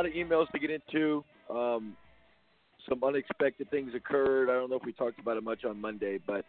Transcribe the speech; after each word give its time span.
lot 0.00 0.08
of 0.08 0.14
emails 0.14 0.50
to 0.50 0.58
get 0.58 0.70
into. 0.70 1.22
Um, 1.50 1.94
some 2.88 3.04
unexpected 3.04 3.70
things 3.70 3.92
occurred. 3.94 4.48
I 4.48 4.54
don't 4.54 4.70
know 4.70 4.76
if 4.76 4.84
we 4.84 4.94
talked 4.94 5.18
about 5.18 5.36
it 5.36 5.42
much 5.42 5.64
on 5.66 5.78
Monday, 5.78 6.18
but 6.26 6.46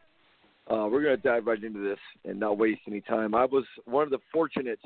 uh, 0.69 0.87
we're 0.89 1.03
going 1.03 1.17
to 1.17 1.21
dive 1.21 1.47
right 1.47 1.61
into 1.61 1.81
this 1.81 1.99
and 2.23 2.39
not 2.39 2.57
waste 2.57 2.79
any 2.87 3.01
time. 3.01 3.35
I 3.35 3.43
was 3.43 3.65
one 3.83 4.03
of 4.03 4.09
the 4.09 4.19
fortunate 4.31 4.79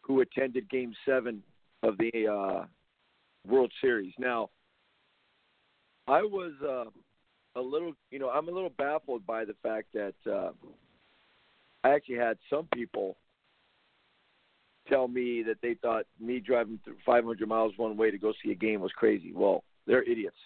who 0.00 0.22
attended 0.22 0.68
Game 0.68 0.92
Seven 1.06 1.42
of 1.84 1.96
the 1.98 2.26
uh, 2.26 2.64
World 3.48 3.72
Series. 3.80 4.12
Now, 4.18 4.50
I 6.08 6.22
was 6.22 6.52
uh, 6.64 7.60
a 7.60 7.62
little, 7.62 7.92
you 8.10 8.18
know, 8.18 8.28
I'm 8.30 8.48
a 8.48 8.52
little 8.52 8.72
baffled 8.76 9.24
by 9.24 9.44
the 9.44 9.54
fact 9.62 9.86
that 9.94 10.14
uh, 10.28 10.50
I 11.84 11.90
actually 11.90 12.16
had 12.16 12.38
some 12.50 12.66
people 12.74 13.16
tell 14.88 15.08
me 15.08 15.42
that 15.42 15.58
they 15.62 15.74
thought 15.74 16.06
me 16.20 16.40
driving 16.40 16.78
through 16.84 16.96
500 17.04 17.48
miles 17.48 17.72
one 17.76 17.96
way 17.96 18.10
to 18.10 18.18
go 18.18 18.32
see 18.42 18.52
a 18.52 18.54
game 18.54 18.80
was 18.80 18.92
crazy. 18.92 19.32
Well, 19.34 19.62
they're 19.86 20.02
idiots 20.02 20.36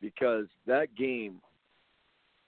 because 0.00 0.46
that 0.66 0.94
game 0.96 1.40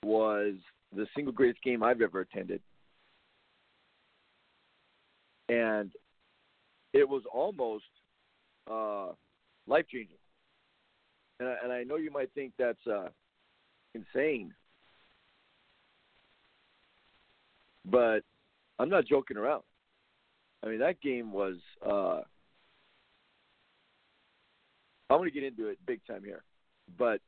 was 0.05 0.55
the 0.95 1.07
single 1.15 1.33
greatest 1.33 1.63
game 1.63 1.83
I've 1.83 2.01
ever 2.01 2.21
attended. 2.21 2.61
And 5.49 5.91
it 6.93 7.09
was 7.09 7.23
almost 7.33 7.85
uh, 8.71 9.09
life 9.67 9.87
changing. 9.91 10.17
And 11.41 11.49
I, 11.49 11.57
and 11.65 11.73
I 11.73 11.83
know 11.83 11.97
you 11.97 12.11
might 12.11 12.33
think 12.35 12.53
that's 12.59 12.87
uh, 12.87 13.09
insane, 13.95 14.55
but 17.85 18.21
I'm 18.79 18.89
not 18.89 19.07
joking 19.07 19.37
around. 19.37 19.63
I 20.63 20.69
mean, 20.69 20.79
that 20.79 21.01
game 21.01 21.33
was. 21.33 21.57
Uh, 21.85 22.21
I'm 25.11 25.19
going 25.19 25.29
to 25.29 25.35
get 25.35 25.45
into 25.45 25.69
it 25.69 25.79
big 25.87 26.01
time 26.07 26.23
here, 26.25 26.43
but 26.99 27.21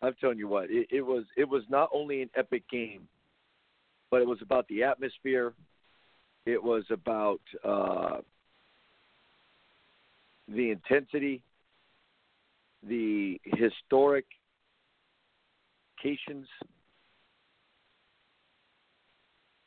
I'm 0.00 0.14
telling 0.20 0.38
you 0.38 0.48
what, 0.48 0.70
it, 0.70 0.86
it 0.90 1.02
was 1.02 1.24
it 1.36 1.48
was 1.48 1.62
not 1.68 1.90
only 1.92 2.22
an 2.22 2.30
epic 2.36 2.64
game, 2.70 3.08
but 4.10 4.22
it 4.22 4.26
was 4.26 4.38
about 4.42 4.66
the 4.68 4.84
atmosphere. 4.84 5.52
It 6.46 6.62
was 6.62 6.84
about 6.90 7.40
uh, 7.64 8.18
the 10.48 10.70
intensity, 10.70 11.42
the 12.86 13.40
historic. 13.44 14.26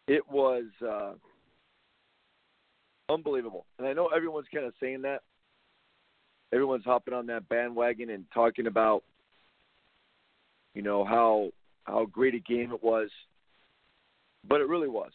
It 0.08 0.24
was 0.30 0.66
uh, 0.86 1.14
unbelievable, 3.10 3.66
and 3.78 3.88
I 3.88 3.94
know 3.94 4.08
everyone's 4.08 4.48
kind 4.54 4.66
of 4.66 4.74
saying 4.80 5.02
that. 5.04 5.22
Everyone's 6.54 6.86
hopping 6.86 7.14
on 7.14 7.26
that 7.28 7.50
bandwagon 7.50 8.10
and 8.10 8.24
talking 8.34 8.68
about, 8.68 9.04
you 10.74 10.82
know, 10.82 11.04
how 11.04 11.50
how 11.84 12.06
great 12.06 12.36
a 12.36 12.40
game 12.40 12.72
it 12.72 12.82
was, 12.82 13.10
but 14.48 14.62
it 14.62 14.70
really 14.70 14.88
was. 14.88 15.12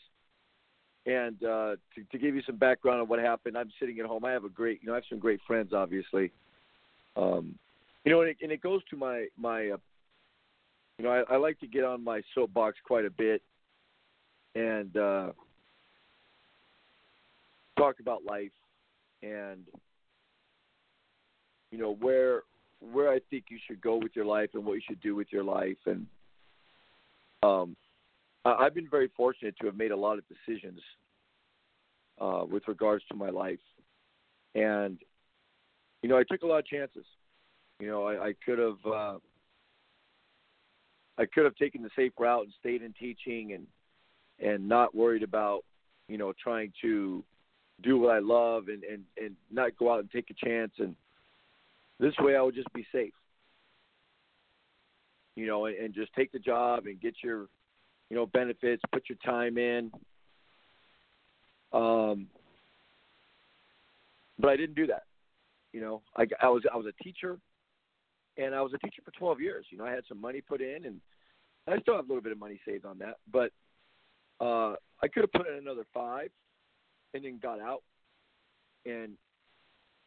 And 1.06 1.42
uh, 1.42 1.76
to, 1.94 2.04
to 2.12 2.18
give 2.18 2.34
you 2.34 2.42
some 2.46 2.56
background 2.56 3.00
on 3.00 3.08
what 3.08 3.18
happened, 3.18 3.56
I'm 3.56 3.72
sitting 3.80 3.98
at 3.98 4.06
home. 4.06 4.24
I 4.24 4.30
have 4.32 4.44
a 4.44 4.48
great, 4.48 4.80
you 4.82 4.88
know, 4.88 4.92
I 4.92 4.96
have 4.96 5.04
some 5.08 5.18
great 5.18 5.40
friends, 5.46 5.72
obviously. 5.72 6.30
Um, 7.16 7.58
you 8.04 8.12
know, 8.12 8.20
and 8.20 8.30
it, 8.30 8.36
and 8.42 8.52
it 8.52 8.60
goes 8.60 8.82
to 8.90 8.96
my 8.96 9.26
my, 9.36 9.70
uh, 9.70 9.78
you 10.98 11.04
know, 11.04 11.10
I, 11.10 11.34
I 11.34 11.36
like 11.38 11.58
to 11.60 11.66
get 11.66 11.82
on 11.82 12.04
my 12.04 12.20
soapbox 12.34 12.76
quite 12.84 13.04
a 13.04 13.10
bit, 13.10 13.42
and 14.54 14.96
uh, 14.96 15.32
talk 17.78 18.00
about 18.00 18.24
life, 18.24 18.50
and 19.22 19.64
you 21.70 21.78
know 21.78 21.94
where 21.94 22.42
where 22.80 23.10
I 23.10 23.20
think 23.30 23.44
you 23.48 23.58
should 23.66 23.80
go 23.80 23.96
with 23.96 24.12
your 24.14 24.24
life 24.24 24.50
and 24.54 24.64
what 24.64 24.74
you 24.74 24.82
should 24.86 25.00
do 25.00 25.14
with 25.14 25.28
your 25.30 25.44
life, 25.44 25.78
and 25.86 26.06
um, 27.42 27.76
I've 28.44 28.74
been 28.74 28.88
very 28.90 29.10
fortunate 29.16 29.54
to 29.60 29.66
have 29.66 29.76
made 29.76 29.92
a 29.92 29.96
lot 29.96 30.18
of 30.18 30.24
decisions 30.28 30.80
uh, 32.20 32.44
with 32.48 32.66
regards 32.68 33.04
to 33.10 33.14
my 33.14 33.30
life, 33.30 33.60
and 34.54 34.98
you 36.02 36.08
know 36.08 36.18
I 36.18 36.24
took 36.24 36.42
a 36.42 36.46
lot 36.46 36.58
of 36.58 36.66
chances. 36.66 37.04
You 37.80 37.88
know 37.88 38.04
I, 38.04 38.28
I 38.28 38.34
could 38.44 38.58
have 38.58 38.86
uh, 38.86 39.18
I 41.18 41.26
could 41.26 41.44
have 41.44 41.56
taken 41.56 41.82
the 41.82 41.90
safe 41.96 42.12
route 42.18 42.44
and 42.44 42.52
stayed 42.60 42.82
in 42.82 42.92
teaching 42.94 43.52
and 43.52 43.66
and 44.42 44.68
not 44.68 44.94
worried 44.94 45.22
about 45.22 45.64
you 46.08 46.18
know 46.18 46.32
trying 46.42 46.72
to 46.82 47.24
do 47.82 47.98
what 47.98 48.14
I 48.14 48.18
love 48.18 48.68
and 48.68 48.82
and 48.84 49.02
and 49.16 49.36
not 49.50 49.76
go 49.78 49.92
out 49.92 50.00
and 50.00 50.10
take 50.10 50.30
a 50.30 50.46
chance 50.46 50.72
and 50.78 50.94
this 51.98 52.14
way 52.18 52.36
I 52.36 52.42
would 52.42 52.54
just 52.54 52.72
be 52.72 52.86
safe. 52.92 53.12
You 55.36 55.46
know, 55.46 55.64
and, 55.66 55.76
and 55.76 55.94
just 55.94 56.12
take 56.14 56.30
the 56.32 56.38
job 56.38 56.86
and 56.86 57.00
get 57.00 57.14
your 57.22 57.46
you 58.12 58.18
know, 58.18 58.26
benefits, 58.26 58.82
put 58.92 59.04
your 59.08 59.16
time 59.24 59.56
in. 59.56 59.90
Um, 61.72 62.26
but 64.38 64.50
I 64.50 64.56
didn't 64.58 64.74
do 64.74 64.86
that. 64.88 65.04
You 65.72 65.80
know, 65.80 66.02
I, 66.14 66.26
I 66.42 66.50
was 66.50 66.62
I 66.70 66.76
was 66.76 66.84
a 66.84 67.02
teacher, 67.02 67.38
and 68.36 68.54
I 68.54 68.60
was 68.60 68.74
a 68.74 68.78
teacher 68.78 69.00
for 69.02 69.12
12 69.12 69.40
years. 69.40 69.64
You 69.70 69.78
know, 69.78 69.86
I 69.86 69.92
had 69.92 70.04
some 70.10 70.20
money 70.20 70.42
put 70.42 70.60
in, 70.60 70.84
and 70.84 71.00
I 71.66 71.80
still 71.80 71.96
have 71.96 72.04
a 72.04 72.08
little 72.08 72.22
bit 72.22 72.32
of 72.32 72.38
money 72.38 72.60
saved 72.68 72.84
on 72.84 72.98
that. 72.98 73.16
But 73.32 73.50
uh, 74.40 74.74
I 75.02 75.08
could 75.12 75.22
have 75.22 75.32
put 75.32 75.48
in 75.48 75.58
another 75.58 75.84
five, 75.92 76.30
and 77.14 77.24
then 77.24 77.38
got 77.42 77.60
out, 77.60 77.82
and 78.86 79.12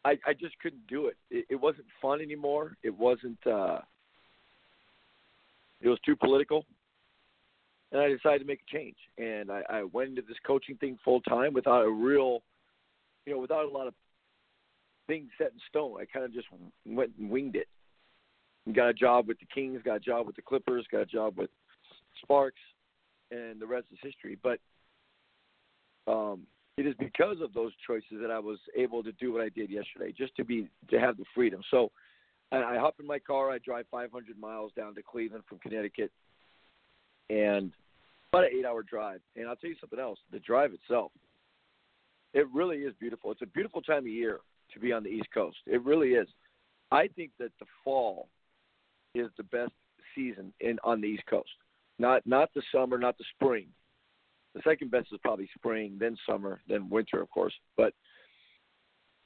I 0.04 0.18
I 0.26 0.34
just 0.34 0.58
couldn't 0.60 0.88
do 0.88 1.08
it. 1.08 1.18
It, 1.30 1.46
it 1.50 1.56
wasn't 1.56 1.88
fun 2.02 2.22
anymore. 2.22 2.78
It 2.84 2.96
wasn't. 2.96 3.40
Uh, 3.46 3.80
it 5.82 5.90
was 5.90 6.00
too 6.06 6.16
political 6.16 6.66
and 7.92 8.02
I 8.02 8.10
decided 8.10 8.40
to 8.40 8.46
make 8.46 8.62
a 8.68 8.76
change. 8.76 8.98
And 9.18 9.50
I, 9.50 9.62
I 9.70 9.84
went 9.84 10.10
into 10.10 10.22
this 10.22 10.38
coaching 10.46 10.76
thing 10.78 10.98
full 11.04 11.22
time 11.22 11.54
without 11.54 11.86
a 11.86 11.90
real, 11.90 12.42
you 13.26 13.34
know, 13.34 13.40
without 13.40 13.66
a 13.66 13.70
lot 13.70 13.88
of 13.88 13.94
things 15.08 15.30
set 15.38 15.52
in 15.54 15.60
stone. 15.70 15.96
I 16.00 16.06
kind 16.06 16.26
of 16.26 16.34
just 16.34 16.48
went 16.86 17.12
and 17.18 17.30
winged 17.30 17.56
it. 17.56 17.68
Got 18.74 18.90
a 18.90 18.94
job 18.94 19.28
with 19.28 19.40
the 19.40 19.46
Kings, 19.54 19.82
got 19.86 19.98
a 19.98 20.00
job 20.00 20.28
with 20.28 20.36
the 20.36 20.42
Clippers, 20.42 20.86
got 20.92 21.02
a 21.02 21.06
job 21.06 21.38
with 21.38 21.50
Sparks, 22.22 22.60
and 23.32 23.60
the 23.60 23.68
rest 23.68 23.88
is 23.92 24.00
history. 24.02 24.38
But 24.42 24.60
um, 26.08 26.42
it 26.78 26.86
is 26.86 26.96
because 27.00 27.38
of 27.42 27.54
those 27.54 27.72
choices 27.86 28.20
that 28.22 28.32
I 28.32 28.40
was 28.40 28.60
able 28.76 29.04
to 29.04 29.12
do 29.14 29.32
what 29.32 29.42
I 29.42 29.50
did 29.50 29.70
yesterday, 29.70 30.14
just 30.16 30.36
to 30.36 30.44
be 30.44 30.70
to 30.90 31.00
have 31.00 31.18
the 31.18 31.26
freedom. 31.34 31.62
So 31.72 31.92
I, 32.52 32.58
I 32.58 32.78
hop 32.78 32.96
in 33.00 33.08
my 33.08 33.20
car, 33.20 33.52
I 33.52 33.60
drive 33.60 33.86
500 33.90 34.38
miles 34.38 34.72
down 34.76 34.96
to 34.96 35.02
Cleveland 35.02 35.44
from 35.48 35.60
Connecticut, 35.60 36.12
and 37.30 37.72
about 38.32 38.44
an 38.44 38.50
eight-hour 38.58 38.84
drive. 38.84 39.22
And 39.36 39.48
I'll 39.48 39.56
tell 39.56 39.70
you 39.70 39.78
something 39.80 40.00
else: 40.00 40.20
the 40.32 40.40
drive 40.40 40.74
itself, 40.74 41.12
it 42.34 42.48
really 42.54 42.80
is 42.80 42.94
beautiful. 43.00 43.32
It's 43.32 43.42
a 43.42 43.48
beautiful 43.48 43.82
time 43.82 44.00
of 44.00 44.08
year 44.08 44.42
to 44.74 44.80
be 44.80 44.92
on 44.92 45.04
the 45.04 45.10
East 45.10 45.30
Coast. 45.34 45.58
It 45.66 45.84
really 45.84 46.10
is. 46.10 46.28
I 46.92 47.08
think 47.08 47.32
that 47.40 47.52
the 47.60 47.66
fall 47.84 48.28
is 49.16 49.30
the 49.38 49.44
best 49.44 49.72
season 50.14 50.54
in 50.60 50.78
on 50.84 51.02
the 51.02 51.08
East 51.08 51.24
Coast. 51.30 51.50
Not 51.98 52.26
not 52.26 52.50
the 52.54 52.62
summer, 52.74 52.98
not 52.98 53.18
the 53.18 53.24
spring. 53.36 53.68
The 54.54 54.62
second 54.64 54.92
best 54.92 55.08
is 55.12 55.20
probably 55.22 55.50
spring, 55.58 55.98
then 56.00 56.18
summer, 56.28 56.62
then 56.68 56.90
winter, 56.90 57.22
of 57.22 57.30
course. 57.30 57.54
But 57.76 57.94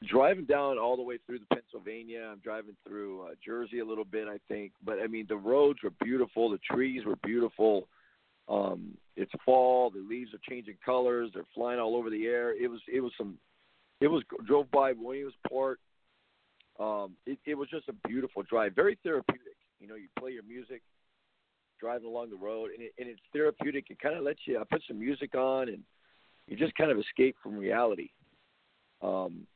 driving 0.07 0.45
down 0.45 0.79
all 0.79 0.95
the 0.95 1.03
way 1.03 1.19
through 1.25 1.39
the 1.39 1.55
Pennsylvania, 1.55 2.29
I'm 2.31 2.39
driving 2.39 2.75
through 2.87 3.23
uh, 3.23 3.29
Jersey 3.45 3.79
a 3.79 3.85
little 3.85 4.05
bit, 4.05 4.27
I 4.27 4.37
think. 4.47 4.71
But 4.83 4.99
I 5.03 5.07
mean, 5.07 5.25
the 5.29 5.37
roads 5.37 5.79
were 5.83 5.91
beautiful, 6.03 6.49
the 6.49 6.59
trees 6.71 7.05
were 7.05 7.17
beautiful. 7.17 7.87
Um, 8.47 8.97
it's 9.15 9.31
fall. 9.45 9.91
The 9.91 9.99
leaves 9.99 10.33
are 10.33 10.39
changing 10.49 10.77
colors. 10.83 11.29
They're 11.33 11.43
flying 11.53 11.79
all 11.79 11.95
over 11.95 12.09
the 12.09 12.25
air. 12.25 12.55
It 12.55 12.67
was 12.67 12.81
it 12.91 13.01
was 13.01 13.11
some. 13.17 13.37
It 14.01 14.07
was 14.07 14.23
drove 14.47 14.71
by 14.71 14.93
Williamsport. 14.93 15.79
Um, 16.79 17.15
it, 17.25 17.37
it 17.45 17.55
was 17.55 17.69
just 17.69 17.89
a 17.89 18.07
beautiful 18.07 18.41
drive, 18.43 18.73
very 18.73 18.97
therapeutic. 19.03 19.57
You 19.81 19.87
know, 19.87 19.95
you 19.95 20.07
play 20.17 20.31
your 20.31 20.43
music, 20.43 20.81
driving 21.79 22.07
along 22.07 22.29
the 22.29 22.35
road, 22.35 22.71
and, 22.73 22.83
it, 22.83 22.93
and 22.99 23.07
it's 23.07 23.21
therapeutic. 23.33 23.85
It 23.89 23.99
kind 23.99 24.15
of 24.15 24.23
lets 24.23 24.39
you. 24.45 24.59
I 24.59 24.63
put 24.69 24.83
some 24.87 24.99
music 24.99 25.35
on, 25.35 25.69
and 25.69 25.83
you 26.47 26.57
just 26.57 26.75
kind 26.75 26.91
of 26.91 26.97
escape 26.97 27.35
from 27.41 27.57
reality. 27.57 28.09
Um, 29.01 29.47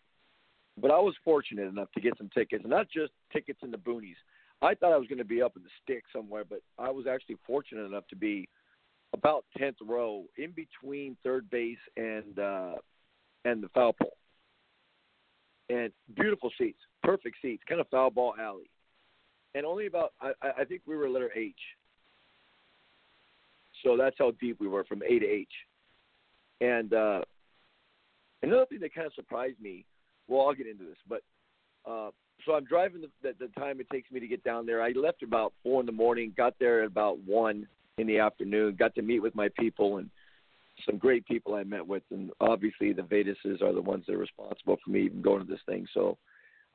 but 0.81 0.91
I 0.91 0.99
was 0.99 1.13
fortunate 1.23 1.67
enough 1.67 1.91
to 1.93 2.01
get 2.01 2.17
some 2.17 2.29
tickets, 2.33 2.63
not 2.65 2.87
just 2.89 3.11
tickets 3.31 3.59
in 3.63 3.71
the 3.71 3.77
boonies. 3.77 4.15
I 4.61 4.73
thought 4.75 4.93
I 4.93 4.97
was 4.97 5.07
going 5.07 5.17
to 5.19 5.25
be 5.25 5.41
up 5.41 5.57
in 5.57 5.63
the 5.63 5.69
stick 5.83 6.03
somewhere, 6.15 6.43
but 6.49 6.61
I 6.79 6.89
was 6.89 7.05
actually 7.05 7.37
fortunate 7.45 7.85
enough 7.85 8.07
to 8.07 8.15
be 8.15 8.47
about 9.13 9.45
tenth 9.57 9.77
row, 9.85 10.23
in 10.37 10.51
between 10.51 11.17
third 11.23 11.49
base 11.49 11.77
and 11.97 12.39
uh, 12.39 12.75
and 13.45 13.61
the 13.61 13.69
foul 13.69 13.93
pole. 13.93 14.17
and 15.69 15.91
beautiful 16.15 16.51
seats, 16.57 16.79
perfect 17.03 17.37
seats, 17.41 17.63
kind 17.67 17.81
of 17.81 17.87
foul 17.89 18.09
ball 18.09 18.33
alley, 18.39 18.69
and 19.55 19.65
only 19.65 19.85
about 19.85 20.13
I, 20.21 20.31
I 20.59 20.63
think 20.65 20.81
we 20.85 20.95
were 20.95 21.09
letter 21.09 21.31
H. 21.35 21.53
So 23.83 23.97
that's 23.97 24.15
how 24.17 24.31
deep 24.39 24.59
we 24.59 24.67
were 24.67 24.83
from 24.83 25.01
A 25.03 25.19
to 25.19 25.25
H. 25.25 25.47
And 26.61 26.93
uh, 26.93 27.21
another 28.41 28.65
thing 28.65 28.79
that 28.79 28.93
kind 28.93 29.07
of 29.07 29.13
surprised 29.13 29.59
me, 29.61 29.85
well, 30.27 30.47
I'll 30.47 30.53
get 30.53 30.67
into 30.67 30.85
this, 30.85 30.97
but 31.07 31.21
uh, 31.85 32.11
so 32.45 32.53
I'm 32.53 32.63
driving 32.63 33.01
the, 33.01 33.09
the, 33.21 33.47
the 33.47 33.59
time 33.59 33.79
it 33.79 33.89
takes 33.91 34.09
me 34.11 34.19
to 34.19 34.27
get 34.27 34.43
down 34.43 34.65
there. 34.65 34.81
I 34.81 34.91
left 34.91 35.23
about 35.23 35.53
four 35.61 35.81
in 35.81 35.85
the 35.85 35.91
morning, 35.91 36.33
got 36.35 36.53
there 36.59 36.83
at 36.83 36.87
about 36.87 37.19
one 37.19 37.67
in 37.97 38.07
the 38.07 38.19
afternoon, 38.19 38.75
got 38.77 38.95
to 38.95 39.01
meet 39.01 39.19
with 39.19 39.35
my 39.35 39.49
people 39.59 39.97
and 39.97 40.09
some 40.85 40.97
great 40.97 41.25
people 41.27 41.53
I 41.53 41.63
met 41.63 41.85
with, 41.85 42.03
and 42.09 42.31
obviously 42.41 42.93
the 42.93 43.03
Vedases 43.03 43.61
are 43.61 43.73
the 43.73 43.81
ones 43.81 44.05
that 44.07 44.15
are 44.15 44.19
responsible 44.19 44.77
for 44.83 44.89
me 44.89 45.03
even 45.03 45.21
going 45.21 45.45
to 45.45 45.49
this 45.49 45.61
thing. 45.67 45.85
So 45.93 46.17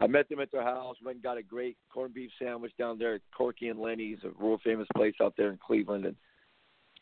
I 0.00 0.06
met 0.06 0.28
them 0.28 0.40
at 0.40 0.52
their 0.52 0.62
house, 0.62 0.96
went 1.04 1.16
and 1.16 1.22
got 1.22 1.36
a 1.36 1.42
great 1.42 1.76
corned 1.92 2.14
beef 2.14 2.30
sandwich 2.40 2.72
down 2.78 2.98
there 2.98 3.14
at 3.14 3.22
Corky 3.36 3.68
and 3.68 3.80
Lenny's, 3.80 4.18
a 4.24 4.30
real 4.42 4.58
famous 4.62 4.86
place 4.94 5.14
out 5.20 5.34
there 5.36 5.50
in 5.50 5.58
Cleveland, 5.58 6.06
and 6.06 6.14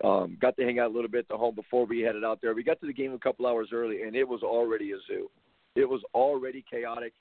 um, 0.05 0.37
got 0.41 0.57
to 0.57 0.65
hang 0.65 0.79
out 0.79 0.91
a 0.91 0.95
little 0.95 1.11
bit 1.11 1.21
at 1.21 1.29
the 1.29 1.37
home 1.37 1.55
before 1.55 1.87
we 1.87 2.01
headed 2.01 2.25
out 2.25 2.41
there. 2.43 2.55
We 2.55 2.63
got 2.63 2.81
to 2.81 2.87
the 2.87 2.93
game 2.93 3.13
a 3.13 3.19
couple 3.19 3.47
hours 3.47 3.71
early, 3.73 4.03
and 4.03 4.15
it 4.15 4.29
was 4.29 4.43
already 4.43 4.93
a 4.93 4.97
zoo. 5.07 5.31
It 5.75 5.89
was 5.89 6.03
already 6.15 6.65
chaotic. 6.71 7.13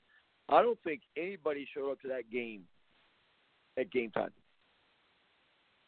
I 0.49 0.61
don't 0.61 0.79
think 0.83 1.01
anybody 1.17 1.67
showed 1.73 1.91
up 1.91 2.01
to 2.01 2.07
that 2.09 2.29
game 2.31 2.63
at 3.77 3.91
game 3.91 4.11
time. 4.11 4.31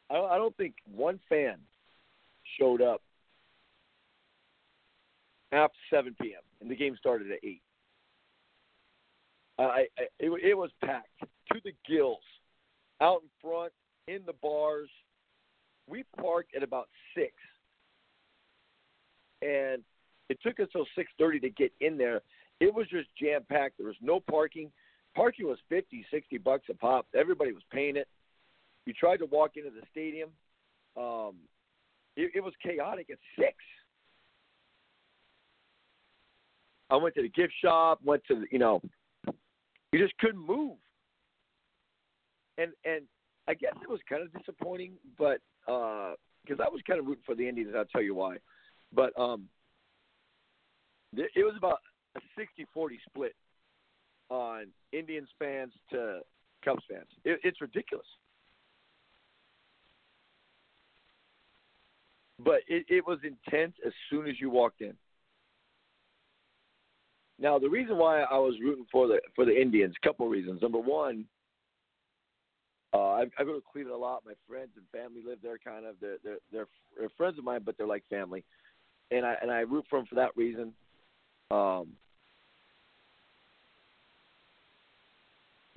I 0.10 0.16
don't, 0.16 0.31
I 0.31 0.38
don't 0.38 0.56
think 0.57 0.75
one 0.94 1.19
fan 1.30 1.57
showed 2.60 2.81
up 2.81 3.01
after 5.51 5.78
7 5.90 6.16
p.m. 6.22 6.42
and 6.62 6.69
the 6.69 6.75
game 6.75 6.95
started 6.98 7.31
at 7.31 7.40
8. 7.44 7.62
I, 9.60 9.63
I 9.63 9.88
it, 10.19 10.31
it 10.44 10.57
was 10.57 10.72
packed 10.83 11.07
to 11.22 11.60
the 11.63 11.74
gills, 11.88 12.19
out 13.01 13.22
in 13.22 13.30
front, 13.42 13.74
in 14.07 14.22
the 14.25 14.33
bars. 14.42 14.90
We 15.88 16.04
parked 16.19 16.56
at 16.56 16.63
about 16.63 16.89
six, 17.16 17.34
and 19.42 19.84
it 20.30 20.39
took 20.42 20.60
us 20.60 20.68
till 20.72 20.86
6:30 20.95 21.39
to 21.42 21.50
get 21.50 21.72
in 21.80 21.98
there. 21.98 22.22
It 22.60 22.74
was 22.74 22.88
just 22.88 23.07
jam 23.16 23.44
packed. 23.44 23.78
There 23.78 23.88
was 23.88 23.95
no 24.01 24.19
parking. 24.19 24.72
Parking 25.16 25.48
was 25.48 25.60
50, 25.69 26.06
60 26.12 26.38
bucks 26.39 26.66
a 26.69 26.74
pop. 26.74 27.07
Everybody 27.16 27.51
was 27.51 27.63
paying 27.72 27.95
it. 27.95 28.07
You 28.86 28.94
tried 28.94 29.18
to 29.18 29.25
walk 29.25 29.57
into 29.57 29.69
the 29.69 29.81
stadium. 29.92 30.30
Um, 30.95 31.36
it, 32.16 32.31
it 32.36 32.44
was 32.44 32.54
chaotic 32.63 33.10
at 33.10 33.18
six. 33.38 33.56
I 36.90 36.95
went 36.95 37.16
to 37.16 37.22
the 37.22 37.30
gift 37.30 37.54
shop. 37.62 38.00
Went 38.04 38.24
to 38.28 38.42
the, 38.42 38.45
you 38.51 38.60
know, 38.60 38.81
you 39.92 40.00
just 40.00 40.18
couldn't 40.19 40.45
move. 40.45 40.78
And 42.57 42.72
and 42.86 43.04
I 43.48 43.54
guess 43.54 43.74
it 43.82 43.90
was 43.90 44.00
kind 44.10 44.22
of 44.22 44.34
disappointing, 44.34 44.94
but 45.18 45.40
because 45.66 46.60
uh, 46.60 46.64
I 46.64 46.70
was 46.70 46.82
kind 46.86 47.00
of 47.00 47.06
rooting 47.06 47.24
for 47.26 47.36
the 47.36 47.48
Indians, 47.48 47.74
I'll 47.76 47.86
tell 47.86 48.02
you 48.02 48.16
why. 48.16 48.38
But 48.94 49.18
um, 49.20 49.48
it, 51.16 51.32
it 51.36 51.44
was 51.44 51.54
about 51.58 51.80
a 52.16 52.20
60-40 52.40 52.98
split 53.08 53.36
on 54.30 54.68
Indians 54.92 55.30
fans 55.40 55.72
to 55.92 56.20
Cubs 56.64 56.84
fans. 56.90 57.08
It, 57.24 57.40
it's 57.44 57.62
ridiculous. 57.62 58.06
But 62.44 62.62
it, 62.68 62.86
it 62.90 63.08
was 63.08 63.20
intense 63.24 63.74
as 63.86 63.94
soon 64.10 64.28
as 64.28 64.40
you 64.40 64.50
walked 64.50 64.82
in. 64.82 64.94
Now, 67.40 67.60
the 67.60 67.70
reason 67.70 67.98
why 67.98 68.22
I 68.22 68.38
was 68.38 68.56
rooting 68.62 68.86
for 68.92 69.08
the 69.08 69.20
for 69.36 69.46
the 69.46 69.60
Indians, 69.60 69.94
couple 70.04 70.28
reasons. 70.28 70.62
Number 70.62 70.80
one, 70.80 71.26
uh, 72.97 73.11
I, 73.13 73.25
I 73.37 73.44
go 73.44 73.54
to 73.54 73.63
Cleveland 73.71 73.95
a 73.95 73.99
lot. 73.99 74.23
My 74.25 74.33
friends 74.47 74.71
and 74.75 74.85
family 74.92 75.21
live 75.25 75.39
there, 75.44 75.57
kind 75.57 75.85
of. 75.85 75.95
They're, 76.01 76.18
they're 76.23 76.37
they're 76.51 76.68
they're 76.97 77.09
friends 77.18 77.37
of 77.37 77.44
mine, 77.44 77.61
but 77.63 77.77
they're 77.77 77.87
like 77.87 78.04
family, 78.09 78.44
and 79.11 79.25
I 79.25 79.35
and 79.42 79.51
I 79.51 79.59
root 79.59 79.85
for 79.89 79.99
them 79.99 80.06
for 80.07 80.16
that 80.16 80.35
reason. 80.35 80.73
Um, 81.51 81.89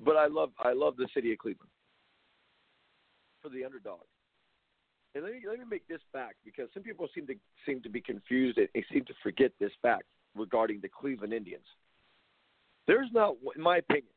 but 0.03 0.17
I 0.17 0.27
love 0.27 0.51
I 0.59 0.73
love 0.73 0.97
the 0.97 1.07
city 1.13 1.31
of 1.31 1.37
Cleveland 1.37 1.69
for 3.41 3.49
the 3.49 3.65
underdog. 3.65 4.01
And 5.13 5.23
let 5.23 5.33
me 5.33 5.39
let 5.47 5.59
me 5.59 5.65
make 5.69 5.87
this 5.87 6.01
fact 6.13 6.35
because 6.45 6.69
some 6.73 6.83
people 6.83 7.07
seem 7.13 7.27
to 7.27 7.35
seem 7.65 7.81
to 7.81 7.89
be 7.89 8.01
confused 8.01 8.57
and 8.57 8.67
seem 8.91 9.05
to 9.05 9.13
forget 9.21 9.51
this 9.59 9.71
fact 9.81 10.03
regarding 10.35 10.79
the 10.81 10.89
Cleveland 10.89 11.33
Indians. 11.33 11.65
There's 12.87 13.09
not, 13.13 13.35
in 13.55 13.61
my 13.61 13.77
opinion, 13.77 14.11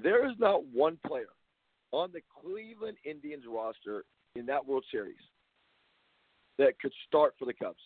there 0.00 0.26
is 0.30 0.36
not 0.38 0.64
one 0.72 0.98
player 1.06 1.28
on 1.92 2.10
the 2.12 2.20
Cleveland 2.40 2.96
Indians 3.04 3.44
roster 3.48 4.04
in 4.36 4.46
that 4.46 4.64
World 4.64 4.84
Series 4.90 5.16
that 6.58 6.78
could 6.80 6.92
start 7.06 7.34
for 7.38 7.44
the 7.44 7.54
Cubs. 7.54 7.80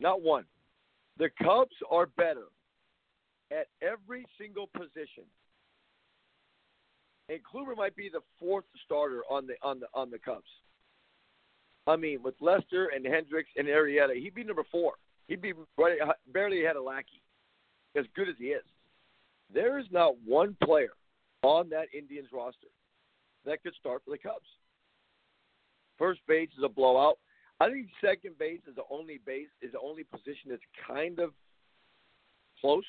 Not 0.00 0.22
one. 0.22 0.44
The 1.18 1.30
Cubs 1.42 1.74
are 1.90 2.06
better 2.06 2.46
at 3.50 3.66
every 3.82 4.26
single 4.40 4.68
position. 4.76 5.24
And 7.28 7.40
Kluber 7.42 7.76
might 7.76 7.96
be 7.96 8.08
the 8.08 8.20
fourth 8.38 8.64
starter 8.84 9.22
on 9.30 9.46
the 9.46 9.54
on 9.62 9.80
the 9.80 9.86
on 9.92 10.10
the 10.10 10.18
Cubs. 10.18 10.48
I 11.86 11.96
mean, 11.96 12.22
with 12.22 12.34
Lester 12.40 12.90
and 12.94 13.04
Hendricks 13.04 13.50
and 13.56 13.66
Arrieta, 13.66 14.14
he'd 14.14 14.34
be 14.34 14.44
number 14.44 14.64
four. 14.70 14.94
He'd 15.26 15.42
be 15.42 15.52
right, 15.76 15.98
barely 16.32 16.62
had 16.62 16.76
a 16.76 16.82
Lackey, 16.82 17.22
as 17.96 18.04
good 18.14 18.28
as 18.28 18.34
he 18.38 18.46
is. 18.46 18.64
There 19.52 19.78
is 19.78 19.86
not 19.90 20.14
one 20.24 20.56
player 20.62 20.92
on 21.42 21.68
that 21.70 21.86
Indians 21.96 22.28
roster 22.32 22.68
that 23.44 23.62
could 23.62 23.74
start 23.78 24.02
for 24.04 24.10
the 24.10 24.18
Cubs. 24.18 24.46
First 25.98 26.20
base 26.28 26.50
is 26.56 26.64
a 26.64 26.68
blowout. 26.68 27.18
I 27.60 27.70
think 27.70 27.88
second 28.00 28.38
base 28.38 28.60
is 28.68 28.76
the 28.76 28.82
only 28.90 29.20
base 29.26 29.48
is 29.62 29.72
the 29.72 29.80
only 29.80 30.04
position 30.04 30.50
that's 30.50 30.62
kind 30.86 31.18
of 31.18 31.30
close. 32.60 32.84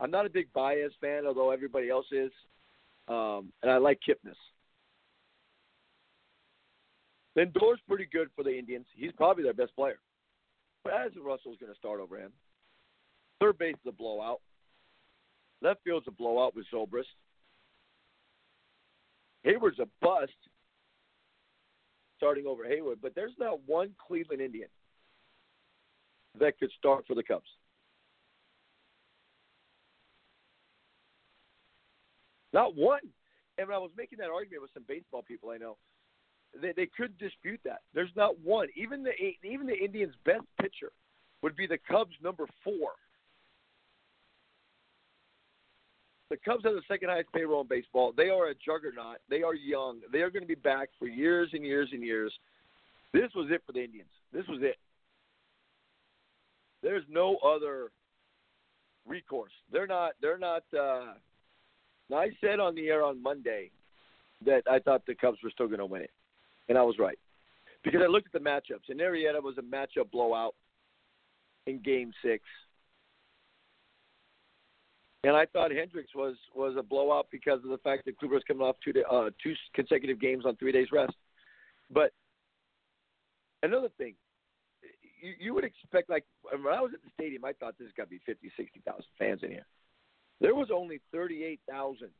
I'm 0.00 0.10
not 0.10 0.26
a 0.26 0.30
big 0.30 0.52
Baez 0.52 0.92
fan, 1.00 1.26
although 1.26 1.50
everybody 1.50 1.90
else 1.90 2.06
is, 2.10 2.32
um, 3.06 3.52
and 3.62 3.70
I 3.70 3.76
like 3.76 4.00
Kipnis. 4.06 4.34
Lindor's 7.36 7.78
pretty 7.86 8.08
good 8.10 8.28
for 8.34 8.42
the 8.42 8.58
Indians. 8.58 8.86
He's 8.96 9.12
probably 9.12 9.44
their 9.44 9.54
best 9.54 9.76
player. 9.76 9.98
But 10.82 10.94
Addison 10.94 11.22
Russell's 11.22 11.58
going 11.60 11.72
to 11.72 11.78
start 11.78 12.00
over 12.00 12.18
him. 12.18 12.32
Third 13.40 13.58
base 13.58 13.74
is 13.74 13.88
a 13.88 13.92
blowout. 13.92 14.40
Left 15.62 15.80
field's 15.84 16.08
a 16.08 16.10
blowout 16.10 16.54
with 16.56 16.66
Zobrist. 16.72 17.04
Heyward's 19.46 19.78
a 19.78 19.88
bust 20.00 20.32
starting 22.16 22.46
over 22.46 22.64
Heyward, 22.64 22.96
but 23.00 23.14
there's 23.14 23.32
not 23.38 23.58
one 23.66 23.90
Cleveland 24.06 24.42
Indian 24.42 24.68
that 26.38 26.58
could 26.58 26.70
start 26.78 27.04
for 27.06 27.14
the 27.14 27.22
Cubs. 27.22 27.48
Not 32.52 32.76
one. 32.76 33.00
And 33.58 33.68
when 33.68 33.76
I 33.76 33.80
was 33.80 33.90
making 33.96 34.18
that 34.18 34.30
argument 34.30 34.62
with 34.62 34.70
some 34.74 34.84
baseball 34.86 35.22
people 35.22 35.50
I 35.50 35.56
know, 35.56 35.76
they, 36.60 36.72
they 36.76 36.86
could 36.86 37.16
dispute 37.18 37.60
that. 37.64 37.80
There's 37.94 38.10
not 38.16 38.38
one. 38.40 38.68
Even 38.74 39.02
the 39.02 39.12
even 39.44 39.66
the 39.66 39.76
Indians' 39.76 40.14
best 40.24 40.44
pitcher 40.60 40.92
would 41.42 41.56
be 41.56 41.66
the 41.66 41.78
Cubs' 41.88 42.16
number 42.22 42.46
four. 42.64 42.90
The 46.30 46.36
Cubs 46.36 46.64
have 46.64 46.74
the 46.74 46.82
second 46.88 47.08
highest 47.08 47.32
payroll 47.32 47.62
in 47.62 47.66
baseball. 47.66 48.12
They 48.16 48.30
are 48.30 48.48
a 48.48 48.54
juggernaut. 48.54 49.18
They 49.28 49.42
are 49.42 49.54
young. 49.54 50.00
They 50.12 50.20
are 50.20 50.30
going 50.30 50.42
to 50.42 50.48
be 50.48 50.54
back 50.54 50.88
for 50.98 51.08
years 51.08 51.50
and 51.52 51.64
years 51.64 51.88
and 51.92 52.02
years. 52.02 52.32
This 53.12 53.30
was 53.34 53.48
it 53.50 53.62
for 53.66 53.72
the 53.72 53.82
Indians. 53.82 54.08
This 54.32 54.46
was 54.48 54.60
it. 54.62 54.76
There's 56.82 57.04
no 57.10 57.36
other 57.38 57.90
recourse. 59.06 59.52
They're 59.72 59.88
not. 59.88 60.12
They're 60.22 60.38
not. 60.38 60.62
Uh, 60.72 61.14
I 62.14 62.28
said 62.40 62.60
on 62.60 62.74
the 62.74 62.88
air 62.88 63.04
on 63.04 63.22
Monday 63.22 63.70
that 64.46 64.62
I 64.70 64.78
thought 64.78 65.04
the 65.06 65.14
Cubs 65.14 65.38
were 65.42 65.50
still 65.50 65.66
going 65.66 65.80
to 65.80 65.86
win 65.86 66.02
it 66.02 66.10
and 66.70 66.78
I 66.78 66.82
was 66.82 66.98
right 66.98 67.18
because 67.84 68.00
I 68.02 68.06
looked 68.06 68.28
at 68.32 68.32
the 68.32 68.48
matchups, 68.48 68.88
and 68.88 69.00
Arrieta 69.00 69.42
was 69.42 69.56
a 69.58 69.62
matchup 69.62 70.10
blowout 70.10 70.54
in 71.66 71.82
Game 71.82 72.12
Six, 72.22 72.42
and 75.24 75.36
I 75.36 75.46
thought 75.46 75.70
Hendricks 75.70 76.14
was 76.14 76.36
was 76.54 76.76
a 76.78 76.82
blowout 76.82 77.26
because 77.30 77.60
of 77.62 77.70
the 77.70 77.78
fact 77.78 78.04
that 78.06 78.18
Kluber's 78.18 78.44
coming 78.46 78.62
off 78.62 78.76
two 78.82 78.92
uh, 79.10 79.30
two 79.42 79.54
consecutive 79.74 80.20
games 80.20 80.44
on 80.46 80.56
three 80.56 80.72
days 80.72 80.88
rest. 80.92 81.12
But 81.90 82.12
another 83.62 83.88
thing, 83.98 84.14
you, 85.20 85.34
you 85.38 85.54
would 85.54 85.64
expect 85.64 86.08
like 86.08 86.24
when 86.42 86.72
I 86.72 86.80
was 86.80 86.92
at 86.94 87.02
the 87.02 87.10
stadium, 87.14 87.44
I 87.44 87.52
thought 87.52 87.74
this 87.78 87.88
got 87.96 88.04
to 88.04 88.10
be 88.10 88.20
fifty, 88.24 88.50
sixty 88.56 88.80
thousand 88.86 89.04
fans 89.18 89.40
in 89.42 89.50
here. 89.50 89.66
There 90.40 90.54
was 90.54 90.68
only 90.72 91.00
thirty-eight 91.12 91.60
thousand 91.68 92.10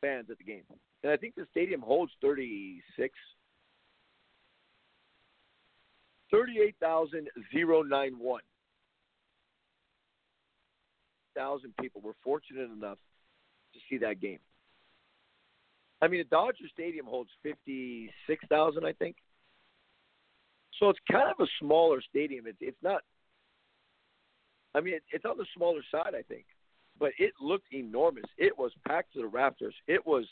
fans 0.00 0.26
at 0.30 0.38
the 0.38 0.44
game, 0.44 0.64
and 1.02 1.12
I 1.12 1.16
think 1.16 1.36
the 1.36 1.46
stadium 1.50 1.80
holds 1.80 2.12
thirty-six 2.20 3.14
38,091. 6.30 8.40
Thousand 11.34 11.74
people 11.80 12.00
were 12.00 12.14
fortunate 12.22 12.70
enough 12.70 12.98
to 13.74 13.80
see 13.88 13.98
that 13.98 14.20
game. 14.20 14.38
I 16.00 16.08
mean, 16.08 16.20
the 16.20 16.36
Dodger 16.36 16.68
Stadium 16.72 17.06
holds 17.06 17.30
fifty 17.42 18.10
six 18.26 18.44
thousand, 18.48 18.84
I 18.84 18.92
think. 18.92 19.16
So 20.78 20.90
it's 20.90 20.98
kind 21.10 21.30
of 21.30 21.44
a 21.44 21.48
smaller 21.60 22.00
stadium. 22.08 22.46
It's 22.46 22.58
it's 22.60 22.82
not. 22.82 23.02
I 24.74 24.80
mean, 24.80 24.94
it's 25.12 25.24
on 25.24 25.38
the 25.38 25.46
smaller 25.56 25.82
side, 25.90 26.14
I 26.18 26.22
think, 26.22 26.46
but 26.98 27.12
it 27.18 27.32
looked 27.40 27.72
enormous. 27.72 28.24
It 28.36 28.58
was 28.58 28.72
packed 28.86 29.12
to 29.14 29.20
the 29.20 29.28
rafters. 29.28 29.74
It 29.86 30.04
was 30.04 30.24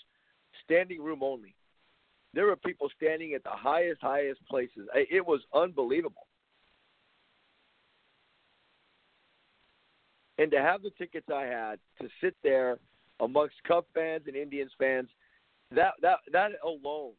standing 0.65 1.01
room 1.01 1.23
only. 1.23 1.55
There 2.35 2.47
were 2.47 2.57
people 2.57 2.89
standing 2.97 3.35
at 3.35 3.45
the 3.45 3.51
highest, 3.51 4.01
highest 4.01 4.41
places. 4.49 4.89
It 4.95 5.25
was 5.25 5.41
unbelievable. 5.55 6.27
And 10.43 10.51
to 10.51 10.59
have 10.61 10.83
the 10.83 10.91
tickets 10.99 11.29
I 11.33 11.45
had 11.45 11.79
to 12.01 12.09
sit 12.21 12.35
there 12.43 12.79
amongst 13.21 13.55
Cub 13.63 13.85
fans 13.95 14.23
and 14.27 14.35
Indians 14.35 14.73
fans, 14.77 15.09
that 15.73 15.93
that 16.03 16.17
that 16.33 16.51
alone 16.65 17.13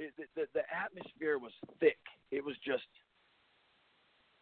the, 0.00 0.08
the 0.34 0.62
atmosphere 0.76 1.38
was 1.38 1.52
thick. 1.78 1.98
It 2.32 2.44
was 2.44 2.56
just, 2.66 2.82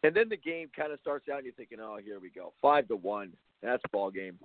and 0.01 0.15
then 0.15 0.27
the 0.27 0.37
game 0.37 0.69
kind 0.75 0.91
of 0.91 0.99
starts 1.01 1.29
out, 1.29 1.37
and 1.37 1.45
you're 1.45 1.53
thinking, 1.53 1.77
"Oh, 1.79 1.99
here 2.03 2.19
we 2.19 2.31
go, 2.31 2.51
five 2.63 2.87
to 2.87 2.95
one. 2.95 3.33
That's 3.61 3.83
ball 3.91 4.09
game." 4.09 4.39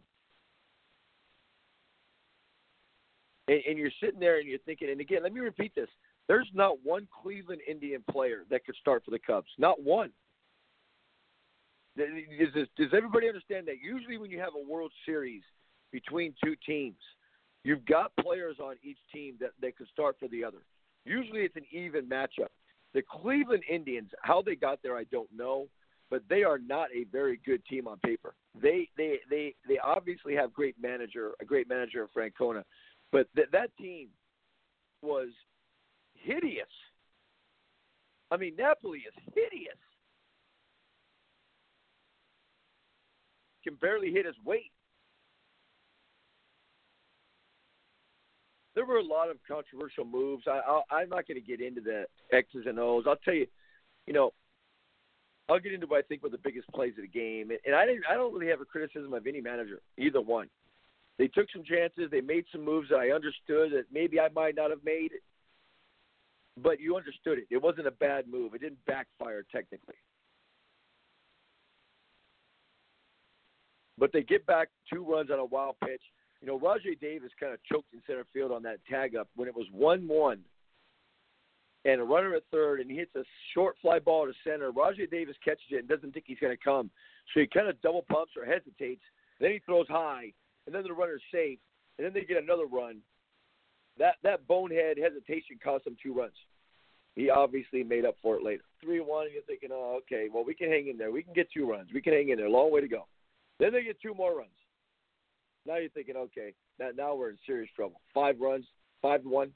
And, 3.49 3.63
and 3.67 3.79
you're 3.79 3.91
sitting 3.99 4.21
there 4.21 4.41
and 4.41 4.47
you're 4.47 4.59
thinking, 4.67 4.91
and 4.91 5.01
again, 5.01 5.23
let 5.23 5.33
me 5.33 5.41
repeat 5.41 5.75
this: 5.75 5.89
there's 6.27 6.51
not 6.53 6.77
one 6.85 7.09
Cleveland 7.23 7.63
Indian 7.67 8.05
player 8.11 8.45
that 8.51 8.67
could 8.67 8.77
start 8.77 9.07
for 9.07 9.11
the 9.11 9.19
Cubs. 9.19 9.49
Not 9.57 9.83
one. 9.83 10.11
Does, 11.99 12.67
does 12.77 12.91
everybody 12.97 13.29
understand 13.29 13.67
that? 13.67 13.77
Usually, 13.83 14.19
when 14.19 14.31
you 14.31 14.39
have 14.39 14.55
a 14.55 14.71
World 14.71 14.93
Series 15.05 15.43
between 15.93 16.35
two 16.43 16.55
teams, 16.65 16.99
you've 17.65 17.85
got 17.87 18.13
players 18.21 18.57
on 18.63 18.77
each 18.83 18.99
team 19.13 19.35
that 19.41 19.51
they 19.61 19.73
could 19.73 19.89
start 19.93 20.17
for 20.21 20.29
the 20.29 20.45
other. 20.45 20.59
Usually 21.05 21.41
it's 21.41 21.57
an 21.57 21.67
even 21.73 22.07
matchup. 22.07 22.49
The 22.95 23.03
Cleveland 23.03 23.65
Indians, 23.69 24.11
how 24.23 24.43
they 24.43 24.55
got 24.55 24.79
there, 24.83 24.97
I 24.97 25.05
don't 25.05 25.29
know, 25.37 25.67
but 26.11 26.23
they 26.29 26.43
are 26.43 26.59
not 26.59 26.89
a 26.95 27.05
very 27.11 27.41
good 27.45 27.65
team 27.67 27.87
on 27.87 27.99
paper. 27.99 28.35
They 28.61 28.89
they 28.97 29.19
they 29.29 29.55
they 29.67 29.79
obviously 29.79 30.35
have 30.35 30.53
great 30.53 30.77
manager, 30.81 31.33
a 31.41 31.45
great 31.45 31.69
manager 31.69 32.03
in 32.03 32.09
Francona, 32.09 32.63
but 33.13 33.27
th- 33.37 33.49
that 33.53 33.71
team 33.79 34.09
was 35.03 35.29
hideous. 36.15 36.67
I 38.31 38.37
mean, 38.37 38.55
Napoli 38.57 39.01
is 39.01 39.15
hideous. 39.35 39.77
Can 43.69 43.77
barely 43.77 44.11
hit 44.11 44.25
his 44.25 44.37
weight. 44.45 44.73
there 48.75 48.87
were 48.87 48.99
a 48.99 49.03
lot 49.03 49.29
of 49.29 49.39
controversial 49.47 50.05
moves. 50.05 50.45
I, 50.47 50.61
I 50.61 51.01
I'm 51.01 51.09
not 51.09 51.27
going 51.27 51.35
to 51.35 51.45
get 51.45 51.61
into 51.61 51.81
the 51.81 52.05
X's 52.33 52.65
and 52.65 52.79
O's. 52.79 53.07
I'll 53.09 53.17
tell 53.17 53.35
you, 53.35 53.49
you 54.07 54.13
know, 54.13 54.31
I'll 55.49 55.59
get 55.59 55.73
into 55.73 55.89
what 55.89 55.99
I 55.99 56.03
think 56.03 56.23
were 56.23 56.29
the 56.29 56.39
biggest 56.39 56.69
plays 56.69 56.93
of 56.97 57.03
the 57.03 57.09
game, 57.09 57.51
and 57.67 57.75
I 57.75 57.87
didn't. 57.87 58.05
I 58.09 58.15
don't 58.15 58.33
really 58.33 58.47
have 58.47 58.61
a 58.61 58.65
criticism 58.65 59.13
of 59.15 59.27
any 59.27 59.41
manager, 59.41 59.81
either 59.99 60.21
one. 60.21 60.49
They 61.19 61.27
took 61.27 61.49
some 61.53 61.65
chances. 61.65 62.09
They 62.13 62.21
made 62.21 62.45
some 62.53 62.65
moves 62.65 62.91
that 62.91 63.01
I 63.01 63.11
understood 63.11 63.73
that 63.73 63.87
maybe 63.93 64.21
I 64.21 64.29
might 64.29 64.55
not 64.55 64.71
have 64.71 64.85
made, 64.85 65.11
but 66.63 66.79
you 66.79 66.97
understood 66.97 67.39
it. 67.39 67.49
It 67.51 67.61
wasn't 67.61 67.89
a 67.89 67.91
bad 67.91 68.29
move. 68.29 68.55
It 68.55 68.61
didn't 68.61 68.85
backfire 68.87 69.45
technically. 69.51 69.97
But 73.99 74.13
they 74.13 74.23
get 74.23 74.47
back 74.47 74.69
two 74.93 75.05
runs 75.05 75.31
on 75.31 75.39
a 75.39 75.45
wild 75.45 75.77
pitch 75.85 76.03
you 76.41 76.47
know, 76.47 76.59
Rajai 76.59 76.99
Davis 77.01 77.33
kind 77.39 77.53
of 77.53 77.59
choked 77.65 77.93
in 77.93 78.01
center 78.07 78.25
field 78.33 78.53
on 78.53 78.63
that 78.63 78.79
tag 78.89 79.17
up 79.17 79.29
when 79.35 79.49
it 79.49 79.57
was 79.57 79.67
1 79.73 80.07
1 80.07 80.39
and 81.85 82.01
a 82.01 82.05
runner 82.05 82.35
at 82.35 82.43
third, 82.51 82.81
and 82.81 82.91
he 82.91 82.97
hits 82.97 83.15
a 83.17 83.23
short 83.55 83.77
fly 83.81 83.99
ball 83.99 84.27
to 84.27 84.33
center. 84.45 84.71
Rajai 84.73 85.11
Davis 85.11 85.37
catches 85.45 85.65
it 85.71 85.79
and 85.79 85.89
doesn't 85.89 86.13
think 86.13 86.27
he's 86.27 86.39
going 86.39 86.57
to 86.57 86.63
come. 86.63 86.91
So 87.33 87.41
he 87.41 87.47
kind 87.47 87.69
of 87.69 87.81
double 87.83 88.05
pumps 88.11 88.33
or 88.37 88.45
hesitates. 88.45 89.03
Then 89.41 89.53
he 89.53 89.61
throws 89.65 89.87
high, 89.89 90.33
and 90.67 90.75
then 90.75 90.83
the 90.83 90.93
runner's 90.93 91.23
safe, 91.33 91.59
and 91.97 92.05
then 92.05 92.13
they 92.13 92.23
get 92.23 92.43
another 92.43 92.67
run. 92.67 92.99
That 93.99 94.15
that 94.23 94.47
bonehead 94.47 94.97
hesitation 94.99 95.59
cost 95.63 95.85
them 95.85 95.97
two 96.03 96.13
runs. 96.13 96.35
He 97.15 97.31
obviously 97.31 97.83
made 97.83 98.05
up 98.05 98.17
for 98.23 98.37
it 98.37 98.45
later. 98.45 98.63
Three 98.81 99.01
one, 99.01 99.29
you're 99.33 99.43
thinking, 99.43 99.71
oh, 99.73 100.01
okay, 100.03 100.29
well 100.33 100.45
we 100.45 100.55
can 100.55 100.71
hang 100.71 100.89
in 100.89 100.99
there. 100.99 101.11
We 101.11 101.23
can 101.23 101.33
get 101.33 101.49
two 101.53 101.69
runs. 101.69 101.91
We 101.93 102.03
can 102.03 102.13
hang 102.13 102.29
in 102.29 102.39
there. 102.39 102.49
Long 102.49 102.73
way 102.73 102.81
to 102.81 102.89
go. 102.89 103.07
Then 103.59 103.73
they 103.73 103.83
get 103.83 104.01
two 104.01 104.15
more 104.15 104.37
runs. 104.37 104.51
Now 105.67 105.77
you're 105.77 105.91
thinking, 105.91 106.17
okay, 106.17 106.55
now, 106.79 106.91
now 106.97 107.15
we're 107.15 107.31
in 107.31 107.39
serious 107.47 107.71
trouble. 107.75 108.01
Five 108.15 108.41
runs, 108.41 108.65
five 109.03 109.23
to 109.23 109.29
one. 109.29 109.53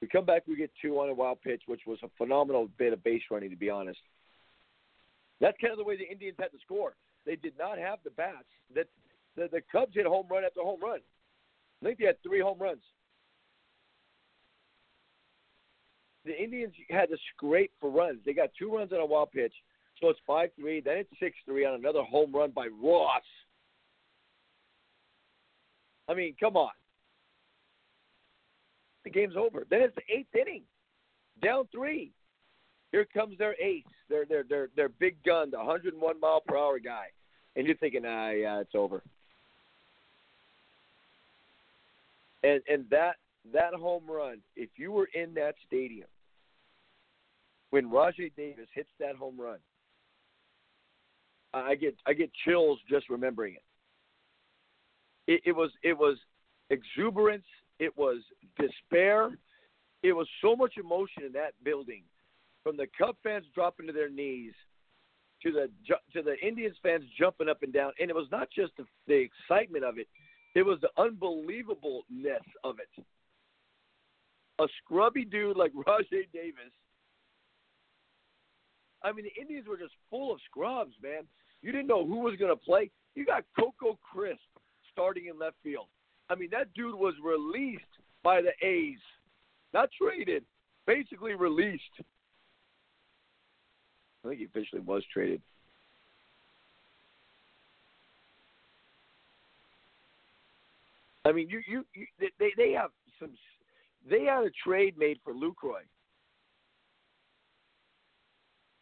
We 0.00 0.08
come 0.08 0.24
back, 0.24 0.42
we 0.46 0.56
get 0.56 0.70
two 0.80 0.98
on 1.00 1.08
a 1.08 1.14
wild 1.14 1.40
pitch, 1.42 1.62
which 1.66 1.82
was 1.86 1.98
a 2.02 2.08
phenomenal 2.18 2.68
bit 2.78 2.92
of 2.92 3.02
base 3.02 3.22
running, 3.30 3.50
to 3.50 3.56
be 3.56 3.70
honest. 3.70 4.00
That's 5.40 5.56
kind 5.60 5.72
of 5.72 5.78
the 5.78 5.84
way 5.84 5.96
the 5.96 6.10
Indians 6.10 6.36
had 6.38 6.52
to 6.52 6.58
score. 6.62 6.94
They 7.26 7.36
did 7.36 7.54
not 7.58 7.78
have 7.78 7.98
the 8.04 8.10
bats. 8.10 8.44
That 8.74 8.86
the, 9.36 9.48
the 9.50 9.62
Cubs 9.72 9.94
hit 9.94 10.06
home 10.06 10.26
run 10.30 10.44
after 10.44 10.60
home 10.60 10.80
run. 10.82 11.00
I 11.82 11.86
think 11.86 11.98
they 11.98 12.06
had 12.06 12.22
three 12.22 12.40
home 12.40 12.58
runs. 12.58 12.82
The 16.24 16.42
Indians 16.42 16.72
had 16.88 17.10
to 17.10 17.16
scrape 17.34 17.72
for 17.80 17.90
runs. 17.90 18.20
They 18.24 18.32
got 18.32 18.50
two 18.58 18.74
runs 18.74 18.92
on 18.92 19.00
a 19.00 19.06
wild 19.06 19.32
pitch, 19.32 19.52
so 20.00 20.08
it's 20.08 20.20
five 20.26 20.50
three. 20.58 20.80
Then 20.80 20.98
it's 20.98 21.10
six 21.20 21.36
three 21.44 21.64
on 21.64 21.74
another 21.74 22.02
home 22.02 22.34
run 22.34 22.50
by 22.50 22.68
Ross. 22.82 23.22
I 26.08 26.14
mean, 26.14 26.34
come 26.38 26.56
on. 26.56 26.72
The 29.04 29.10
game's 29.10 29.36
over. 29.36 29.64
Then 29.68 29.82
it's 29.82 29.94
the 29.94 30.14
eighth 30.14 30.34
inning, 30.34 30.62
down 31.42 31.68
three. 31.72 32.10
Here 32.92 33.06
comes 33.12 33.36
their 33.38 33.54
ace, 33.60 33.82
their 34.08 34.24
their 34.24 34.44
their 34.44 34.68
their 34.76 34.88
big 34.88 35.22
gun, 35.24 35.50
the 35.50 35.58
101 35.58 36.20
mile 36.20 36.42
per 36.46 36.56
hour 36.56 36.78
guy, 36.78 37.06
and 37.56 37.66
you're 37.66 37.76
thinking, 37.76 38.02
ah, 38.06 38.30
yeah, 38.30 38.60
it's 38.60 38.74
over. 38.74 39.02
And 42.42 42.60
and 42.68 42.84
that 42.90 43.16
that 43.52 43.74
home 43.74 44.04
run, 44.08 44.38
if 44.56 44.70
you 44.76 44.92
were 44.92 45.08
in 45.14 45.34
that 45.34 45.54
stadium 45.66 46.08
when 47.70 47.90
Rajai 47.90 48.30
Davis 48.36 48.68
hits 48.72 48.88
that 49.00 49.16
home 49.16 49.34
run, 49.36 49.58
I 51.54 51.74
get 51.74 51.94
I 52.06 52.12
get 52.12 52.30
chills 52.44 52.78
just 52.88 53.08
remembering 53.08 53.54
it 53.54 53.62
it, 55.26 55.40
it 55.44 55.52
was 55.52 55.70
it 55.82 55.96
was 55.96 56.16
exuberance, 56.70 57.46
it 57.78 57.96
was 57.96 58.18
despair, 58.58 59.38
it 60.02 60.12
was 60.12 60.28
so 60.42 60.56
much 60.56 60.74
emotion 60.78 61.22
in 61.24 61.32
that 61.32 61.52
building, 61.62 62.02
from 62.62 62.76
the 62.76 62.86
Cub 62.98 63.16
fans 63.22 63.44
dropping 63.54 63.86
to 63.86 63.92
their 63.92 64.10
knees 64.10 64.52
to 65.42 65.52
the 65.52 65.68
to 66.12 66.22
the 66.22 66.36
Indians 66.46 66.76
fans 66.82 67.04
jumping 67.18 67.48
up 67.48 67.62
and 67.62 67.72
down, 67.72 67.92
and 68.00 68.10
it 68.10 68.16
was 68.16 68.28
not 68.30 68.48
just 68.54 68.72
the, 68.76 68.84
the 69.06 69.14
excitement 69.14 69.84
of 69.84 69.98
it; 69.98 70.08
it 70.54 70.62
was 70.62 70.78
the 70.80 70.90
unbelievableness 70.98 72.44
of 72.62 72.76
it. 72.78 73.04
A 74.60 74.66
scrubby 74.82 75.24
dude 75.24 75.56
like 75.56 75.72
Rajai 75.86 76.28
Davis. 76.32 76.72
I 79.04 79.12
mean, 79.12 79.26
the 79.26 79.40
Indians 79.40 79.68
were 79.68 79.76
just 79.76 79.92
full 80.10 80.32
of 80.32 80.40
scrubs, 80.50 80.94
man. 81.02 81.24
You 81.62 81.70
didn't 81.72 81.86
know 81.86 82.06
who 82.06 82.20
was 82.20 82.36
going 82.36 82.50
to 82.50 82.56
play. 82.56 82.90
You 83.14 83.24
got 83.24 83.44
Coco 83.58 83.98
Crisp, 84.02 84.40
starting 84.92 85.26
in 85.26 85.38
left 85.38 85.56
field. 85.62 85.86
I 86.30 86.34
mean, 86.34 86.48
that 86.50 86.72
dude 86.74 86.94
was 86.94 87.14
released 87.22 87.84
by 88.22 88.40
the 88.40 88.52
A's, 88.66 88.98
not 89.74 89.90
traded, 90.00 90.42
basically 90.86 91.34
released. 91.34 91.82
I 94.24 94.28
think 94.28 94.40
he 94.40 94.46
officially 94.46 94.80
was 94.80 95.02
traded. 95.12 95.42
I 101.26 101.32
mean, 101.32 101.48
you, 101.48 101.60
you, 101.66 101.84
you 101.94 102.06
they, 102.38 102.50
they 102.56 102.72
have 102.72 102.90
some. 103.18 103.30
They 104.08 104.24
had 104.24 104.44
a 104.44 104.50
trade 104.62 104.98
made 104.98 105.18
for 105.24 105.32
Lucroy, 105.32 105.80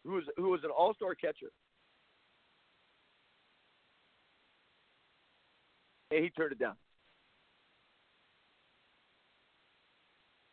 who 0.05 0.13
was 0.13 0.25
who 0.37 0.51
was 0.51 0.61
an 0.65 0.71
All 0.71 0.95
Star 0.95 1.15
catcher. 1.15 1.51
and 6.13 6.25
he 6.25 6.31
turned 6.31 6.53
it 6.53 6.59
down. 6.59 6.75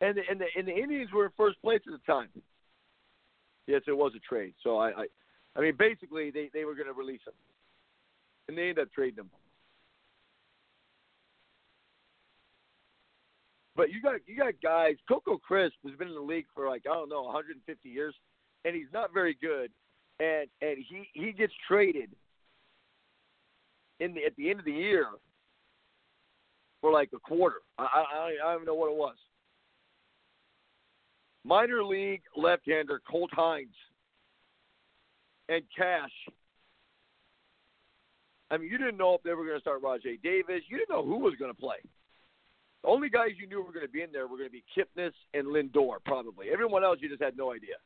And 0.00 0.16
the, 0.16 0.22
and 0.30 0.40
the 0.40 0.46
and 0.56 0.66
the 0.66 0.74
Indians 0.74 1.10
were 1.12 1.26
in 1.26 1.32
first 1.36 1.60
place 1.60 1.80
at 1.86 1.92
the 1.92 2.12
time. 2.12 2.28
Yes, 3.66 3.82
it 3.86 3.96
was 3.96 4.12
a 4.16 4.20
trade. 4.20 4.54
So 4.62 4.78
I, 4.78 4.88
I, 4.88 5.06
I 5.56 5.60
mean, 5.60 5.74
basically 5.78 6.30
they 6.30 6.48
they 6.54 6.64
were 6.64 6.74
going 6.74 6.86
to 6.86 6.94
release 6.94 7.20
him, 7.26 7.34
and 8.48 8.56
they 8.56 8.70
ended 8.70 8.78
up 8.80 8.92
trading 8.92 9.18
him. 9.18 9.30
But 13.76 13.90
you 13.90 14.00
got 14.00 14.20
you 14.26 14.38
got 14.38 14.54
guys. 14.62 14.96
Coco 15.06 15.36
Crisp 15.36 15.74
has 15.86 15.96
been 15.98 16.08
in 16.08 16.14
the 16.14 16.20
league 16.20 16.46
for 16.54 16.66
like 16.66 16.84
I 16.90 16.94
don't 16.94 17.10
know 17.10 17.24
150 17.24 17.88
years, 17.88 18.14
and 18.64 18.74
he's 18.74 18.92
not 18.92 19.12
very 19.12 19.36
good. 19.40 19.70
And 20.18 20.48
and 20.60 20.76
he 20.88 21.08
he 21.12 21.32
gets 21.32 21.52
traded 21.66 22.10
in 24.00 24.14
the 24.14 24.24
at 24.24 24.36
the 24.36 24.50
end 24.50 24.58
of 24.58 24.66
the 24.66 24.72
year 24.72 25.06
for 26.80 26.92
like 26.92 27.10
a 27.14 27.18
quarter. 27.18 27.62
I 27.78 27.84
I, 27.84 28.30
I 28.44 28.52
don't 28.52 28.62
even 28.62 28.66
know 28.66 28.74
what 28.74 28.90
it 28.90 28.96
was. 28.96 29.16
Minor 31.42 31.82
league 31.82 32.20
left-hander 32.36 33.00
Colt 33.10 33.30
Hynes 33.34 33.68
and 35.48 35.62
Cash. 35.74 36.12
I 38.50 38.58
mean, 38.58 38.70
you 38.70 38.76
didn't 38.76 38.98
know 38.98 39.14
if 39.14 39.22
they 39.22 39.32
were 39.32 39.46
going 39.46 39.56
to 39.56 39.60
start 39.60 39.82
Rajai 39.82 40.20
Davis. 40.22 40.62
You 40.68 40.76
didn't 40.76 40.90
know 40.90 41.04
who 41.04 41.18
was 41.18 41.34
going 41.38 41.52
to 41.52 41.58
play. 41.58 41.76
The 42.82 42.88
only 42.88 43.08
guys 43.08 43.30
you 43.38 43.46
knew 43.46 43.62
were 43.62 43.72
going 43.72 43.86
to 43.86 43.92
be 43.92 44.02
in 44.02 44.12
there 44.12 44.26
were 44.26 44.36
going 44.36 44.48
to 44.48 44.52
be 44.52 44.64
Kipnis 44.76 45.12
and 45.34 45.46
Lindor, 45.46 45.96
probably. 46.04 46.48
Everyone 46.52 46.82
else, 46.82 46.98
you 47.00 47.08
just 47.08 47.22
had 47.22 47.36
no 47.36 47.52
idea. 47.52 47.76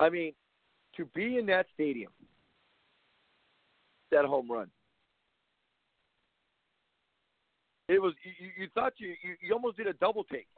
I 0.00 0.08
mean, 0.08 0.32
to 0.96 1.04
be 1.06 1.38
in 1.38 1.46
that 1.46 1.66
stadium, 1.74 2.12
that 4.10 4.24
home 4.24 4.50
run, 4.50 4.70
it 7.88 8.00
was 8.00 8.14
you, 8.22 8.50
you 8.58 8.68
thought 8.74 8.94
you, 8.98 9.08
you 9.22 9.34
you 9.40 9.52
almost 9.52 9.76
did 9.76 9.86
a 9.86 9.92
double 9.94 10.24
take. 10.24 10.48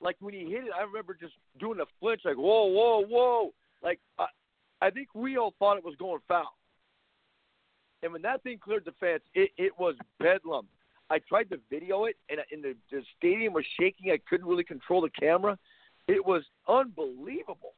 Like 0.00 0.16
when 0.20 0.32
he 0.32 0.40
hit 0.40 0.64
it, 0.64 0.70
I 0.78 0.82
remember 0.82 1.16
just 1.20 1.34
doing 1.58 1.80
a 1.80 1.84
flinch, 2.00 2.22
like 2.24 2.36
whoa, 2.36 2.66
whoa, 2.66 3.04
whoa. 3.06 3.52
Like 3.82 4.00
I, 4.18 4.26
I 4.80 4.90
think 4.90 5.08
we 5.14 5.36
all 5.36 5.54
thought 5.58 5.76
it 5.76 5.84
was 5.84 5.96
going 5.96 6.20
foul. 6.26 6.56
And 8.02 8.12
when 8.12 8.22
that 8.22 8.42
thing 8.42 8.58
cleared 8.58 8.86
the 8.86 8.92
fence, 8.98 9.22
it, 9.34 9.50
it 9.58 9.72
was 9.78 9.94
bedlam. 10.18 10.66
I 11.10 11.18
tried 11.18 11.50
to 11.50 11.58
video 11.68 12.04
it, 12.04 12.16
and, 12.30 12.40
and 12.50 12.62
the, 12.62 12.74
the 12.90 13.02
stadium 13.18 13.52
was 13.52 13.64
shaking. 13.78 14.10
I 14.10 14.18
couldn't 14.28 14.46
really 14.46 14.64
control 14.64 15.02
the 15.02 15.10
camera. 15.10 15.58
It 16.08 16.24
was 16.24 16.44
unbelievable. 16.68 17.74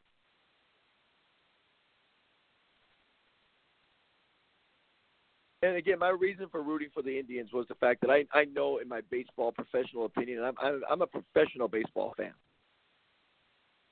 And 5.62 5.76
again, 5.76 6.00
my 6.00 6.08
reason 6.08 6.48
for 6.50 6.60
rooting 6.60 6.88
for 6.92 7.02
the 7.02 7.16
Indians 7.16 7.50
was 7.52 7.66
the 7.68 7.76
fact 7.76 8.00
that 8.00 8.10
I 8.10 8.24
I 8.32 8.44
know 8.46 8.78
in 8.78 8.88
my 8.88 9.00
baseball 9.10 9.52
professional 9.52 10.06
opinion, 10.06 10.42
I'm 10.42 10.82
I'm, 10.90 11.02
a 11.02 11.06
professional 11.06 11.68
baseball 11.68 12.14
fan. 12.16 12.32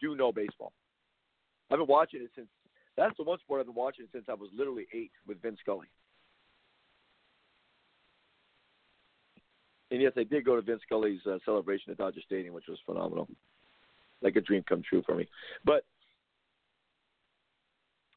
Do 0.00 0.16
know 0.16 0.32
baseball. 0.32 0.72
I've 1.70 1.78
been 1.78 1.86
watching 1.86 2.22
it 2.22 2.30
since. 2.34 2.48
That's 2.96 3.16
the 3.16 3.22
one 3.22 3.38
sport 3.38 3.60
I've 3.60 3.66
been 3.66 3.74
watching 3.74 4.06
since 4.12 4.24
I 4.28 4.34
was 4.34 4.50
literally 4.52 4.86
eight 4.92 5.12
with 5.26 5.40
Vince 5.40 5.58
Scully. 5.60 5.86
And 9.92 10.02
yes, 10.02 10.12
I 10.16 10.24
did 10.24 10.44
go 10.44 10.56
to 10.56 10.62
Vince 10.62 10.82
Scully's 10.86 11.20
uh, 11.26 11.38
celebration 11.44 11.92
at 11.92 11.98
Dodger 11.98 12.20
Stadium, 12.26 12.52
which 12.52 12.66
was 12.68 12.78
phenomenal, 12.84 13.28
like 14.22 14.36
a 14.36 14.40
dream 14.40 14.64
come 14.68 14.82
true 14.82 15.02
for 15.06 15.14
me. 15.14 15.28
But 15.64 15.84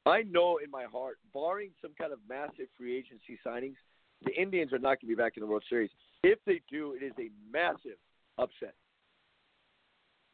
I 0.06 0.24
know 0.24 0.60
in 0.64 0.70
my 0.70 0.84
heart, 0.84 1.18
barring 1.34 1.72
some 1.82 1.92
kind 1.98 2.12
of 2.12 2.20
massive 2.28 2.68
free 2.78 2.98
agency 2.98 3.40
signings, 3.46 3.76
the 4.26 4.34
Indians 4.40 4.74
are 4.74 4.80
not 4.80 5.02
going 5.02 5.02
to 5.02 5.08
be 5.08 5.16
back 5.16 5.38
in 5.38 5.42
the 5.42 5.48
World 5.48 5.64
Series. 5.70 5.90
If 6.24 6.40
they 6.46 6.62
do, 6.70 6.94
it 7.00 7.04
is 7.04 7.14
a 7.20 7.30
massive 7.52 7.98
upset. 8.38 8.76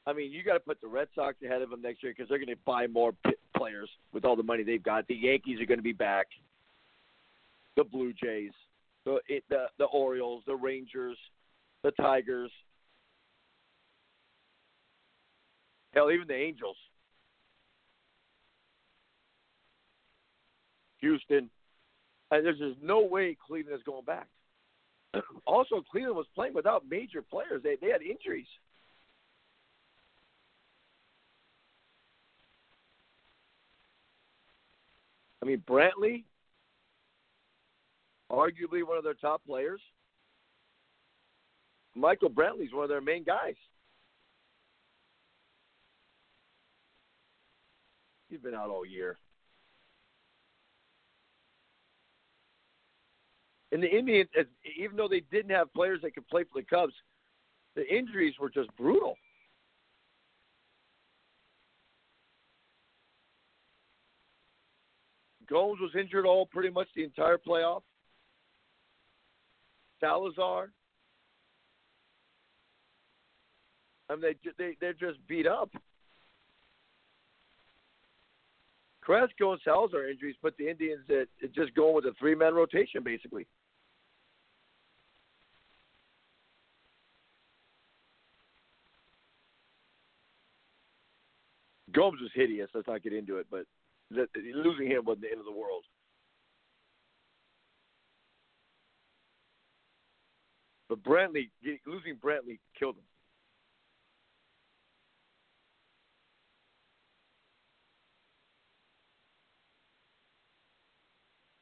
I 0.06 0.14
mean, 0.14 0.32
you 0.32 0.44
got 0.44 0.54
to 0.54 0.60
put 0.60 0.82
the 0.82 0.88
Red 0.88 1.08
Sox 1.14 1.38
ahead 1.44 1.62
of 1.62 1.70
them 1.70 1.82
next 1.82 2.02
year 2.02 2.14
because 2.16 2.30
they're 2.30 2.40
going 2.40 2.48
to 2.50 2.62
buy 2.66 2.88
more 2.88 3.14
players 3.56 3.90
with 4.12 4.26
all 4.26 4.36
the 4.36 4.44
money 4.44 4.64
they've 4.64 4.82
got. 4.82 5.08
The 5.08 5.16
Yankees 5.16 5.60
are 5.62 5.66
going 5.66 5.80
to 5.80 5.84
be 5.84 5.94
back. 5.94 6.28
The 7.76 7.84
Blue 7.84 8.12
Jays, 8.14 8.52
the 9.06 9.20
it, 9.28 9.44
the 9.50 9.68
the 9.78 9.86
Orioles, 9.86 10.44
the 10.46 10.56
Rangers, 10.56 11.18
the 11.84 11.92
Tigers. 11.92 12.52
Hell, 15.94 16.12
even 16.12 16.28
the 16.28 16.36
Angels. 16.36 16.76
Houston. 21.02 21.50
And 22.32 22.46
there's 22.46 22.60
just 22.60 22.82
no 22.82 23.02
way 23.02 23.36
Cleveland 23.48 23.78
is 23.78 23.84
going 23.84 24.06
back. 24.06 24.28
also, 25.48 25.84
Cleveland 25.92 26.16
was 26.16 26.28
playing 26.36 26.54
without 26.54 26.84
major 26.90 27.22
players. 27.22 27.64
They 27.64 27.76
they 27.82 27.90
had 27.90 28.02
injuries. 28.02 28.48
I 35.42 35.46
mean, 35.46 35.64
Brantley, 35.68 36.26
arguably 38.30 38.86
one 38.86 38.98
of 38.98 39.04
their 39.04 39.14
top 39.14 39.42
players. 39.46 39.82
Michael 41.96 42.30
Brantley's 42.30 42.74
one 42.74 42.84
of 42.84 42.90
their 42.90 43.02
main 43.02 43.24
guys. 43.24 43.56
He's 48.30 48.40
been 48.40 48.54
out 48.54 48.70
all 48.70 48.86
year. 48.86 49.18
And 53.72 53.84
the 53.84 53.88
Indians, 53.88 54.30
even 54.78 54.98
though 54.98 55.08
they 55.08 55.22
didn't 55.32 55.52
have 55.52 55.74
players 55.74 56.00
that 56.02 56.16
could 56.16 56.28
play 56.28 56.44
for 56.44 56.60
the 56.60 56.66
Cubs, 56.66 56.94
the 57.76 57.88
injuries 57.88 58.34
were 58.40 58.50
just 58.50 58.76
brutal. 58.76 59.16
Gomes 65.48 65.80
was 65.80 65.92
injured 66.00 66.26
all 66.26 66.46
pretty 66.46 66.70
much 66.70 66.88
the 66.96 67.04
entire 67.04 67.38
playoff. 67.38 67.82
Salazar. 70.00 70.70
I 74.10 74.16
mean, 74.16 74.22
they 74.22 74.36
they 74.58 74.78
they're 74.80 74.94
just 74.94 75.26
beat 75.28 75.48
up. 75.48 75.70
Carrasco 79.04 79.54
and 79.54 79.62
Salazar 79.64 80.08
injuries 80.08 80.36
put 80.42 80.56
the 80.58 80.70
Indians 80.70 81.02
at 81.10 81.54
just 81.54 81.74
going 81.74 81.96
with 81.96 82.06
a 82.06 82.14
three 82.20 82.36
man 82.36 82.54
rotation 82.54 83.04
basically. 83.04 83.48
Gomes 92.00 92.22
was 92.22 92.32
hideous. 92.34 92.70
Let's 92.74 92.88
not 92.88 93.04
get 93.04 93.12
into 93.12 93.40
it, 93.40 93.48
but 93.52 93.66
losing 94.10 94.88
him 94.88 95.04
wasn't 95.04 95.24
the 95.24 95.32
end 95.32 95.40
of 95.40 95.46
the 95.46 95.52
world. 95.52 95.84
But 100.88 101.04
Brantley, 101.04 101.50
losing 101.86 102.16
Brantley 102.16 102.60
killed 102.80 102.96
him. 102.96 103.04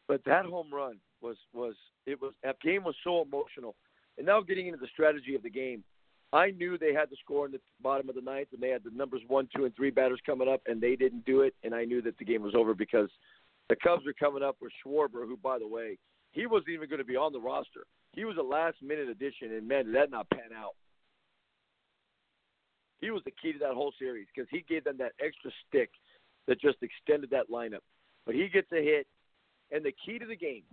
But 0.07 0.21
that 0.25 0.45
home 0.45 0.71
run 0.71 0.99
was 1.19 1.37
was 1.51 1.73
it 2.05 2.21
was 2.21 2.33
that 2.43 2.61
game 2.61 2.83
was 2.83 2.95
so 3.03 3.23
emotional. 3.23 3.75
And 4.19 4.27
now 4.27 4.41
getting 4.41 4.67
into 4.67 4.79
the 4.79 4.87
strategy 4.93 5.33
of 5.33 5.41
the 5.41 5.49
game, 5.49 5.83
I 6.33 6.51
knew 6.51 6.77
they 6.77 6.93
had 6.93 7.09
to 7.09 7.15
score 7.23 7.45
in 7.45 7.53
the 7.53 7.61
bottom 7.81 8.09
of 8.09 8.15
the 8.15 8.21
ninth, 8.21 8.49
and 8.51 8.61
they 8.61 8.69
had 8.69 8.83
the 8.83 8.91
numbers 8.91 9.21
one, 9.27 9.47
two, 9.55 9.63
and 9.63 9.75
three 9.75 9.91
batters 9.91 10.19
coming 10.25 10.49
up, 10.49 10.61
and 10.67 10.81
they 10.81 10.95
didn't 10.95 11.25
do 11.25 11.41
it. 11.41 11.55
And 11.63 11.73
I 11.73 11.85
knew 11.85 12.01
that 12.01 12.17
the 12.17 12.25
game 12.25 12.41
was 12.41 12.53
over 12.53 12.73
because 12.73 13.09
the 13.69 13.77
Cubs 13.77 14.05
were 14.05 14.13
coming 14.13 14.43
up 14.43 14.57
with 14.61 14.71
Schwarber, 14.85 15.25
who, 15.25 15.37
by 15.37 15.57
the 15.57 15.67
way, 15.67 15.97
he 16.31 16.45
wasn't 16.45 16.69
even 16.69 16.89
going 16.89 16.99
to 16.99 17.05
be 17.05 17.15
on 17.15 17.31
the 17.31 17.39
roster. 17.39 17.85
He 18.13 18.25
was 18.25 18.35
a 18.37 18.43
last-minute 18.43 19.07
addition, 19.07 19.53
and 19.53 19.67
man, 19.67 19.85
did 19.85 19.95
that 19.95 20.11
not 20.11 20.29
pan 20.29 20.51
out. 20.55 20.75
He 22.99 23.09
was 23.09 23.21
the 23.23 23.33
key 23.41 23.53
to 23.53 23.59
that 23.59 23.73
whole 23.73 23.93
series 23.97 24.27
because 24.33 24.49
he 24.51 24.65
gave 24.67 24.83
them 24.83 24.97
that 24.97 25.13
extra 25.23 25.51
stick 25.67 25.91
that 26.47 26.59
just 26.59 26.77
extended 26.81 27.29
that 27.29 27.49
lineup. 27.49 27.83
But 28.25 28.35
he 28.35 28.49
gets 28.49 28.71
a 28.73 28.83
hit, 28.83 29.07
and 29.71 29.85
the 29.85 29.93
key 30.05 30.19
to 30.19 30.25
the 30.25 30.35
game, 30.35 30.63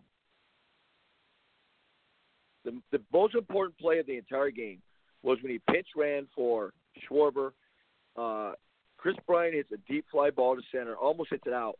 the, 2.65 2.81
the 2.91 3.01
most 3.13 3.35
important 3.37 3.79
play 3.79 4.01
of 4.01 4.07
the 4.07 4.17
entire 4.17 4.51
game– 4.51 4.83
was 5.25 5.39
when 5.43 5.51
he 5.51 5.61
pinch 5.73 5.89
ran 5.97 6.29
for 6.35 6.73
Schwarber. 7.09 7.51
Uh, 8.17 8.53
Kris 8.99 9.17
Bryant 9.27 9.55
hits 9.55 9.73
a 9.73 9.93
deep 9.93 10.05
fly 10.13 10.31
ball 10.31 10.55
to 10.55 10.63
center, 10.71 10.95
almost 10.95 11.31
hits 11.31 11.47
it 11.47 11.53
out, 11.53 11.79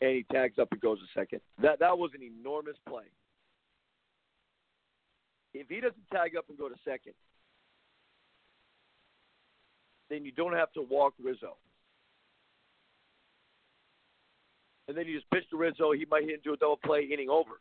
and 0.00 0.10
he 0.10 0.24
tags 0.32 0.58
up 0.58 0.68
and 0.72 0.80
goes 0.80 0.98
to 0.98 1.04
second. 1.18 1.40
That 1.62 1.78
that 1.78 1.96
was 1.96 2.10
an 2.14 2.22
enormous 2.22 2.76
play. 2.88 3.04
If 5.52 5.68
he 5.68 5.76
doesn't 5.76 6.10
tag 6.12 6.34
up 6.36 6.46
and 6.48 6.58
go 6.58 6.68
to 6.68 6.74
second, 6.84 7.14
then 10.10 10.24
you 10.24 10.32
don't 10.32 10.54
have 10.54 10.72
to 10.72 10.82
walk 10.82 11.14
Rizzo. 11.22 11.56
And 14.88 14.96
then 14.96 15.06
you 15.06 15.16
just 15.16 15.30
pitch 15.30 15.44
to 15.50 15.56
Rizzo. 15.56 15.92
He 15.92 16.04
might 16.10 16.24
hit 16.24 16.34
into 16.34 16.52
a 16.52 16.56
double 16.56 16.78
play, 16.84 17.08
inning 17.10 17.30
over. 17.30 17.60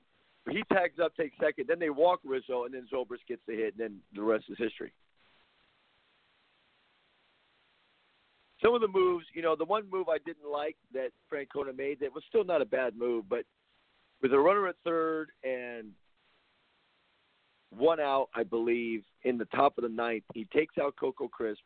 He 0.49 0.63
tags 0.71 0.99
up, 1.01 1.15
takes 1.15 1.36
second, 1.41 1.67
then 1.67 1.79
they 1.79 1.89
walk 1.89 2.19
Rizzo, 2.25 2.65
and 2.65 2.73
then 2.73 2.88
Zobrist 2.93 3.25
gets 3.27 3.41
the 3.47 3.53
hit, 3.53 3.75
and 3.77 3.79
then 3.79 3.99
the 4.13 4.21
rest 4.21 4.45
is 4.49 4.58
history. 4.58 4.91
Some 8.62 8.75
of 8.75 8.82
the 8.82 8.88
moves, 8.88 9.25
you 9.34 9.41
know, 9.41 9.56
the 9.56 9.65
one 9.65 9.89
move 9.89 10.08
I 10.10 10.17
didn't 10.25 10.49
like 10.49 10.77
that 10.93 11.10
Francona 11.32 11.75
made 11.75 11.99
that 11.99 12.13
was 12.13 12.23
still 12.27 12.43
not 12.43 12.62
a 12.62 12.65
bad 12.65 12.97
move, 12.97 13.25
but 13.29 13.43
with 14.21 14.34
a 14.34 14.39
runner 14.39 14.67
at 14.67 14.75
third 14.84 15.32
and 15.43 15.91
one 17.77 17.99
out, 17.99 18.29
I 18.36 18.43
believe, 18.43 19.03
in 19.23 19.38
the 19.38 19.45
top 19.45 19.77
of 19.77 19.84
the 19.84 19.89
ninth. 19.89 20.23
He 20.34 20.45
takes 20.53 20.77
out 20.77 20.95
Coco 20.97 21.27
Crisp, 21.27 21.62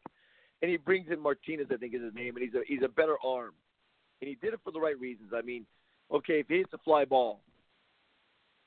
and 0.62 0.72
he 0.72 0.78
brings 0.78 1.12
in 1.12 1.20
Martinez, 1.20 1.68
I 1.72 1.78
think 1.78 1.94
is 1.94 2.02
his 2.02 2.16
name, 2.16 2.36
and 2.36 2.44
he's 2.44 2.56
a 2.56 2.62
he's 2.66 2.84
a 2.84 2.88
better 2.88 3.18
arm, 3.24 3.54
and 4.22 4.30
he 4.30 4.36
did 4.36 4.54
it 4.54 4.60
for 4.64 4.72
the 4.72 4.80
right 4.80 5.00
reasons. 5.00 5.32
I 5.36 5.42
mean, 5.42 5.66
okay, 6.12 6.40
if 6.40 6.48
he 6.48 6.58
hits 6.58 6.74
a 6.74 6.78
fly 6.80 7.06
ball, 7.06 7.42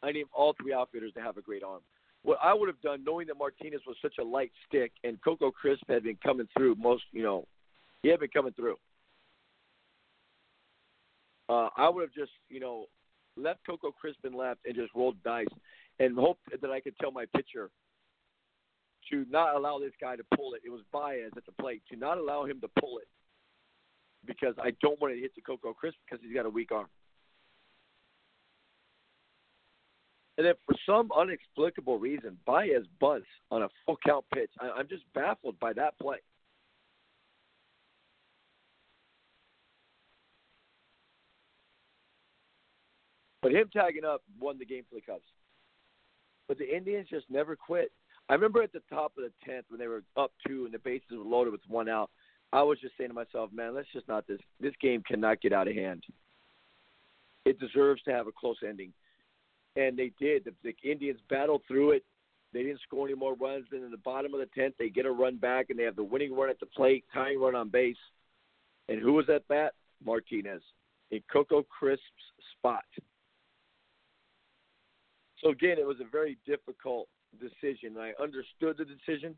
I 0.03 0.13
need 0.13 0.27
all 0.33 0.55
three 0.61 0.73
outfielders 0.73 1.13
to 1.15 1.21
have 1.21 1.37
a 1.37 1.43
great 1.43 1.63
arm. 1.63 1.81
What 2.23 2.39
I 2.43 2.53
would 2.53 2.69
have 2.69 2.81
done, 2.83 3.03
knowing 3.05 3.27
that 3.29 3.39
Martinez 3.39 3.81
was 3.87 3.97
such 4.03 4.15
a 4.21 4.25
light 4.25 4.53
stick 4.69 4.93
and 5.05 5.19
Coco 5.23 5.51
Crisp 5.51 5.83
had 5.89 6.03
been 6.03 6.19
coming 6.23 6.49
through 6.57 6.75
most, 6.75 7.05
you 7.13 7.23
know, 7.23 7.47
he 8.03 8.09
had 8.09 8.21
been 8.21 8.31
coming 8.31 8.53
through. 8.53 8.77
Uh, 11.49 11.69
I 11.77 11.89
would 11.89 12.03
have 12.03 12.13
just, 12.13 12.33
you 12.49 12.61
know, 12.61 12.87
left 13.37 13.61
Coco 13.67 13.91
Crisp 13.91 14.25
in 14.25 14.33
left 14.33 14.61
and 14.67 14.75
just 14.75 14.95
rolled 14.95 15.23
dice 15.23 15.47
and 15.99 16.17
hoped 16.17 16.41
that 16.61 16.71
I 16.71 16.81
could 16.81 16.95
tell 17.01 17.11
my 17.11 17.25
pitcher 17.35 17.71
to 19.11 19.27
not 19.31 19.57
allow 19.57 19.79
this 19.79 19.93
guy 20.01 20.17
to 20.17 20.23
pull 20.37 20.55
it. 20.55 20.63
It 20.65 20.71
was 20.71 20.83
Baez 20.93 21.33
at 21.37 21.45
the 21.47 21.53
plate 21.61 21.83
to 21.91 21.99
not 21.99 22.19
allow 22.19 22.45
him 22.45 22.61
to 22.61 22.69
pull 22.81 22.99
it 22.99 23.09
because 24.27 24.55
I 24.63 24.73
don't 24.83 25.01
want 25.01 25.15
to 25.15 25.21
hit 25.21 25.35
the 25.35 25.41
Coco 25.41 25.73
Crisp 25.73 25.97
because 26.05 26.23
he's 26.25 26.35
got 26.35 26.47
a 26.47 26.51
weak 26.51 26.71
arm. 26.71 26.87
And 30.40 30.46
then 30.46 30.55
for 30.64 30.74
some 30.87 31.11
unexplicable 31.14 31.98
reason, 31.98 32.38
Baez 32.46 32.87
bunts 32.98 33.26
on 33.50 33.62
a 33.62 33.68
full 33.85 33.98
count 34.03 34.24
pitch. 34.33 34.48
I, 34.59 34.70
I'm 34.70 34.88
just 34.88 35.03
baffled 35.12 35.61
by 35.61 35.74
that 35.74 35.98
play. 35.98 36.16
But 43.42 43.53
him 43.53 43.68
tagging 43.70 44.07
up 44.07 44.22
won 44.40 44.57
the 44.59 44.64
game 44.64 44.85
for 44.88 44.94
the 44.94 45.03
Cubs. 45.03 45.20
But 46.48 46.57
the 46.57 46.74
Indians 46.74 47.09
just 47.11 47.26
never 47.29 47.55
quit. 47.55 47.92
I 48.31 48.33
remember 48.33 48.62
at 48.62 48.72
the 48.72 48.81
top 48.88 49.12
of 49.18 49.24
the 49.24 49.33
tenth 49.44 49.66
when 49.68 49.79
they 49.79 49.88
were 49.88 50.05
up 50.16 50.33
two 50.46 50.64
and 50.64 50.72
the 50.72 50.79
bases 50.79 51.18
were 51.18 51.18
loaded 51.18 51.53
with 51.53 51.61
one 51.68 51.90
out. 51.90 52.09
I 52.50 52.62
was 52.62 52.81
just 52.81 52.94
saying 52.96 53.11
to 53.11 53.14
myself, 53.14 53.53
man, 53.53 53.74
let's 53.74 53.92
just 53.92 54.09
not 54.09 54.26
this. 54.26 54.40
This 54.59 54.72
game 54.81 55.03
cannot 55.07 55.42
get 55.42 55.53
out 55.53 55.68
of 55.68 55.74
hand. 55.74 56.03
It 57.44 57.61
deserves 57.61 58.03
to 58.05 58.12
have 58.12 58.26
a 58.26 58.33
close 58.33 58.57
ending, 58.66 58.94
and 59.77 59.99
they 59.99 60.13
did. 60.19 60.45
The, 60.45 60.53
the 60.63 60.91
Indians 60.91 61.21
battled 61.29 61.63
through 61.67 61.93
it. 61.93 62.05
They 62.53 62.63
didn't 62.63 62.81
score 62.81 63.07
any 63.07 63.17
more 63.17 63.35
runs. 63.35 63.67
Then 63.71 63.85
in 63.85 63.91
the 63.91 63.97
bottom 63.99 64.35
of 64.35 64.41
the 64.41 64.49
tenth, 64.55 64.75
they 64.79 64.89
get 64.89 65.07
a 65.07 65.11
run 65.11 65.37
back, 65.37 65.71
and 65.71 65.79
they 65.79 65.85
have 65.85 65.97
the 65.97 66.05
winning 66.05 66.35
run 66.35 66.51
at 66.51 66.59
the 66.59 66.67
plate, 66.67 67.05
tying 67.15 67.41
run 67.41 67.55
on 67.55 67.69
base. 67.69 67.97
And 68.89 69.01
who 69.01 69.13
was 69.13 69.29
at 69.29 69.47
bat? 69.49 69.75
Martinez 70.05 70.63
in 71.11 71.21
Coco 71.33 71.63
Crisp's 71.63 72.03
spot. 72.57 72.85
So 75.43 75.51
again, 75.51 75.77
it 75.79 75.87
was 75.87 75.99
a 76.01 76.11
very 76.11 76.39
difficult 76.47 77.09
decision. 77.39 77.97
I 77.99 78.13
understood 78.23 78.77
the 78.79 78.85
decision. 78.85 79.35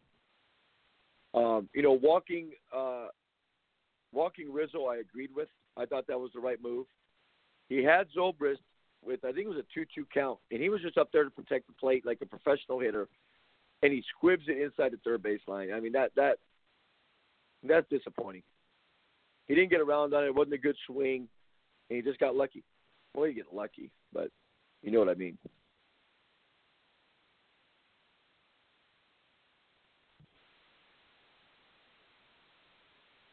Um, 1.34 1.68
you 1.74 1.82
know, 1.82 1.92
walking 1.92 2.50
uh, 2.76 3.06
walking 4.12 4.52
Rizzo, 4.52 4.86
I 4.86 4.96
agreed 4.96 5.30
with. 5.34 5.48
I 5.76 5.86
thought 5.86 6.06
that 6.08 6.18
was 6.18 6.30
the 6.34 6.40
right 6.40 6.62
move. 6.62 6.86
He 7.68 7.82
had 7.82 8.06
Zobrist 8.16 8.58
with 9.04 9.24
I 9.24 9.32
think 9.32 9.46
it 9.46 9.48
was 9.48 9.58
a 9.58 9.74
two-two 9.74 10.06
count, 10.12 10.38
and 10.50 10.62
he 10.62 10.68
was 10.68 10.80
just 10.80 10.98
up 10.98 11.10
there 11.12 11.24
to 11.24 11.30
protect 11.30 11.66
the 11.66 11.72
plate 11.74 12.06
like 12.06 12.18
a 12.22 12.26
professional 12.26 12.78
hitter, 12.78 13.08
and 13.82 13.92
he 13.92 14.02
squibs 14.16 14.44
it 14.48 14.60
inside 14.60 14.92
the 14.92 14.98
third 15.04 15.22
baseline. 15.22 15.74
I 15.74 15.80
mean 15.80 15.92
that 15.92 16.12
that 16.16 16.38
that's 17.62 17.88
disappointing. 17.88 18.42
He 19.48 19.54
didn't 19.54 19.70
get 19.70 19.80
around 19.80 20.14
on 20.14 20.24
it. 20.24 20.28
It 20.28 20.34
wasn't 20.34 20.54
a 20.54 20.58
good 20.58 20.76
swing, 20.86 21.28
and 21.90 21.96
he 21.96 22.02
just 22.02 22.20
got 22.20 22.36
lucky. 22.36 22.62
Well, 23.14 23.26
you 23.26 23.34
get 23.34 23.52
lucky, 23.52 23.90
but 24.12 24.30
you 24.82 24.90
know 24.90 25.00
what 25.00 25.08
I 25.08 25.14
mean. 25.14 25.36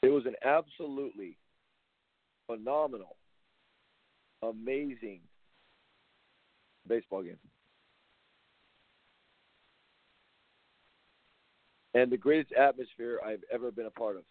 It 0.01 0.09
was 0.09 0.25
an 0.25 0.35
absolutely 0.43 1.37
phenomenal, 2.47 3.15
amazing 4.41 5.19
baseball 6.89 7.23
game. 7.23 7.37
And 11.93 12.11
the 12.11 12.17
greatest 12.17 12.51
atmosphere 12.53 13.19
I've 13.25 13.43
ever 13.51 13.71
been 13.71 13.85
a 13.85 13.91
part 13.91 14.17
of. 14.17 14.23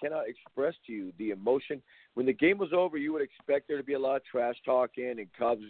Cannot 0.00 0.28
express 0.28 0.74
to 0.86 0.92
you 0.92 1.12
the 1.18 1.30
emotion. 1.30 1.82
When 2.14 2.26
the 2.26 2.32
game 2.32 2.58
was 2.58 2.72
over, 2.72 2.96
you 2.96 3.12
would 3.12 3.22
expect 3.22 3.68
there 3.68 3.76
to 3.76 3.84
be 3.84 3.94
a 3.94 3.98
lot 3.98 4.16
of 4.16 4.24
trash 4.24 4.56
talking 4.64 5.10
and 5.18 5.26
Cubs. 5.38 5.64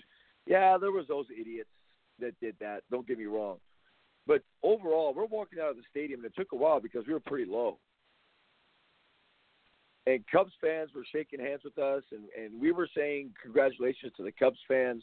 Yeah, 0.46 0.78
there 0.78 0.92
was 0.92 1.06
those 1.08 1.26
idiots 1.38 1.70
that 2.20 2.38
did 2.40 2.54
that. 2.60 2.82
Don't 2.90 3.08
get 3.08 3.18
me 3.18 3.26
wrong. 3.26 3.56
But 4.26 4.42
overall, 4.62 5.12
we're 5.14 5.24
walking 5.24 5.58
out 5.58 5.70
of 5.70 5.76
the 5.76 5.82
stadium, 5.90 6.20
and 6.20 6.26
it 6.26 6.36
took 6.36 6.52
a 6.52 6.56
while 6.56 6.80
because 6.80 7.06
we 7.06 7.12
were 7.12 7.20
pretty 7.20 7.50
low. 7.50 7.78
And 10.06 10.24
Cubs 10.32 10.52
fans 10.60 10.90
were 10.94 11.04
shaking 11.12 11.40
hands 11.40 11.60
with 11.62 11.78
us, 11.78 12.02
and, 12.10 12.24
and 12.36 12.60
we 12.60 12.72
were 12.72 12.88
saying 12.96 13.30
congratulations 13.42 14.12
to 14.16 14.22
the 14.22 14.32
Cubs 14.32 14.58
fans. 14.66 15.02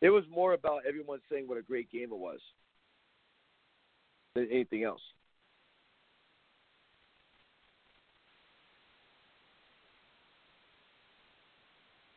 It 0.00 0.10
was 0.10 0.24
more 0.30 0.54
about 0.54 0.82
everyone 0.88 1.18
saying 1.30 1.48
what 1.48 1.58
a 1.58 1.62
great 1.62 1.90
game 1.90 2.10
it 2.12 2.18
was 2.18 2.40
than 4.34 4.48
anything 4.50 4.84
else. 4.84 5.00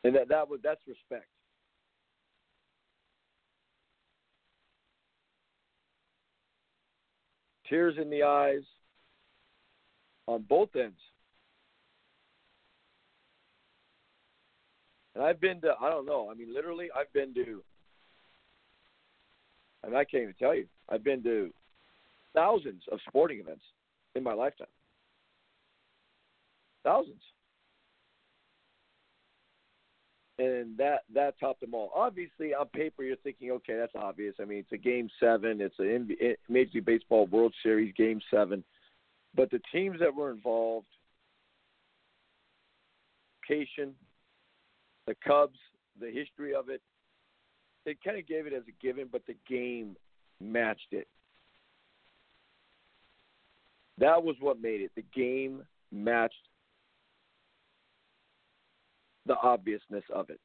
And 0.03 0.15
that, 0.15 0.29
that 0.29 0.47
was 0.47 0.59
that's 0.63 0.81
respect. 0.87 1.25
tears 7.69 7.95
in 8.01 8.09
the 8.09 8.23
eyes 8.23 8.63
on 10.27 10.43
both 10.47 10.69
ends. 10.75 10.99
And 15.15 15.23
I've 15.23 15.39
been 15.39 15.61
to, 15.61 15.73
I 15.81 15.89
don't 15.89 16.05
know, 16.05 16.29
I 16.29 16.33
mean, 16.33 16.53
literally, 16.53 16.89
I've 16.95 17.11
been 17.13 17.33
to, 17.35 17.63
I 19.83 19.87
mean, 19.87 19.95
I 19.95 20.03
can't 20.03 20.23
even 20.23 20.35
tell 20.37 20.53
you, 20.53 20.67
I've 20.89 21.03
been 21.03 21.23
to 21.23 21.51
thousands 22.33 22.83
of 22.91 22.99
sporting 23.07 23.39
events 23.39 23.63
in 24.15 24.23
my 24.23 24.33
lifetime. 24.33 24.67
Thousands 26.83 27.21
and 30.37 30.77
that 30.77 31.03
that 31.13 31.39
topped 31.39 31.61
them 31.61 31.73
all. 31.73 31.91
Obviously, 31.95 32.53
on 32.53 32.67
paper, 32.67 33.03
you're 33.03 33.15
thinking, 33.17 33.51
okay, 33.51 33.77
that's 33.77 33.95
obvious. 33.95 34.35
I 34.41 34.45
mean, 34.45 34.59
it's 34.59 34.71
a 34.71 34.77
Game 34.77 35.09
Seven. 35.19 35.61
It's 35.61 35.79
a 35.79 36.51
Major 36.51 36.71
League 36.75 36.85
Baseball 36.85 37.27
World 37.27 37.53
Series 37.63 37.93
Game 37.95 38.19
Seven. 38.29 38.63
But 39.35 39.51
the 39.51 39.61
teams 39.71 39.99
that 39.99 40.13
were 40.13 40.31
involved, 40.31 40.87
Cation, 43.47 43.93
the 45.07 45.15
Cubs, 45.25 45.57
the 45.99 46.11
history 46.11 46.53
of 46.53 46.69
it, 46.69 46.81
they 47.85 47.95
kind 48.03 48.17
of 48.17 48.27
gave 48.27 48.47
it 48.47 48.53
as 48.53 48.63
a 48.67 48.83
given, 48.83 49.07
but 49.11 49.21
the 49.27 49.35
game 49.47 49.95
matched 50.41 50.91
it. 50.91 51.07
That 53.97 54.23
was 54.23 54.35
what 54.39 54.61
made 54.61 54.81
it. 54.81 54.91
The 54.95 55.05
game 55.15 55.63
matched 55.91 56.33
the 59.25 59.35
obviousness 59.41 60.03
of 60.13 60.29
it. 60.29 60.39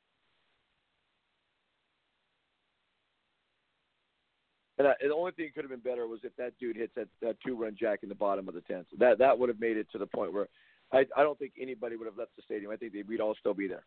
And, 4.79 4.89
I, 4.89 4.95
the 5.03 5.13
only 5.13 5.33
thing 5.33 5.47
that 5.47 5.55
could 5.55 5.71
have 5.71 5.71
been 5.71 5.93
better 5.93 6.07
was 6.07 6.21
if 6.23 6.35
that 6.37 6.53
dude 6.59 6.77
hits 6.77 6.93
that, 6.97 7.09
that 7.21 7.37
two-run 7.45 7.77
jack 7.79 7.99
in 8.03 8.09
the 8.09 8.15
bottom 8.15 8.49
of 8.49 8.55
the 8.55 8.63
tenth. 8.63 8.87
That 8.99 9.19
that 9.19 9.39
would 9.39 9.51
have 9.51 9.61
made 9.61 9.77
it 9.77 9.87
to 9.93 9.99
the 9.99 10.07
point 10.07 10.33
where 10.33 10.49
I 10.91 11.05
I 11.15 11.23
don't 11.23 11.39
think 11.39 11.53
anybody 11.61 11.97
would 11.97 12.07
have 12.07 12.17
left 12.17 12.35
the 12.37 12.43
stadium. 12.43 12.71
I 12.71 12.77
think 12.77 12.95
they, 12.95 13.03
we'd 13.03 13.21
all 13.21 13.35
still 13.39 13.53
be 13.53 13.69
there. 13.69 13.85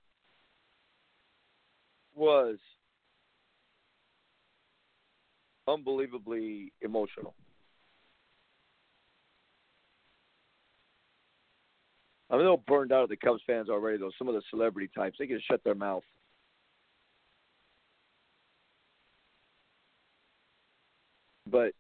Was 2.16 2.58
unbelievably 5.68 6.72
emotional. 6.82 7.34
I'm 12.30 12.40
a 12.40 12.42
little 12.42 12.64
burned 12.66 12.92
out 12.92 13.04
of 13.04 13.10
the 13.10 13.18
Cubs 13.18 13.42
fans 13.46 13.70
already, 13.70 13.98
though. 13.98 14.12
Some 14.18 14.28
of 14.28 14.34
the 14.34 14.42
celebrity 14.50 14.90
types, 14.96 15.18
they 15.20 15.28
can 15.28 15.42
shut 15.50 15.64
their 15.64 15.76
mouth. 15.76 16.04
But 21.50 21.74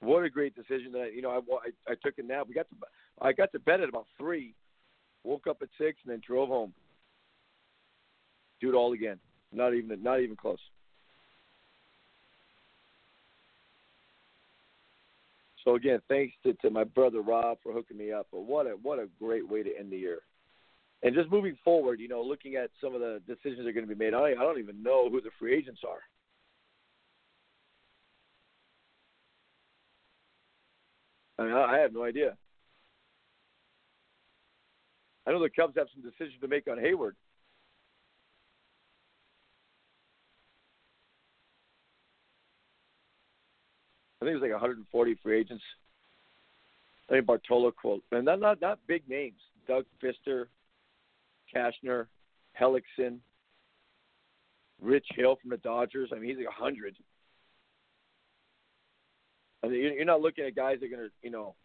what 0.00 0.24
a 0.24 0.30
great 0.30 0.54
decision 0.54 0.92
that 0.92 1.10
you 1.14 1.20
know 1.20 1.30
I, 1.30 1.36
I, 1.36 1.92
I 1.92 1.94
took 2.02 2.18
a 2.18 2.22
nap. 2.22 2.46
We 2.48 2.54
got 2.54 2.68
to 2.70 2.76
I 3.20 3.32
got 3.32 3.52
to 3.52 3.58
bed 3.58 3.80
at 3.80 3.88
about 3.88 4.06
three, 4.16 4.54
woke 5.24 5.46
up 5.46 5.58
at 5.60 5.68
six, 5.78 5.98
and 6.04 6.12
then 6.12 6.22
drove 6.26 6.48
home. 6.48 6.72
Do 8.60 8.70
it 8.70 8.74
all 8.74 8.94
again. 8.94 9.18
Not 9.52 9.74
even 9.74 10.02
not 10.02 10.20
even 10.20 10.36
close. 10.36 10.58
So 15.64 15.76
again, 15.76 16.00
thanks 16.08 16.34
to, 16.42 16.54
to 16.54 16.70
my 16.70 16.84
brother 16.84 17.20
Rob 17.20 17.58
for 17.62 17.72
hooking 17.72 17.96
me 17.96 18.12
up. 18.12 18.26
But 18.32 18.42
what 18.42 18.66
a 18.66 18.70
what 18.82 18.98
a 18.98 19.08
great 19.18 19.48
way 19.48 19.62
to 19.62 19.70
end 19.78 19.92
the 19.92 19.98
year. 19.98 20.18
And 21.02 21.14
just 21.14 21.30
moving 21.30 21.56
forward, 21.64 22.00
you 22.00 22.08
know, 22.08 22.22
looking 22.22 22.56
at 22.56 22.70
some 22.80 22.94
of 22.94 23.00
the 23.00 23.20
decisions 23.26 23.58
that 23.58 23.68
are 23.68 23.72
going 23.72 23.86
to 23.86 23.94
be 23.94 24.04
made, 24.04 24.14
I, 24.14 24.30
I 24.30 24.34
don't 24.34 24.60
even 24.60 24.82
know 24.82 25.10
who 25.10 25.20
the 25.20 25.30
free 25.38 25.54
agents 25.54 25.80
are. 25.86 25.98
I 31.38 31.46
mean, 31.46 31.54
I, 31.54 31.76
I 31.76 31.78
have 31.78 31.92
no 31.92 32.04
idea. 32.04 32.36
I 35.26 35.32
know 35.32 35.42
the 35.42 35.50
Cubs 35.50 35.74
have 35.76 35.88
some 35.92 36.02
decisions 36.02 36.40
to 36.40 36.48
make 36.48 36.68
on 36.68 36.78
Heyward. 36.78 37.12
I 44.22 44.24
think 44.24 44.34
it 44.36 44.40
was 44.40 44.42
like 44.42 44.52
140 44.52 45.18
free 45.20 45.40
agents. 45.40 45.64
I 47.08 47.14
think 47.14 47.26
Bartolo 47.26 47.72
quote, 47.72 48.04
and 48.12 48.24
not 48.24 48.38
not 48.38 48.60
not 48.60 48.78
big 48.86 49.08
names. 49.08 49.40
Doug 49.66 49.84
Fister, 50.00 50.44
Cashner, 51.52 52.06
Hellickson, 52.58 53.18
Rich 54.80 55.06
Hill 55.16 55.36
from 55.40 55.50
the 55.50 55.56
Dodgers. 55.56 56.10
I 56.12 56.20
mean, 56.20 56.30
he's 56.30 56.38
like 56.38 56.46
100. 56.46 56.94
I 59.64 59.68
mean, 59.68 59.80
you're 59.80 60.04
not 60.04 60.20
looking 60.20 60.44
at 60.44 60.54
guys 60.54 60.78
that 60.80 60.86
are 60.86 60.96
going 60.96 61.08
to, 61.08 61.10
you 61.22 61.30
know, 61.30 61.56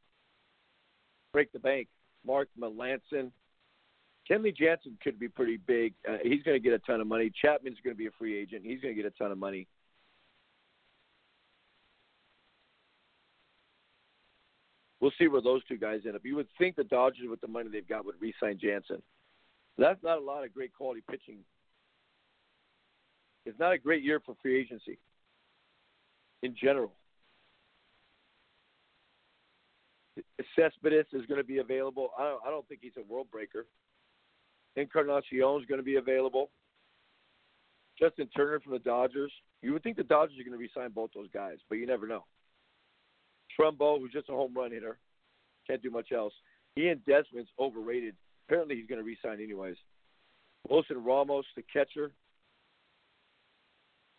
break 1.33 1.51
the 1.51 1.59
bank. 1.59 1.87
Mark 2.25 2.49
Melancon. 2.59 3.31
Kenley 4.29 4.55
Jansen 4.55 4.97
could 5.03 5.19
be 5.19 5.29
pretty 5.29 5.57
big. 5.57 5.93
Uh, 6.07 6.17
he's 6.23 6.43
going 6.43 6.55
to 6.55 6.59
get 6.59 6.73
a 6.73 6.79
ton 6.79 7.01
of 7.01 7.07
money. 7.07 7.31
Chapman's 7.41 7.77
going 7.83 7.95
to 7.95 7.97
be 7.97 8.07
a 8.07 8.11
free 8.17 8.37
agent. 8.37 8.63
He's 8.65 8.81
going 8.81 8.95
to 8.95 9.01
get 9.01 9.11
a 9.11 9.17
ton 9.17 9.31
of 9.31 9.37
money. 9.37 9.67
We'll 15.07 15.13
see 15.17 15.29
where 15.29 15.41
those 15.41 15.63
two 15.69 15.77
guys 15.77 16.01
end 16.05 16.17
up. 16.17 16.25
You 16.25 16.35
would 16.35 16.49
think 16.57 16.75
the 16.75 16.83
Dodgers, 16.83 17.29
with 17.29 17.39
the 17.39 17.47
money 17.47 17.69
they've 17.71 17.87
got, 17.87 18.05
would 18.05 18.15
re-sign 18.19 18.59
Jansen. 18.61 19.01
That's 19.77 20.03
not 20.03 20.17
a 20.17 20.21
lot 20.21 20.43
of 20.43 20.53
great 20.53 20.73
quality 20.73 21.01
pitching. 21.09 21.37
It's 23.45 23.57
not 23.57 23.71
a 23.71 23.77
great 23.77 24.03
year 24.03 24.19
for 24.19 24.35
free 24.41 24.59
agency 24.59 24.99
in 26.43 26.53
general. 26.61 26.91
Cespedes 30.57 31.05
is 31.13 31.25
going 31.27 31.39
to 31.39 31.47
be 31.47 31.59
available. 31.59 32.09
I 32.19 32.23
don't, 32.23 32.41
I 32.45 32.49
don't 32.49 32.67
think 32.67 32.81
he's 32.83 32.91
a 32.97 33.09
world 33.09 33.27
breaker. 33.31 33.65
Encarnacion 34.75 35.61
is 35.61 35.65
going 35.67 35.79
to 35.79 35.83
be 35.83 35.95
available. 35.95 36.49
Justin 37.97 38.27
Turner 38.35 38.59
from 38.59 38.73
the 38.73 38.79
Dodgers. 38.79 39.31
You 39.61 39.71
would 39.71 39.83
think 39.83 39.95
the 39.95 40.03
Dodgers 40.03 40.37
are 40.37 40.43
going 40.43 40.51
to 40.51 40.57
resign 40.57 40.91
both 40.91 41.11
those 41.15 41.29
guys, 41.33 41.59
but 41.69 41.75
you 41.75 41.87
never 41.87 42.07
know. 42.07 42.25
Trumbo, 43.59 43.99
who's 43.99 44.11
just 44.11 44.29
a 44.29 44.33
home 44.33 44.53
run 44.55 44.71
hitter, 44.71 44.97
can't 45.67 45.81
do 45.81 45.89
much 45.89 46.11
else. 46.11 46.33
Ian 46.77 47.01
Desmond's 47.07 47.49
overrated. 47.59 48.15
Apparently, 48.47 48.75
he's 48.75 48.87
going 48.87 48.99
to 48.99 49.05
resign 49.05 49.43
anyways. 49.43 49.75
Wilson 50.69 51.03
Ramos, 51.03 51.45
the 51.55 51.63
catcher 51.71 52.11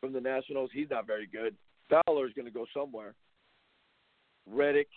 from 0.01 0.13
the 0.13 0.21
Nationals, 0.21 0.71
he's 0.73 0.91
not 0.91 1.07
very 1.07 1.27
good. 1.27 1.55
Fowler 1.89 2.27
is 2.27 2.33
going 2.35 2.47
to 2.47 2.53
go 2.53 2.67
somewhere. 2.75 3.15
Reddick, 4.51 4.89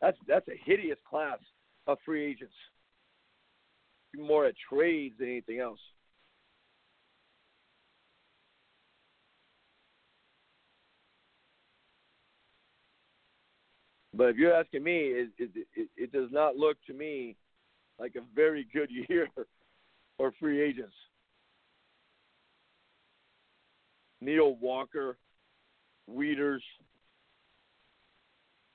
that's 0.00 0.16
that's 0.28 0.46
a 0.48 0.60
hideous 0.64 0.98
class 1.08 1.38
of 1.86 1.98
free 2.04 2.24
agents. 2.24 2.54
More 4.16 4.46
at 4.46 4.54
trades 4.72 5.14
than 5.18 5.28
anything 5.28 5.60
else. 5.60 5.80
But 14.16 14.30
if 14.30 14.36
you're 14.36 14.54
asking 14.54 14.82
me, 14.82 14.98
it, 14.98 15.30
it, 15.38 15.50
it, 15.74 15.88
it 15.96 16.12
does 16.12 16.30
not 16.30 16.56
look 16.56 16.76
to 16.86 16.94
me 16.94 17.36
like 17.98 18.14
a 18.16 18.22
very 18.34 18.66
good 18.72 18.90
year 19.08 19.28
for 20.16 20.32
free 20.40 20.62
agents. 20.62 20.94
Neil 24.20 24.56
Walker, 24.56 25.18
Wieters, 26.10 26.60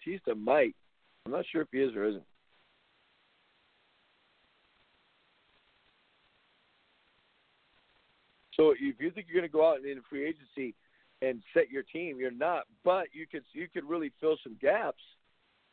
Tista 0.03 0.35
might 0.35 0.75
I'm 1.25 1.31
not 1.31 1.45
sure 1.51 1.61
if 1.61 1.67
he 1.71 1.79
is 1.79 1.95
or 1.95 2.05
isn't. 2.05 2.23
So 8.55 8.71
if 8.71 8.99
you 8.99 9.11
think 9.11 9.27
you're 9.29 9.39
going 9.41 9.49
to 9.49 9.53
go 9.53 9.69
out 9.69 9.77
in 9.85 9.97
a 9.97 10.01
free 10.09 10.25
agency 10.25 10.75
and 11.21 11.41
set 11.53 11.69
your 11.69 11.83
team, 11.83 12.17
you're 12.19 12.31
not. 12.31 12.63
But 12.83 13.07
you 13.13 13.25
could 13.27 13.43
you 13.53 13.67
could 13.71 13.87
really 13.87 14.11
fill 14.19 14.37
some 14.43 14.57
gaps. 14.61 15.01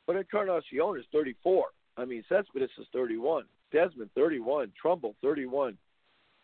But 0.08 0.16
Encarnacion 0.16 0.98
is 0.98 1.04
34. 1.12 1.66
I 1.98 2.06
mean, 2.06 2.24
Cespedes 2.30 2.70
is 2.78 2.86
31. 2.94 3.44
Desmond 3.72 4.08
31. 4.14 4.72
Trumbo 4.82 5.14
31. 5.22 5.76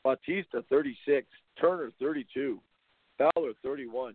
Bautista 0.04 0.62
36. 0.68 1.26
Turner 1.58 1.90
32. 1.98 2.60
Fowler 3.16 3.52
31. 3.62 4.14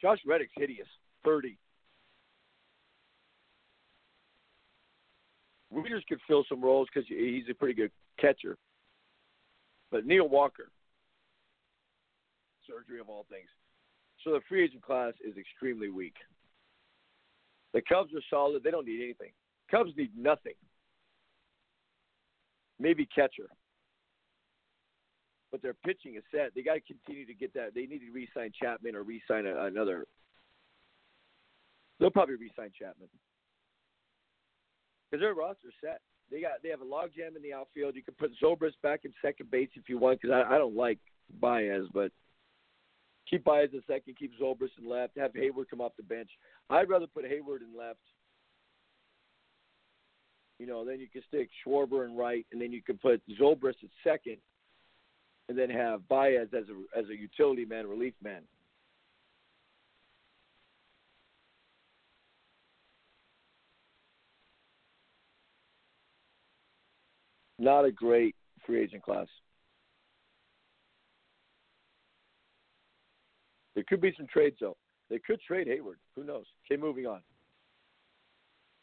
Josh 0.00 0.18
Reddick's 0.26 0.52
hideous 0.56 0.88
30. 1.22 1.58
Wieters 5.74 6.06
could 6.08 6.20
fill 6.26 6.44
some 6.48 6.62
roles 6.62 6.88
because 6.92 7.06
he's 7.08 7.44
a 7.50 7.54
pretty 7.54 7.74
good 7.74 7.90
catcher. 8.18 8.56
But 9.90 10.06
Neil 10.06 10.28
Walker, 10.28 10.70
surgery 12.66 13.00
of 13.00 13.10
all 13.10 13.26
things. 13.28 13.48
So 14.24 14.30
the 14.30 14.40
free 14.48 14.64
agent 14.64 14.82
class 14.82 15.12
is 15.22 15.36
extremely 15.36 15.90
weak. 15.90 16.14
The 17.78 17.82
Cubs 17.82 18.12
are 18.12 18.22
solid. 18.28 18.64
They 18.64 18.72
don't 18.72 18.86
need 18.86 19.00
anything. 19.00 19.30
Cubs 19.70 19.92
need 19.96 20.10
nothing. 20.18 20.54
Maybe 22.80 23.06
catcher. 23.06 23.46
But 25.52 25.62
their 25.62 25.74
pitching 25.74 26.16
is 26.16 26.24
set. 26.34 26.56
They 26.56 26.62
got 26.62 26.74
to 26.74 26.80
continue 26.80 27.24
to 27.24 27.34
get 27.34 27.54
that. 27.54 27.76
They 27.76 27.86
need 27.86 28.00
to 28.00 28.10
re-sign 28.12 28.50
Chapman 28.60 28.96
or 28.96 29.04
re-sign 29.04 29.46
another. 29.46 30.06
They'll 32.00 32.10
probably 32.10 32.34
re-sign 32.34 32.70
Chapman 32.76 33.06
because 35.08 35.22
their 35.22 35.34
roster's 35.34 35.72
set. 35.80 36.00
They 36.32 36.40
got 36.40 36.60
they 36.64 36.70
have 36.70 36.80
a 36.80 36.84
logjam 36.84 37.36
in 37.36 37.42
the 37.44 37.54
outfield. 37.54 37.94
You 37.94 38.02
can 38.02 38.14
put 38.14 38.32
Zobrist 38.42 38.74
back 38.82 39.02
in 39.04 39.12
second 39.22 39.52
base 39.52 39.70
if 39.76 39.88
you 39.88 39.98
want, 39.98 40.20
because 40.20 40.34
I, 40.34 40.56
I 40.56 40.58
don't 40.58 40.74
like 40.74 40.98
Baez, 41.40 41.84
but 41.94 42.10
keep 43.28 43.44
Baez 43.44 43.70
in 43.72 43.82
second, 43.86 44.16
keep 44.18 44.32
Zobrist 44.40 44.78
in 44.80 44.88
left, 44.88 45.18
have 45.18 45.32
Heyward 45.32 45.68
come 45.70 45.80
off 45.80 45.92
the 45.96 46.02
bench. 46.02 46.30
I'd 46.70 46.88
rather 46.88 47.06
put 47.06 47.24
Heyward 47.24 47.60
in 47.60 47.76
left. 47.78 47.98
You 50.58 50.66
know, 50.66 50.84
then 50.84 50.98
you 50.98 51.08
can 51.08 51.22
stick 51.28 51.48
Schwarber 51.64 52.04
in 52.04 52.16
right, 52.16 52.44
and 52.52 52.60
then 52.60 52.72
you 52.72 52.82
can 52.82 52.98
put 52.98 53.22
Zobrist 53.40 53.82
at 53.82 53.90
second, 54.02 54.38
and 55.48 55.56
then 55.56 55.70
have 55.70 56.06
Baez 56.08 56.48
as 56.52 56.64
a 56.68 56.98
as 56.98 57.08
a 57.08 57.16
utility 57.16 57.64
man, 57.64 57.86
relief 57.86 58.14
man. 58.22 58.42
Not 67.60 67.84
a 67.84 67.90
great 67.92 68.36
free 68.64 68.82
agent 68.82 69.02
class. 69.02 69.26
There 73.78 73.84
could 73.88 74.00
be 74.00 74.12
some 74.16 74.26
trades 74.26 74.56
though. 74.60 74.76
They 75.08 75.20
could 75.20 75.40
trade 75.40 75.68
Heyward. 75.68 75.98
Who 76.16 76.24
knows? 76.24 76.46
Okay, 76.66 76.80
moving 76.80 77.06
on. 77.06 77.20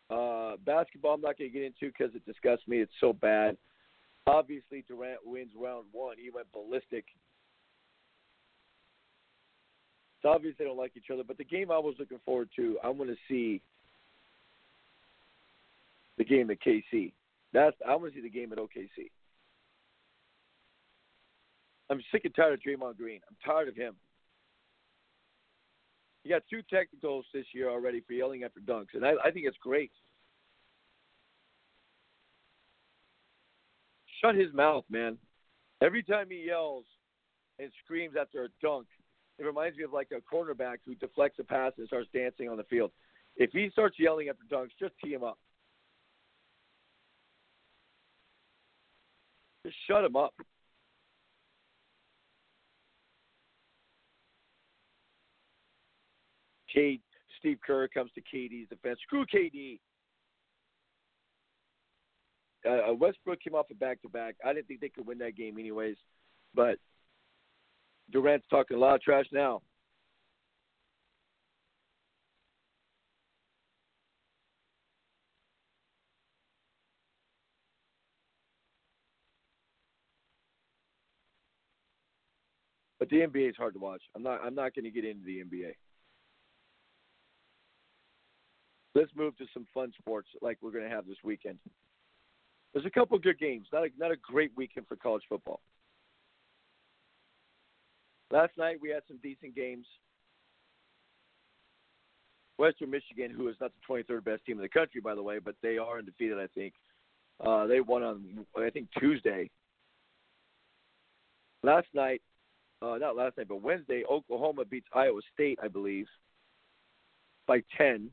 Uh, 0.09 0.55
basketball, 0.65 1.15
I'm 1.15 1.21
not 1.21 1.37
going 1.37 1.51
to 1.51 1.53
get 1.53 1.65
into 1.65 1.91
because 1.91 2.15
it 2.15 2.25
disgusts 2.25 2.65
me. 2.65 2.77
It's 2.77 2.93
so 3.01 3.11
bad. 3.11 3.57
Obviously, 4.25 4.85
Durant 4.87 5.19
wins 5.25 5.49
round 5.53 5.87
one. 5.91 6.15
He 6.17 6.29
went 6.29 6.49
ballistic. 6.53 7.03
It's 10.17 10.25
obvious 10.25 10.55
they 10.57 10.63
don't 10.63 10.77
like 10.77 10.93
each 10.95 11.11
other. 11.11 11.25
But 11.27 11.37
the 11.37 11.43
game 11.43 11.71
I 11.71 11.77
was 11.77 11.95
looking 11.99 12.19
forward 12.25 12.47
to, 12.55 12.77
I 12.81 12.87
want 12.87 13.09
to 13.09 13.17
see 13.27 13.61
the 16.17 16.23
game 16.23 16.49
at 16.51 16.61
KC. 16.61 17.11
That's 17.51 17.75
I 17.85 17.97
want 17.97 18.13
to 18.13 18.17
see 18.17 18.23
the 18.23 18.29
game 18.29 18.53
at 18.53 18.59
OKC. 18.59 19.11
I'm 21.89 22.01
sick 22.13 22.21
and 22.23 22.33
tired 22.33 22.53
of 22.53 22.59
Draymond 22.61 22.95
Green. 22.95 23.19
I'm 23.29 23.35
tired 23.45 23.67
of 23.67 23.75
him. 23.75 23.95
He 26.25 26.31
got 26.31 26.41
two 26.49 26.63
technicals 26.63 27.23
this 27.35 27.45
year 27.53 27.69
already 27.69 28.01
for 28.01 28.13
yelling 28.13 28.43
after 28.43 28.59
dunks, 28.59 28.95
and 28.95 29.05
I, 29.05 29.11
I 29.23 29.29
think 29.29 29.45
it's 29.45 29.57
great. 29.61 29.91
Shut 34.19 34.33
his 34.33 34.51
mouth, 34.51 34.85
man. 34.89 35.19
Every 35.83 36.01
time 36.01 36.31
he 36.31 36.43
yells 36.47 36.85
and 37.59 37.69
screams 37.83 38.15
after 38.19 38.43
a 38.43 38.47
dunk, 38.59 38.87
it 39.37 39.45
reminds 39.45 39.77
me 39.77 39.83
of 39.83 39.93
like 39.93 40.07
a 40.17 40.35
cornerback 40.35 40.77
who 40.83 40.95
deflects 40.95 41.37
a 41.37 41.43
pass 41.43 41.73
and 41.77 41.85
starts 41.85 42.09
dancing 42.11 42.49
on 42.49 42.57
the 42.57 42.63
field. 42.63 42.89
If 43.35 43.51
he 43.51 43.69
starts 43.71 43.97
yelling 43.99 44.29
after 44.29 44.43
dunks, 44.51 44.69
just 44.79 44.95
tee 45.03 45.13
him 45.13 45.23
up. 45.23 45.37
Just 49.63 49.77
shut 49.87 50.03
him 50.03 50.15
up. 50.15 50.33
Cade, 56.75 57.01
Steve 57.39 57.57
Kerr 57.65 57.87
comes 57.87 58.11
to 58.13 58.21
KD's 58.21 58.69
defense. 58.69 58.99
Screw 59.03 59.25
KD. 59.25 59.79
Uh, 62.65 62.91
uh, 62.91 62.93
Westbrook 62.93 63.39
came 63.41 63.55
off 63.55 63.67
a 63.71 63.75
back 63.75 64.01
to 64.01 64.09
back. 64.09 64.35
I 64.43 64.53
didn't 64.53 64.67
think 64.67 64.81
they 64.81 64.89
could 64.89 65.07
win 65.07 65.19
that 65.19 65.37
game, 65.37 65.57
anyways. 65.57 65.97
But 66.53 66.77
Durant's 68.11 68.47
talking 68.49 68.77
a 68.77 68.79
lot 68.79 68.95
of 68.95 69.01
trash 69.01 69.25
now. 69.31 69.61
But 82.97 83.09
the 83.09 83.17
NBA 83.17 83.49
is 83.49 83.55
hard 83.55 83.73
to 83.75 83.79
watch. 83.79 84.01
I'm 84.15 84.23
not. 84.23 84.39
I'm 84.43 84.55
not 84.55 84.73
going 84.73 84.85
to 84.85 84.91
get 84.91 85.05
into 85.05 85.23
the 85.23 85.43
NBA. 85.43 85.73
Let's 88.95 89.11
move 89.13 89.37
to 89.37 89.45
some 89.53 89.67
fun 89.73 89.91
sports 89.99 90.29
like 90.41 90.57
we're 90.61 90.71
going 90.71 90.85
to 90.85 90.89
have 90.89 91.05
this 91.05 91.17
weekend. 91.23 91.59
There's 92.73 92.85
a 92.85 92.89
couple 92.89 93.19
good 93.19 93.37
games. 93.37 93.67
Not 93.71 93.83
a, 93.83 93.89
not 93.97 94.11
a 94.11 94.15
great 94.15 94.51
weekend 94.55 94.87
for 94.87 94.95
college 94.95 95.23
football. 95.27 95.59
Last 98.31 98.53
night 98.57 98.77
we 98.81 98.89
had 98.89 99.03
some 99.07 99.19
decent 99.21 99.53
games. 99.53 99.85
Western 102.57 102.89
Michigan, 102.89 103.31
who 103.31 103.49
is 103.49 103.55
not 103.59 103.71
the 103.73 103.93
23rd 103.93 104.23
best 104.23 104.45
team 104.45 104.57
in 104.57 104.61
the 104.61 104.69
country, 104.69 105.01
by 105.01 105.13
the 105.13 105.21
way, 105.21 105.39
but 105.39 105.55
they 105.61 105.77
are 105.77 105.97
undefeated, 105.97 106.39
I 106.39 106.47
think. 106.47 106.73
Uh, 107.45 107.67
they 107.67 107.81
won 107.81 108.01
on, 108.01 108.45
I 108.57 108.69
think, 108.69 108.87
Tuesday. 108.97 109.49
Last 111.63 111.87
night, 111.93 112.21
uh, 112.81 112.97
not 112.97 113.17
last 113.17 113.37
night, 113.37 113.49
but 113.49 113.61
Wednesday, 113.61 114.03
Oklahoma 114.09 114.63
beats 114.63 114.87
Iowa 114.93 115.19
State, 115.33 115.59
I 115.61 115.67
believe, 115.67 116.07
by 117.45 117.61
10. 117.77 118.09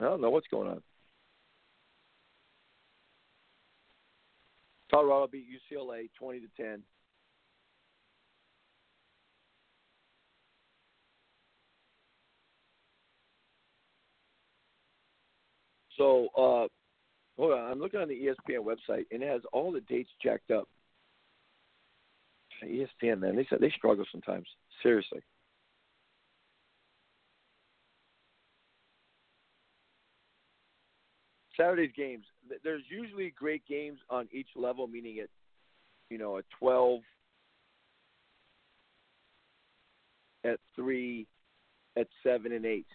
I 0.00 0.04
don't 0.04 0.20
know 0.20 0.30
what's 0.30 0.48
going 0.48 0.68
on. 0.68 0.82
Colorado 4.90 5.28
beat 5.30 5.46
UCLA 5.48 6.08
20 6.18 6.40
to 6.40 6.46
10. 6.56 6.82
So, 15.96 16.26
uh, 16.36 16.68
hold 17.38 17.52
on. 17.52 17.70
I'm 17.70 17.80
looking 17.80 18.00
on 18.00 18.08
the 18.08 18.14
ESPN 18.14 18.64
website, 18.64 19.06
and 19.10 19.22
it 19.22 19.28
has 19.28 19.40
all 19.52 19.72
the 19.72 19.80
dates 19.82 20.10
jacked 20.22 20.50
up. 20.50 20.68
ESPN, 22.64 23.20
man, 23.20 23.36
they 23.36 23.46
they 23.58 23.70
struggle 23.76 24.04
sometimes. 24.10 24.46
Seriously. 24.82 25.20
Saturday's 31.56 31.92
games. 31.96 32.24
There's 32.62 32.82
usually 32.88 33.32
great 33.36 33.62
games 33.66 33.98
on 34.10 34.28
each 34.32 34.48
level, 34.54 34.86
meaning 34.86 35.18
at, 35.20 35.28
you 36.10 36.18
know, 36.18 36.38
at 36.38 36.44
12, 36.58 37.00
at 40.44 40.60
three, 40.74 41.26
at 41.96 42.06
seven, 42.22 42.52
and 42.52 42.64
eight. 42.64 42.86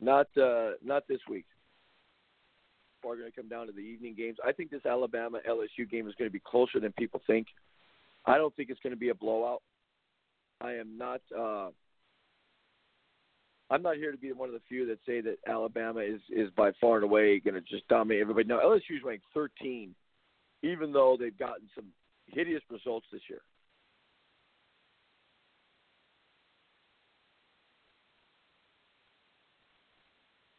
Not 0.00 0.28
uh, 0.36 0.72
not 0.84 1.08
this 1.08 1.20
week. 1.28 1.46
We're 3.04 3.16
going 3.16 3.30
to 3.30 3.36
come 3.36 3.48
down 3.48 3.66
to 3.66 3.72
the 3.72 3.80
evening 3.80 4.14
games. 4.16 4.36
I 4.44 4.52
think 4.52 4.70
this 4.70 4.84
Alabama 4.84 5.38
LSU 5.48 5.88
game 5.88 6.08
is 6.08 6.14
going 6.18 6.28
to 6.28 6.32
be 6.32 6.42
closer 6.44 6.80
than 6.80 6.92
people 6.92 7.20
think. 7.26 7.46
I 8.24 8.36
don't 8.36 8.54
think 8.56 8.68
it's 8.70 8.80
going 8.80 8.92
to 8.92 8.98
be 8.98 9.10
a 9.10 9.14
blowout. 9.14 9.62
I 10.60 10.72
am 10.72 10.98
not. 10.98 11.20
Uh, 11.36 11.68
I'm 13.68 13.82
not 13.82 13.96
here 13.96 14.12
to 14.12 14.18
be 14.18 14.32
one 14.32 14.48
of 14.48 14.54
the 14.54 14.60
few 14.68 14.86
that 14.86 14.98
say 15.04 15.20
that 15.22 15.38
Alabama 15.46 16.00
is 16.00 16.20
is 16.30 16.50
by 16.56 16.70
far 16.80 16.96
and 16.96 17.04
away 17.04 17.40
going 17.40 17.54
to 17.54 17.60
just 17.60 17.86
dominate 17.88 18.20
everybody. 18.20 18.46
Now 18.46 18.60
LSU's 18.60 19.02
ranked 19.04 19.24
13, 19.34 19.94
even 20.62 20.92
though 20.92 21.16
they've 21.18 21.36
gotten 21.36 21.68
some 21.74 21.86
hideous 22.26 22.62
results 22.70 23.06
this 23.12 23.22
year. 23.28 23.40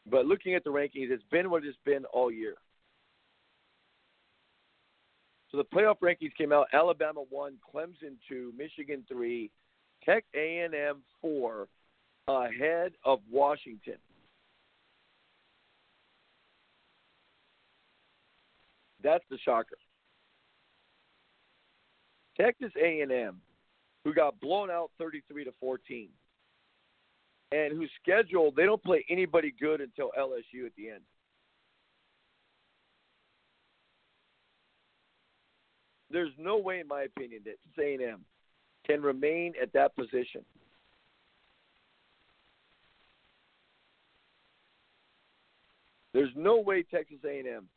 But 0.09 0.25
looking 0.25 0.55
at 0.55 0.63
the 0.63 0.69
rankings, 0.69 1.11
it's 1.11 1.23
been 1.31 1.49
what 1.49 1.65
it's 1.65 1.77
been 1.85 2.05
all 2.05 2.31
year. 2.31 2.55
So 5.51 5.57
the 5.57 5.63
playoff 5.63 5.99
rankings 6.03 6.35
came 6.37 6.51
out: 6.51 6.67
Alabama 6.73 7.21
one, 7.29 7.55
Clemson 7.73 8.15
two, 8.27 8.53
Michigan 8.57 9.05
three, 9.07 9.49
Tech 10.03 10.25
A&M 10.35 10.97
four, 11.21 11.67
ahead 12.27 12.93
of 13.05 13.19
Washington. 13.31 13.97
That's 19.03 19.23
the 19.29 19.37
shocker. 19.45 19.77
Texas 22.39 22.71
A&M, 22.81 23.41
who 24.03 24.13
got 24.13 24.39
blown 24.39 24.69
out 24.69 24.91
33 24.99 25.45
to 25.45 25.53
14 25.59 26.09
and 27.51 27.73
whose 27.73 27.89
schedule 28.01 28.51
they 28.55 28.65
don't 28.65 28.83
play 28.83 29.05
anybody 29.09 29.53
good 29.59 29.81
until 29.81 30.11
LSU 30.17 30.65
at 30.65 30.75
the 30.77 30.89
end. 30.89 31.01
There's 36.09 36.31
no 36.37 36.57
way, 36.57 36.79
in 36.79 36.87
my 36.87 37.03
opinion, 37.03 37.41
that 37.45 37.81
A&M 37.81 38.23
can 38.85 39.01
remain 39.01 39.53
at 39.61 39.73
that 39.73 39.95
position. 39.95 40.43
There's 46.17 46.33
no 46.35 46.59
way 46.59 46.81
Texas 46.81 47.19
A&M 47.23 47.67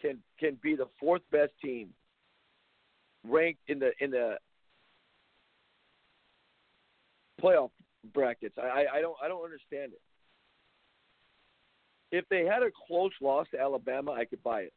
can 0.00 0.16
can 0.40 0.56
be 0.62 0.74
the 0.74 0.86
fourth 0.98 1.20
best 1.30 1.52
team 1.62 1.90
ranked 3.22 3.60
in 3.68 3.78
the 3.78 3.90
in 4.00 4.10
the 4.10 4.38
playoff 7.38 7.68
brackets. 8.14 8.56
I, 8.56 8.86
I 8.94 9.00
don't 9.02 9.14
I 9.22 9.28
don't 9.28 9.44
understand 9.44 9.92
it. 9.92 10.00
If 12.16 12.26
they 12.30 12.46
had 12.46 12.62
a 12.62 12.70
close 12.86 13.12
loss 13.20 13.46
to 13.50 13.60
Alabama, 13.60 14.12
I 14.12 14.24
could 14.24 14.42
buy 14.42 14.62
it. 14.62 14.72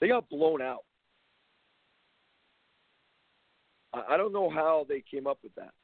They 0.00 0.08
got 0.08 0.26
blown 0.30 0.62
out. 0.62 0.84
I, 3.92 4.14
I 4.14 4.16
don't 4.16 4.32
know 4.32 4.48
how 4.48 4.86
they 4.88 5.04
came 5.10 5.26
up 5.26 5.40
with 5.42 5.54
that. 5.56 5.74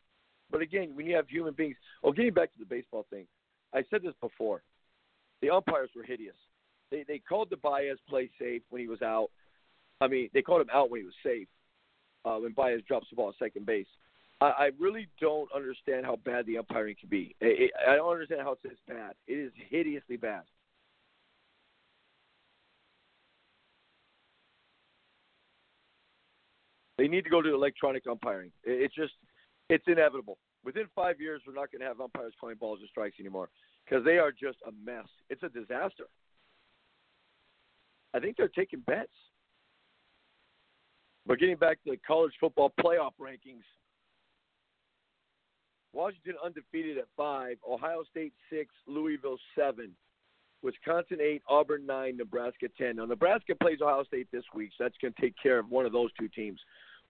But 0.50 0.62
again, 0.62 0.92
when 0.94 1.04
you 1.04 1.14
have 1.14 1.28
human 1.28 1.52
beings, 1.52 1.76
oh, 2.02 2.12
getting 2.12 2.32
back 2.32 2.54
to 2.54 2.59
the 2.59 2.64
baseball 2.64 3.04
thing, 3.11 3.26
I 3.75 3.85
said 3.91 4.03
this 4.03 4.14
before. 4.21 4.62
The 5.43 5.51
umpires 5.51 5.91
were 5.95 6.03
hideous. 6.03 6.37
They 6.91 7.05
they 7.07 7.19
called 7.19 7.51
the 7.51 7.57
Baez 7.57 7.99
play 8.09 8.31
safe 8.41 8.62
when 8.71 8.81
he 8.81 8.89
was 8.89 9.03
out. 9.03 9.29
I 10.01 10.09
mean, 10.09 10.31
they 10.33 10.43
called 10.43 10.62
him 10.62 10.71
out 10.73 10.91
when 10.91 11.01
he 11.01 11.05
was 11.05 11.14
safe. 11.25 11.49
Uh, 12.25 12.37
when 12.37 12.53
Baez 12.53 12.81
drops 12.87 13.07
the 13.11 13.16
ball 13.16 13.29
at 13.29 13.37
second 13.39 13.66
base. 13.66 13.87
I, 14.41 14.47
I 14.47 14.71
really 14.79 15.09
don't 15.21 15.51
understand 15.55 16.05
how 16.05 16.16
bad 16.16 16.47
the 16.47 16.59
umpiring 16.59 16.97
can 16.99 17.09
be. 17.09 17.35
It, 17.41 17.62
it, 17.62 17.71
I 17.89 17.97
don't 17.97 18.12
understand 18.12 18.43
how 18.43 18.53
it's 18.53 18.62
this 18.62 18.79
bad. 18.87 19.14
It 19.27 19.35
is 19.35 19.53
hideously 19.69 20.16
bad. 20.16 20.43
They 26.99 27.07
need 27.07 27.25
to 27.25 27.31
go 27.31 27.41
to 27.41 27.55
electronic 27.55 28.07
umpiring. 28.07 28.51
It, 28.64 28.83
it's 28.83 28.95
just, 28.95 29.12
it's 29.69 29.85
inevitable. 29.87 30.39
Within 30.64 30.86
five 30.94 31.20
years, 31.20 31.40
we're 31.46 31.54
not 31.54 31.70
going 31.70 31.80
to 31.80 31.86
have 31.86 32.00
umpires 32.00 32.34
calling 32.40 32.56
balls 32.56 32.80
and 32.80 32.88
strikes 32.88 33.20
anymore 33.20 33.48
because 33.84 34.04
they 34.04 34.18
are 34.18 34.32
just 34.32 34.59
a 34.66 34.72
mess. 34.84 35.06
It's 35.30 35.42
a 35.42 35.48
disaster. 35.48 36.04
I 38.14 38.20
think 38.20 38.36
they're 38.36 38.48
taking 38.48 38.80
bets. 38.80 39.09
But 41.26 41.38
getting 41.38 41.56
back 41.56 41.82
to 41.84 41.90
the 41.90 41.98
college 42.06 42.32
football 42.40 42.72
playoff 42.80 43.12
rankings, 43.20 43.64
Washington 45.92 46.34
undefeated 46.44 46.98
at 46.98 47.04
five, 47.16 47.56
Ohio 47.68 48.02
State 48.11 48.32
six, 48.50 48.74
Louisville 48.86 49.38
seven, 49.54 49.92
Wisconsin 50.62 51.18
eight, 51.20 51.42
Auburn 51.48 51.86
nine, 51.86 52.16
Nebraska 52.16 52.68
ten. 52.76 52.96
Now 52.96 53.04
Nebraska 53.04 53.54
plays 53.54 53.78
Ohio 53.82 54.04
State 54.04 54.28
this 54.32 54.44
week, 54.54 54.70
so 54.76 54.84
that's 54.84 54.96
going 55.00 55.12
to 55.14 55.20
take 55.20 55.34
care 55.42 55.59
of 55.59 55.70
one 55.70 55.86
of 55.86 55.92
those 55.92 56.11
two 56.18 56.28
teams. 56.28 56.61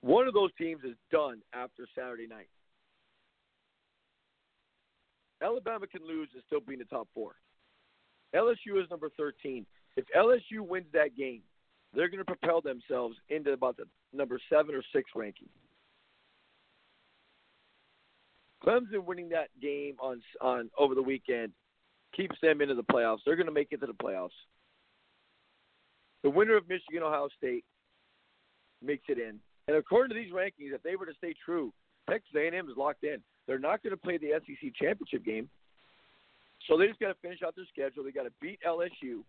One 0.01 0.29
of 0.29 0.35
those 0.35 0.51
teams 0.59 0.83
is 0.85 0.97
done 1.11 1.41
after 1.53 1.87
Saturday 1.95 2.27
night. 2.27 2.49
Alabama 5.43 5.87
can 5.87 6.07
lose 6.07 6.29
and 6.35 6.43
still 6.47 6.61
be 6.61 6.75
in 6.75 6.79
the 6.79 6.85
top 6.85 7.09
four. 7.15 7.33
LSU 8.35 8.83
is 8.83 8.91
number 8.91 9.11
13. 9.17 9.65
If 9.97 10.05
LSU 10.17 10.61
wins 10.61 10.87
that 10.93 11.17
game, 11.17 11.43
they're 11.95 12.09
going 12.09 12.19
to 12.19 12.25
propel 12.25 12.61
themselves 12.61 13.17
into 13.29 13.53
about 13.53 13.77
the 13.77 13.85
number 14.13 14.39
seven 14.51 14.75
or 14.75 14.83
six 14.93 15.11
ranking. 15.15 15.49
Clemson 18.65 19.05
winning 19.05 19.29
that 19.31 19.49
game 19.63 19.95
on 20.01 20.21
on 20.41 20.69
over 20.79 20.95
the 20.95 21.03
weekend 21.03 21.53
keeps 22.15 22.37
them 22.43 22.61
into 22.61 22.75
the 22.75 22.83
playoffs. 22.83 23.19
They're 23.25 23.37
going 23.37 23.47
to 23.47 23.53
make 23.53 23.69
it 23.71 23.81
to 23.81 23.87
the 23.87 23.93
playoffs. 23.93 24.31
The 26.23 26.31
winner 26.31 26.57
of 26.57 26.69
Michigan 26.69 27.03
Ohio 27.03 27.29
State 27.37 27.65
makes 28.83 29.05
it 29.09 29.19
in. 29.19 29.39
And 29.69 29.77
according 29.77 30.15
to 30.15 30.21
these 30.21 30.33
rankings, 30.33 30.75
if 30.75 30.83
they 30.83 30.97
were 30.97 31.07
to 31.07 31.15
stay 31.15 31.35
true, 31.45 31.73
Texas 32.11 32.33
A&M 32.37 32.69
is 32.69 32.77
locked 32.77 33.05
in. 33.05 33.23
They're 33.49 33.59
not 33.59 33.83
going 33.83 33.93
to 33.93 33.97
play 33.97 34.19
the 34.19 34.33
SEC 34.47 34.75
championship 34.75 35.25
game, 35.25 35.49
so 36.69 36.77
they 36.77 36.87
just 36.87 37.01
got 37.01 37.09
to 37.09 37.15
finish 37.23 37.41
out 37.45 37.57
their 37.57 37.65
schedule. 37.73 38.05
They 38.05 38.13
got 38.13 38.25
to 38.25 38.33
beat 38.41 38.61
LSU 38.65 39.23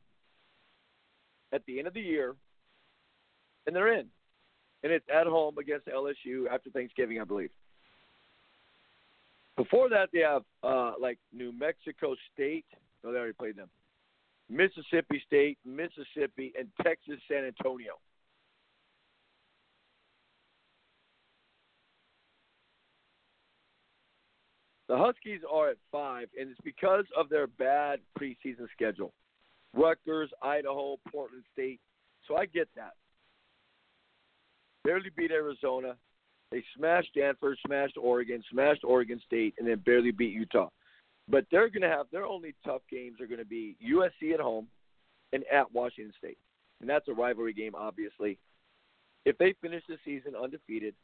at 1.54 1.66
the 1.66 1.80
end 1.80 1.88
of 1.88 1.94
the 1.94 2.02
year, 2.02 2.36
and 3.66 3.76
they're 3.76 3.94
in. 3.94 4.08
And 4.84 4.92
it's 4.92 5.06
at 5.14 5.26
home 5.26 5.58
against 5.58 5.88
LSU 5.88 6.48
after 6.52 6.70
Thanksgiving, 6.70 7.20
I 7.20 7.24
believe. 7.24 7.50
Before 9.56 9.90
that, 9.90 10.10
they 10.14 10.20
have 10.20 10.44
uh, 10.64 10.94
like 11.02 11.18
New 11.34 11.52
Mexico 11.52 12.16
State. 12.34 12.66
No, 13.04 13.12
they 13.12 13.18
already 13.18 13.34
played 13.34 13.56
them. 13.56 13.70
Mississippi 14.50 15.22
State, 15.26 15.58
Mississippi, 15.66 16.54
and 16.58 16.68
Texas 16.84 17.20
San 17.30 17.46
Antonio. 17.46 18.00
The 24.90 24.98
Huskies 24.98 25.42
are 25.50 25.70
at 25.70 25.78
five, 25.92 26.30
and 26.38 26.50
it's 26.50 26.60
because 26.64 27.06
of 27.16 27.30
their 27.30 27.46
bad 27.46 28.00
preseason 28.20 28.68
schedule. 28.74 29.14
Rutgers, 29.76 30.32
Idaho, 30.42 30.98
Portland 31.12 31.44
State. 31.54 31.80
So 32.28 32.36
I 32.36 32.48
get 32.48 32.68
that. 32.76 32.94
Barely 34.84 35.12
beat 35.16 35.30
Arizona. 35.30 35.96
They 36.52 36.64
smashed 36.76 37.10
Stanford, 37.12 37.60
smashed 37.68 37.98
Oregon, 38.02 38.44
smashed 38.52 38.84
Oregon 38.84 39.22
State, 39.28 39.54
and 39.60 39.68
then 39.68 39.78
barely 39.86 40.10
beat 40.10 40.34
Utah. 40.34 40.70
But 41.28 41.46
they're 41.52 41.70
going 41.70 41.84
to 41.84 41.96
have 41.96 42.08
their 42.12 42.26
only 42.26 42.56
tough 42.66 42.82
games 42.90 43.22
are 43.22 43.28
going 43.28 43.38
to 43.38 43.46
be 43.46 43.78
USC 43.88 44.34
at 44.34 44.40
home 44.40 44.68
and 45.32 45.44
at 45.54 45.72
Washington 45.72 46.14
State. 46.18 46.40
And 46.82 46.90
that's 46.90 47.08
a 47.08 47.14
rivalry 47.14 47.54
game, 47.54 47.76
obviously. 47.76 48.40
If 49.26 49.38
they 49.38 49.54
finish 49.62 49.84
the 49.88 49.98
season 50.04 50.34
undefeated, 50.36 50.96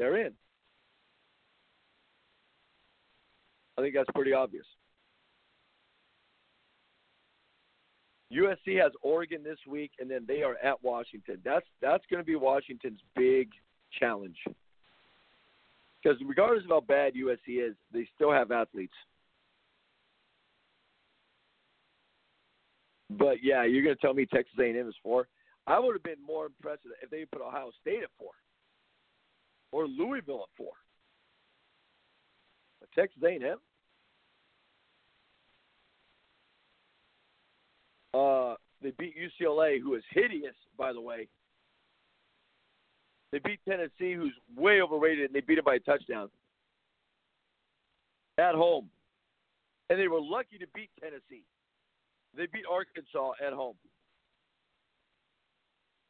they're 0.00 0.16
in. 0.16 0.32
I 3.76 3.82
think 3.82 3.94
that's 3.94 4.10
pretty 4.14 4.32
obvious. 4.32 4.66
USC 8.32 8.80
has 8.82 8.92
Oregon 9.02 9.42
this 9.44 9.58
week, 9.68 9.92
and 10.00 10.10
then 10.10 10.24
they 10.26 10.42
are 10.42 10.56
at 10.62 10.82
Washington. 10.82 11.38
That's 11.44 11.66
that's 11.80 12.04
going 12.10 12.20
to 12.20 12.26
be 12.26 12.34
Washington's 12.34 13.00
big 13.14 13.50
challenge. 13.98 14.36
Because 16.02 16.18
regardless 16.26 16.64
of 16.64 16.70
how 16.70 16.80
bad 16.80 17.14
USC 17.14 17.66
is, 17.66 17.74
they 17.92 18.06
still 18.14 18.32
have 18.32 18.50
athletes. 18.50 18.94
But 23.10 23.36
yeah, 23.42 23.64
you're 23.64 23.84
going 23.84 23.96
to 23.96 24.00
tell 24.00 24.14
me 24.14 24.26
Texas 24.26 24.54
A&M 24.58 24.88
is 24.88 24.94
four. 25.02 25.28
I 25.66 25.78
would 25.78 25.94
have 25.94 26.02
been 26.02 26.22
more 26.26 26.46
impressed 26.46 26.82
if 27.02 27.10
they 27.10 27.24
put 27.24 27.40
Ohio 27.40 27.70
State 27.80 28.02
at 28.02 28.10
four, 28.18 28.32
or 29.72 29.86
Louisville 29.86 30.42
at 30.42 30.56
four. 30.56 30.72
Texas 32.94 33.22
A&M. 33.22 33.58
Uh, 38.12 38.54
they 38.82 38.92
beat 38.98 39.14
UCLA, 39.16 39.80
who 39.80 39.94
is 39.94 40.02
hideous, 40.10 40.54
by 40.78 40.92
the 40.92 41.00
way. 41.00 41.26
They 43.32 43.40
beat 43.40 43.58
Tennessee, 43.68 44.14
who's 44.14 44.34
way 44.56 44.80
overrated, 44.80 45.26
and 45.26 45.34
they 45.34 45.40
beat 45.40 45.58
it 45.58 45.64
by 45.64 45.74
a 45.74 45.80
touchdown 45.80 46.28
at 48.38 48.54
home. 48.54 48.88
And 49.90 49.98
they 49.98 50.08
were 50.08 50.20
lucky 50.20 50.58
to 50.58 50.66
beat 50.74 50.90
Tennessee. 51.00 51.42
They 52.36 52.46
beat 52.46 52.64
Arkansas 52.70 53.32
at 53.44 53.52
home. 53.52 53.74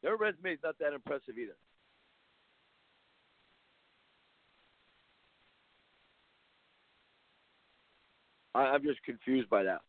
Their 0.03 0.17
resume 0.17 0.53
is 0.53 0.59
not 0.63 0.79
that 0.81 0.93
impressive 0.93 1.39
either. 1.39 1.57
I'm 8.55 8.83
just 8.83 9.03
confused 9.03 9.49
by 9.51 9.65
that. 9.65 9.81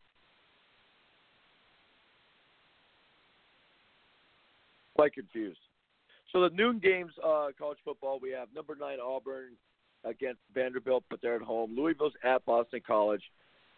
Quite 4.94 5.14
confused. 5.14 5.58
So 6.32 6.40
the 6.40 6.50
noon 6.50 6.80
games, 6.80 7.12
uh, 7.22 7.48
college 7.58 7.78
football, 7.84 8.18
we 8.20 8.30
have 8.30 8.48
number 8.54 8.74
nine 8.78 8.98
Auburn 9.00 9.52
against 10.04 10.40
Vanderbilt, 10.54 11.04
but 11.10 11.20
they're 11.22 11.36
at 11.36 11.42
home. 11.42 11.76
Louisville's 11.76 12.14
at 12.24 12.44
Boston 12.44 12.80
College. 12.86 13.22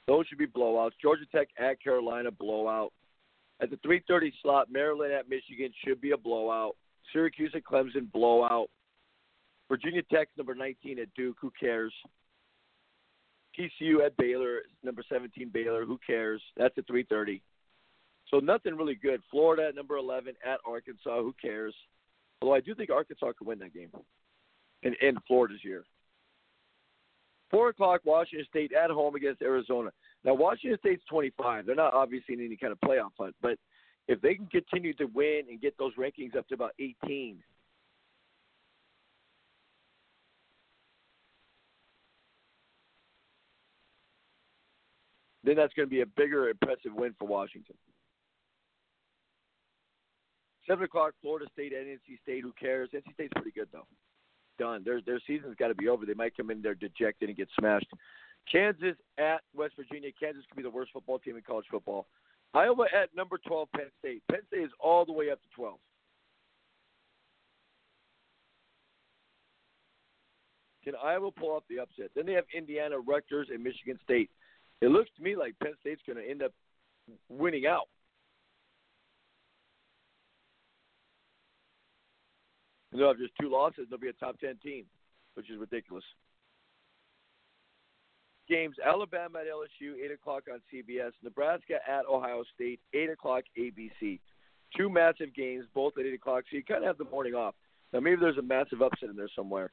Those 0.06 0.26
should 0.26 0.38
be 0.38 0.46
blowouts. 0.46 0.92
Georgia 1.02 1.24
Tech 1.30 1.48
at 1.58 1.82
Carolina 1.82 2.30
blowout. 2.30 2.92
At 3.60 3.70
the 3.70 3.76
3:30 3.78 4.32
slot, 4.40 4.70
Maryland 4.70 5.12
at 5.12 5.28
Michigan 5.28 5.72
should 5.84 6.00
be 6.00 6.12
a 6.12 6.16
blowout. 6.16 6.76
Syracuse 7.12 7.54
at 7.54 7.64
Clemson 7.64 8.10
blowout. 8.12 8.70
Virginia 9.68 10.02
Tech 10.04 10.28
number 10.36 10.54
19 10.54 10.98
at 10.98 11.12
Duke. 11.14 11.36
Who 11.40 11.50
cares? 11.50 11.92
TCU 13.58 14.04
at 14.04 14.16
Baylor, 14.16 14.60
number 14.82 15.02
17 15.08 15.50
Baylor. 15.52 15.84
Who 15.84 15.98
cares? 16.06 16.40
That's 16.56 16.76
at 16.78 16.86
3:30. 16.86 17.40
So 18.28 18.38
nothing 18.38 18.76
really 18.76 18.94
good. 18.94 19.22
Florida 19.30 19.68
at 19.68 19.74
number 19.74 19.96
11 19.96 20.34
at 20.44 20.60
Arkansas. 20.66 21.22
Who 21.22 21.34
cares? 21.40 21.74
Although 22.40 22.54
I 22.54 22.60
do 22.60 22.74
think 22.74 22.90
Arkansas 22.90 23.32
could 23.32 23.46
win 23.46 23.58
that 23.60 23.74
game. 23.74 23.90
And 24.82 24.94
in 24.96 25.18
Florida's 25.26 25.64
year. 25.64 25.84
Four 27.50 27.70
o'clock, 27.70 28.02
Washington 28.04 28.46
State 28.48 28.72
at 28.72 28.90
home 28.90 29.14
against 29.14 29.40
Arizona. 29.40 29.90
Now, 30.22 30.34
Washington 30.34 30.78
State's 30.80 31.04
25. 31.08 31.64
They're 31.64 31.74
not 31.74 31.94
obviously 31.94 32.34
in 32.34 32.44
any 32.44 32.56
kind 32.56 32.72
of 32.72 32.80
playoff 32.80 33.12
hunt, 33.18 33.34
but 33.40 33.58
if 34.06 34.20
they 34.20 34.34
can 34.34 34.46
continue 34.46 34.92
to 34.94 35.06
win 35.06 35.42
and 35.48 35.60
get 35.60 35.76
those 35.78 35.94
rankings 35.94 36.36
up 36.36 36.46
to 36.48 36.54
about 36.54 36.72
18, 36.78 37.42
then 45.48 45.56
that's 45.56 45.74
going 45.74 45.88
to 45.88 45.90
be 45.90 46.02
a 46.02 46.06
bigger, 46.06 46.48
impressive 46.48 46.92
win 46.94 47.14
for 47.18 47.26
Washington. 47.26 47.76
Seven 50.66 50.84
o'clock, 50.84 51.14
Florida 51.22 51.46
State 51.52 51.72
at 51.72 51.86
NC 51.86 52.20
State. 52.22 52.42
Who 52.42 52.52
cares? 52.52 52.90
NC 52.94 53.14
State's 53.14 53.32
pretty 53.34 53.52
good 53.52 53.68
though 53.72 53.86
done. 54.58 54.82
Their 54.84 55.00
their 55.00 55.20
season's 55.26 55.54
got 55.56 55.68
to 55.68 55.74
be 55.74 55.88
over. 55.88 56.04
They 56.04 56.14
might 56.14 56.36
come 56.36 56.50
in 56.50 56.60
there 56.60 56.74
dejected 56.74 57.28
and 57.28 57.38
get 57.38 57.48
smashed. 57.58 57.86
Kansas 58.50 58.96
at 59.16 59.40
West 59.54 59.74
Virginia. 59.76 60.10
Kansas 60.18 60.44
could 60.48 60.56
be 60.56 60.62
the 60.62 60.70
worst 60.70 60.92
football 60.92 61.18
team 61.18 61.36
in 61.36 61.42
college 61.42 61.66
football. 61.70 62.06
Iowa 62.54 62.86
at 62.94 63.14
number 63.14 63.38
12, 63.46 63.68
Penn 63.74 63.86
State. 63.98 64.22
Penn 64.30 64.40
State 64.48 64.64
is 64.64 64.70
all 64.80 65.04
the 65.04 65.12
way 65.12 65.30
up 65.30 65.40
to 65.42 65.48
12. 65.54 65.78
Can 70.84 70.94
Iowa 71.02 71.30
pull 71.30 71.50
off 71.50 71.64
the 71.68 71.78
upset? 71.78 72.10
Then 72.16 72.24
they 72.24 72.32
have 72.32 72.46
Indiana, 72.56 72.98
Rutgers, 72.98 73.48
and 73.52 73.62
Michigan 73.62 73.98
State. 74.02 74.30
It 74.80 74.90
looks 74.90 75.10
to 75.16 75.22
me 75.22 75.36
like 75.36 75.58
Penn 75.62 75.74
State's 75.80 76.02
going 76.06 76.22
to 76.22 76.30
end 76.30 76.42
up 76.42 76.52
winning 77.28 77.66
out. 77.66 77.88
they'll 82.98 83.08
have 83.08 83.18
just 83.18 83.32
two 83.40 83.50
losses. 83.50 83.80
And 83.80 83.90
they'll 83.90 83.98
be 83.98 84.08
a 84.08 84.12
top 84.12 84.38
10 84.40 84.56
team, 84.62 84.84
which 85.34 85.50
is 85.50 85.58
ridiculous. 85.58 86.04
Games 88.48 88.76
Alabama 88.84 89.40
at 89.40 89.46
LSU, 89.46 90.02
8 90.02 90.10
o'clock 90.12 90.44
on 90.52 90.60
CBS. 90.72 91.12
Nebraska 91.22 91.74
at 91.86 92.06
Ohio 92.06 92.44
State, 92.54 92.80
8 92.94 93.10
o'clock 93.10 93.44
ABC. 93.58 94.20
Two 94.76 94.88
massive 94.88 95.34
games, 95.34 95.66
both 95.74 95.92
at 95.98 96.06
8 96.06 96.14
o'clock, 96.14 96.44
so 96.50 96.56
you 96.56 96.64
kind 96.64 96.82
of 96.82 96.86
have 96.86 96.98
the 96.98 97.10
morning 97.10 97.34
off. 97.34 97.54
Now, 97.92 98.00
maybe 98.00 98.20
there's 98.20 98.38
a 98.38 98.42
massive 98.42 98.82
upset 98.82 99.10
in 99.10 99.16
there 99.16 99.28
somewhere. 99.34 99.70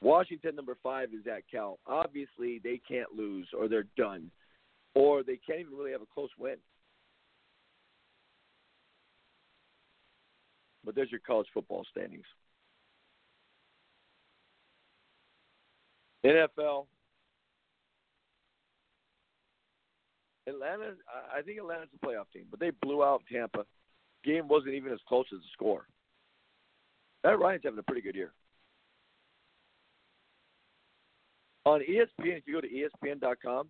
Washington, 0.00 0.54
number 0.54 0.76
five, 0.82 1.08
is 1.14 1.26
at 1.26 1.42
Cal. 1.50 1.78
Obviously, 1.86 2.60
they 2.62 2.80
can't 2.86 3.12
lose, 3.16 3.48
or 3.56 3.68
they're 3.68 3.86
done, 3.96 4.30
or 4.96 5.22
they 5.22 5.38
can't 5.46 5.60
even 5.60 5.76
really 5.76 5.92
have 5.92 6.00
a 6.00 6.06
close 6.12 6.30
win. 6.38 6.56
But 10.82 10.94
there's 10.94 11.10
your 11.10 11.20
college 11.20 11.48
football 11.52 11.84
standings. 11.90 12.24
NFL. 16.24 16.86
Atlanta, 20.48 20.94
I 21.36 21.42
think 21.42 21.58
Atlanta's 21.58 21.88
a 22.00 22.06
playoff 22.06 22.30
team, 22.32 22.44
but 22.50 22.58
they 22.58 22.70
blew 22.70 23.04
out 23.04 23.22
Tampa. 23.30 23.66
Game 24.24 24.48
wasn't 24.48 24.74
even 24.74 24.92
as 24.92 25.00
close 25.06 25.26
as 25.32 25.40
the 25.40 25.46
score. 25.52 25.86
That 27.22 27.38
Ryan's 27.38 27.64
having 27.64 27.80
a 27.80 27.82
pretty 27.82 28.00
good 28.00 28.14
year. 28.14 28.32
On 31.66 31.80
ESPN, 31.80 32.38
if 32.38 32.44
you 32.46 32.54
go 32.54 32.60
to 32.60 32.68
ESPN.com, 32.68 33.66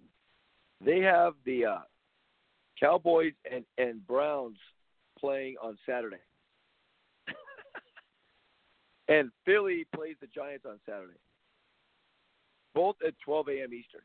they 0.85 1.01
have 1.01 1.35
the 1.45 1.65
uh, 1.65 1.79
Cowboys 2.79 3.33
and, 3.51 3.65
and 3.79 4.07
Browns 4.07 4.59
playing 5.19 5.57
on 5.63 5.79
Saturday. 5.87 6.17
and 9.09 9.31
Philly 9.45 9.87
plays 9.95 10.17
the 10.21 10.27
Giants 10.29 10.67
on 10.69 10.79
Saturday 10.87 11.19
both 12.77 12.97
at 13.05 13.15
12 13.25 13.49
a.m. 13.49 13.73
Eastern. 13.73 14.03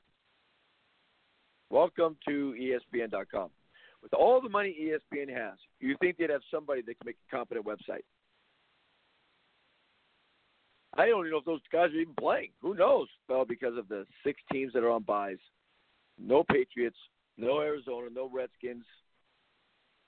Welcome 1.69 2.15
to 2.25 2.55
ESPN.com. 2.57 3.49
With 4.01 4.13
all 4.13 4.39
the 4.41 4.47
money 4.47 4.75
ESPN 4.81 5.29
has, 5.29 5.57
you 5.81 5.97
think 5.99 6.17
they'd 6.17 6.29
have 6.29 6.41
somebody 6.49 6.81
that 6.81 6.97
can 6.97 7.05
make 7.05 7.17
a 7.29 7.35
competent 7.35 7.65
website? 7.65 8.03
I 10.97 11.07
don't 11.07 11.19
even 11.19 11.31
know 11.31 11.39
if 11.39 11.45
those 11.45 11.59
guys 11.71 11.89
are 11.89 11.99
even 11.99 12.13
playing. 12.17 12.51
Who 12.61 12.73
knows? 12.73 13.09
Well, 13.27 13.43
because 13.43 13.77
of 13.77 13.89
the 13.89 14.05
six 14.25 14.41
teams 14.51 14.71
that 14.73 14.83
are 14.83 14.89
on 14.89 15.03
byes. 15.03 15.37
No 16.17 16.43
Patriots, 16.43 16.97
no 17.37 17.61
Arizona, 17.61 18.07
no 18.13 18.29
Redskins, 18.31 18.85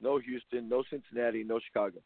no 0.01 0.19
Houston, 0.19 0.69
no 0.69 0.83
Cincinnati, 0.89 1.43
no 1.43 1.59
Chicago. 1.59 1.99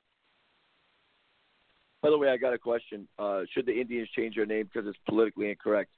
By 2.02 2.12
the 2.12 2.18
way, 2.18 2.30
I 2.30 2.38
got 2.38 2.54
a 2.54 2.60
question. 2.60 3.08
Uh, 3.18 3.42
should 3.54 3.66
the 3.66 3.80
Indians 3.80 4.08
change 4.16 4.36
their 4.36 4.46
name 4.46 4.70
because 4.72 4.88
it's 4.88 5.00
politically 5.10 5.50
incorrect? 5.50 5.92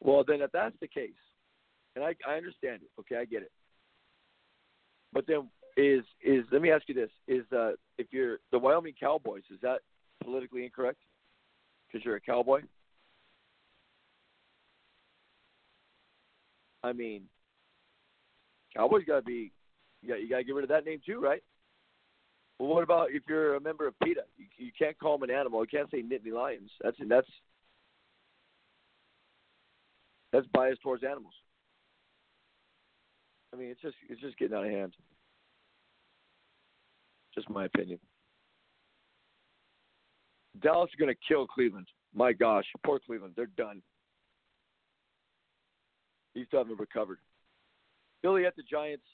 Well, 0.00 0.24
then 0.26 0.40
if 0.40 0.50
that's 0.52 0.74
the 0.80 0.88
case, 0.88 1.10
and 1.94 2.04
I, 2.04 2.14
I 2.26 2.36
understand 2.36 2.80
it, 2.82 2.90
okay, 3.00 3.16
I 3.16 3.24
get 3.24 3.42
it. 3.42 3.52
But 5.12 5.26
then 5.26 5.48
is 5.76 6.02
is 6.22 6.44
let 6.52 6.62
me 6.62 6.70
ask 6.70 6.88
you 6.88 6.94
this: 6.94 7.10
Is 7.28 7.44
uh, 7.52 7.72
if 7.98 8.08
you're 8.10 8.38
the 8.52 8.58
Wyoming 8.58 8.94
Cowboys, 8.98 9.42
is 9.50 9.60
that 9.62 9.80
politically 10.22 10.64
incorrect? 10.64 10.98
Because 11.86 12.04
you're 12.04 12.16
a 12.16 12.20
cowboy. 12.20 12.62
I 16.82 16.92
mean, 16.92 17.24
Cowboys 18.76 19.04
got 19.06 19.16
to 19.16 19.22
be, 19.22 19.52
you 20.02 20.08
got 20.08 20.20
you 20.20 20.28
got 20.28 20.38
to 20.38 20.44
get 20.44 20.54
rid 20.54 20.64
of 20.64 20.70
that 20.70 20.86
name 20.86 21.00
too, 21.04 21.20
right? 21.20 21.42
Well, 22.58 22.68
what 22.68 22.82
about 22.82 23.10
if 23.10 23.22
you're 23.28 23.56
a 23.56 23.60
member 23.60 23.86
of 23.86 23.98
PETA? 24.00 24.22
You, 24.36 24.46
you 24.58 24.70
can't 24.78 24.98
call 24.98 25.18
them 25.18 25.28
an 25.28 25.34
animal. 25.34 25.62
You 25.62 25.78
can't 25.78 25.90
say 25.90 26.02
Nittany 26.02 26.32
Lions. 26.32 26.70
That's 26.82 26.96
that's 27.08 27.26
that's 30.32 30.46
biased 30.52 30.82
towards 30.82 31.04
animals. 31.04 31.34
I 33.52 33.56
mean, 33.56 33.70
it's 33.70 33.80
just 33.80 33.96
it's 34.08 34.20
just 34.20 34.38
getting 34.38 34.56
out 34.56 34.64
of 34.64 34.70
hand. 34.70 34.94
Just 37.34 37.48
my 37.50 37.64
opinion. 37.64 37.98
Dallas 40.60 40.90
is 40.90 40.98
going 40.98 41.12
to 41.12 41.20
kill 41.26 41.46
Cleveland. 41.46 41.86
My 42.14 42.32
gosh, 42.32 42.64
poor 42.84 42.98
Cleveland. 43.04 43.34
They're 43.36 43.46
done. 43.56 43.82
These 46.34 46.46
still 46.46 46.60
haven't 46.60 46.78
recovered. 46.78 47.18
Philly 48.22 48.46
at 48.46 48.56
the 48.56 48.62
Giants. 48.62 49.04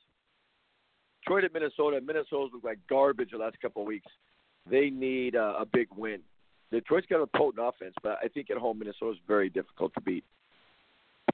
Detroit 1.23 1.45
at 1.45 1.53
Minnesota. 1.53 2.01
Minnesota's 2.01 2.51
looked 2.53 2.65
like 2.65 2.79
garbage 2.89 3.31
the 3.33 3.39
last 3.39 3.61
couple 3.61 3.83
of 3.83 3.89
weeks. 3.89 4.11
They 4.69 4.91
need 4.91 5.35
a, 5.35 5.59
a 5.61 5.67
big 5.73 5.89
win. 5.97 6.21
Detroit's 6.73 7.07
got 7.07 7.23
a 7.23 7.27
potent 7.27 7.65
offense, 7.65 7.95
but 8.03 8.19
I 8.23 8.29
think 8.29 8.51
at 8.51 8.59
home 8.59 8.79
Minnesota's 8.79 9.19
very 9.27 9.49
difficult 9.49 9.95
to 9.95 10.01
beat. 10.01 10.25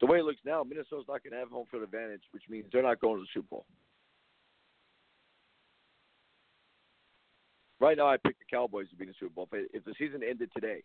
the 0.00 0.06
way 0.06 0.18
it 0.18 0.24
looks 0.24 0.40
now, 0.44 0.62
Minnesota's 0.62 1.06
not 1.08 1.22
going 1.22 1.32
to 1.32 1.38
have 1.38 1.48
home 1.48 1.66
field 1.70 1.82
advantage, 1.82 2.22
which 2.32 2.42
means 2.48 2.66
they're 2.72 2.82
not 2.82 3.00
going 3.00 3.16
to 3.16 3.22
the 3.22 3.28
Super 3.32 3.48
Bowl. 3.50 3.66
Right 7.80 7.96
now, 7.96 8.06
I 8.06 8.16
pick 8.16 8.38
the 8.38 8.44
Cowboys 8.48 8.88
to 8.90 8.96
be 8.96 9.04
in 9.04 9.08
the 9.08 9.14
Super 9.18 9.34
Bowl. 9.34 9.48
If 9.52 9.84
the 9.84 9.94
season 9.98 10.22
ended 10.22 10.50
today, 10.54 10.84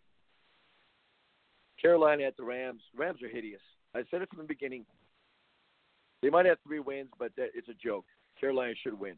Carolina 1.80 2.24
at 2.24 2.36
the 2.36 2.42
Rams. 2.42 2.82
Rams 2.96 3.22
are 3.22 3.28
hideous. 3.28 3.60
I 3.98 4.04
said 4.10 4.22
it 4.22 4.28
from 4.28 4.38
the 4.38 4.44
beginning. 4.44 4.84
They 6.22 6.30
might 6.30 6.46
have 6.46 6.58
three 6.66 6.80
wins, 6.80 7.10
but 7.18 7.32
that, 7.36 7.48
it's 7.54 7.68
a 7.68 7.74
joke. 7.74 8.04
Carolina 8.40 8.74
should 8.82 8.98
win. 8.98 9.14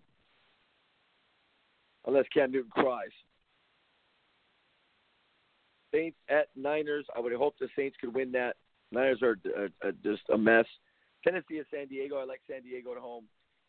Unless 2.07 2.27
Cam 2.33 2.51
Newton 2.51 2.71
cries. 2.71 3.11
Saints 5.93 6.17
at 6.29 6.49
Niners. 6.57 7.05
I 7.15 7.21
would 7.21 7.33
hope 7.35 7.57
the 7.61 7.69
Saints 7.77 7.97
could 8.01 8.15
win 8.15 8.33
that. 8.33 8.57
Niners 8.91 9.21
are 9.23 9.39
uh, 9.57 9.69
uh, 9.87 9.93
just 10.03 10.23
a 10.33 10.39
mess. 10.39 10.65
Tennessee 11.23 11.59
at 11.59 11.67
San 11.71 11.89
Diego. 11.89 12.17
I 12.17 12.25
like 12.25 12.41
San 12.49 12.63
Diego 12.63 12.93
at 12.93 12.99
home. 12.99 13.25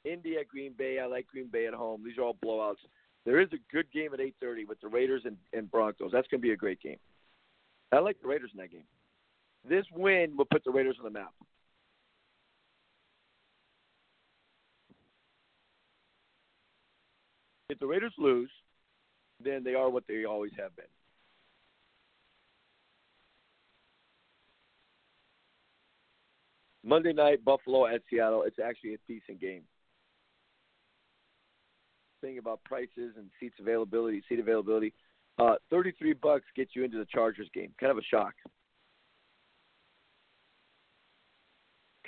Indy 0.05 0.37
at 0.37 0.47
Green 0.47 0.73
Bay. 0.77 0.99
I 0.99 1.05
like 1.05 1.27
Green 1.27 1.49
Bay 1.51 1.67
at 1.67 1.73
home. 1.73 2.03
These 2.05 2.17
are 2.17 2.23
all 2.23 2.37
blowouts. 2.43 2.77
There 3.25 3.39
is 3.39 3.49
a 3.53 3.73
good 3.73 3.91
game 3.91 4.13
at 4.13 4.19
8:30 4.19 4.67
with 4.67 4.79
the 4.81 4.87
Raiders 4.87 5.23
and, 5.25 5.37
and 5.53 5.69
Broncos. 5.69 6.11
That's 6.11 6.27
going 6.27 6.41
to 6.41 6.47
be 6.47 6.53
a 6.53 6.57
great 6.57 6.81
game. 6.81 6.97
I 7.91 7.99
like 7.99 8.19
the 8.21 8.27
Raiders 8.27 8.51
in 8.53 8.59
that 8.59 8.71
game. 8.71 8.85
This 9.67 9.85
win 9.95 10.35
will 10.35 10.45
put 10.45 10.63
the 10.63 10.71
Raiders 10.71 10.97
on 10.99 11.05
the 11.05 11.19
map. 11.19 11.33
If 17.69 17.79
the 17.79 17.87
Raiders 17.87 18.13
lose, 18.17 18.49
then 19.43 19.63
they 19.63 19.75
are 19.75 19.89
what 19.89 20.03
they 20.07 20.25
always 20.25 20.51
have 20.57 20.75
been. 20.75 20.85
Monday 26.83 27.13
night, 27.13 27.45
Buffalo 27.45 27.85
at 27.85 28.01
Seattle. 28.09 28.43
It's 28.43 28.57
actually 28.59 28.95
a 28.95 28.97
decent 29.07 29.39
game. 29.39 29.61
Thing 32.21 32.39
about 32.39 32.63
prices 32.65 33.13
and 33.17 33.29
seats 33.39 33.55
availability, 33.59 34.21
seat 34.27 34.39
availability. 34.39 34.93
Uh, 35.39 35.55
Thirty-three 35.69 36.13
bucks 36.13 36.45
gets 36.55 36.75
you 36.75 36.83
into 36.83 36.97
the 36.97 37.05
Chargers 37.05 37.47
game. 37.53 37.73
Kind 37.79 37.91
of 37.91 37.97
a 37.97 38.03
shock. 38.03 38.33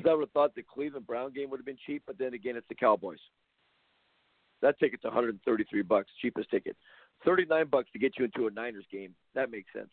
Because 0.04 0.12
I 0.12 0.16
would 0.16 0.24
have 0.24 0.32
thought 0.32 0.56
the 0.56 0.64
Cleveland 0.64 1.08
Brown 1.08 1.32
game 1.32 1.50
would 1.50 1.60
have 1.60 1.66
been 1.66 1.78
cheap, 1.86 2.04
but 2.06 2.18
then 2.18 2.34
again, 2.34 2.58
it's 2.58 2.68
the 2.68 2.76
Cowboys. 2.76 3.20
That 4.62 4.78
ticket's 4.78 5.04
133 5.06 5.82
bucks, 5.84 6.10
cheapest 6.22 6.50
ticket. 6.52 6.76
39 7.26 7.68
bucks 7.72 7.90
to 7.94 8.00
get 8.00 8.14
you 8.18 8.26
into 8.26 8.48
a 8.48 8.52
Niners 8.52 8.86
game. 8.92 9.16
That 9.34 9.50
makes 9.50 9.72
sense. 9.74 9.90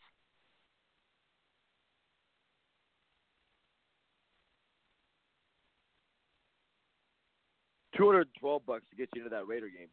Two 7.97 8.07
hundred 8.07 8.29
twelve 8.41 8.65
bucks 8.65 8.85
to 8.91 8.97
get 8.97 9.11
you 9.15 9.23
into 9.23 9.35
that 9.35 9.47
Raider 9.47 9.69
game. 9.69 9.89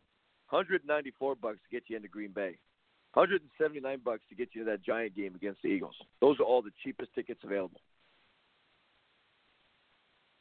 Hundred 0.46 0.82
ninety 0.88 1.12
four 1.20 1.36
bucks 1.36 1.58
to 1.58 1.76
get 1.76 1.84
you 1.90 1.98
into 1.98 2.08
Green 2.08 2.32
Bay. 2.32 2.58
Hundred 3.12 3.42
and 3.42 3.52
seventy 3.60 3.82
nine 3.82 4.00
bucks 4.06 4.22
to 4.30 4.36
get 4.36 4.50
you 4.54 4.62
into 4.62 4.72
that 4.72 4.86
Giant 4.86 5.14
game 5.16 5.36
against 5.36 5.62
the 5.62 5.68
Eagles. 5.70 5.96
Those 6.22 6.40
are 6.40 6.44
all 6.44 6.62
the 6.62 6.72
cheapest 6.84 7.14
tickets 7.16 7.42
available. 7.44 7.82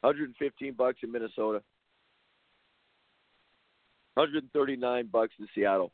115 0.01 0.73
bucks 0.73 0.99
in 1.03 1.11
Minnesota. 1.11 1.61
139 4.15 5.09
bucks 5.11 5.33
in 5.39 5.47
Seattle. 5.53 5.91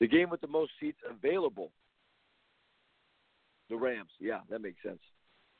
The 0.00 0.08
game 0.08 0.30
with 0.30 0.40
the 0.40 0.48
most 0.48 0.72
seats 0.80 0.98
available. 1.08 1.70
The 3.68 3.76
Rams. 3.76 4.10
Yeah, 4.18 4.40
that 4.50 4.60
makes 4.60 4.82
sense. 4.82 5.00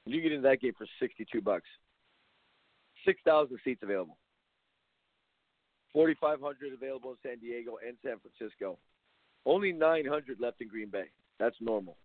You 0.07 0.21
get 0.21 0.33
into 0.33 0.49
that 0.49 0.61
game 0.61 0.73
for 0.77 0.87
62 0.99 1.41
bucks. 1.41 1.69
6,000 3.07 3.59
seats 3.65 3.83
available. 3.83 4.17
4,500 5.93 6.73
available 6.73 7.11
in 7.11 7.17
San 7.23 7.39
Diego 7.39 7.79
and 7.87 7.97
San 8.03 8.17
Francisco. 8.19 8.79
Only 9.47 9.73
900 9.73 10.41
left 10.41 10.61
in 10.61 10.69
Green 10.69 10.89
Bay. 10.89 11.07
That's 11.39 11.57
normal. 11.61 11.97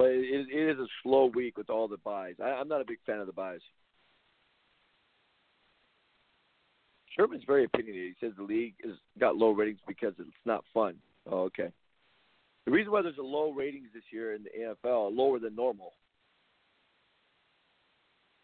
But 0.00 0.12
it, 0.12 0.46
it 0.50 0.70
is 0.70 0.78
a 0.78 0.86
slow 1.02 1.26
week 1.26 1.58
with 1.58 1.68
all 1.68 1.86
the 1.86 1.98
byes. 1.98 2.36
I, 2.42 2.52
I'm 2.52 2.68
not 2.68 2.80
a 2.80 2.86
big 2.86 3.00
fan 3.04 3.20
of 3.20 3.26
the 3.26 3.34
byes. 3.34 3.60
Sherman's 7.14 7.44
very 7.46 7.66
opinionated. 7.66 8.14
He 8.18 8.26
says 8.26 8.32
the 8.34 8.42
league 8.42 8.76
has 8.82 8.94
got 9.18 9.36
low 9.36 9.50
ratings 9.50 9.80
because 9.86 10.14
it's 10.18 10.30
not 10.46 10.64
fun. 10.72 10.94
Oh, 11.30 11.40
okay. 11.40 11.70
The 12.64 12.70
reason 12.70 12.90
why 12.90 13.02
there's 13.02 13.18
a 13.18 13.22
low 13.22 13.52
ratings 13.52 13.88
this 13.92 14.04
year 14.10 14.34
in 14.34 14.44
the 14.44 14.74
NFL, 14.88 15.14
lower 15.14 15.38
than 15.38 15.54
normal, 15.54 15.92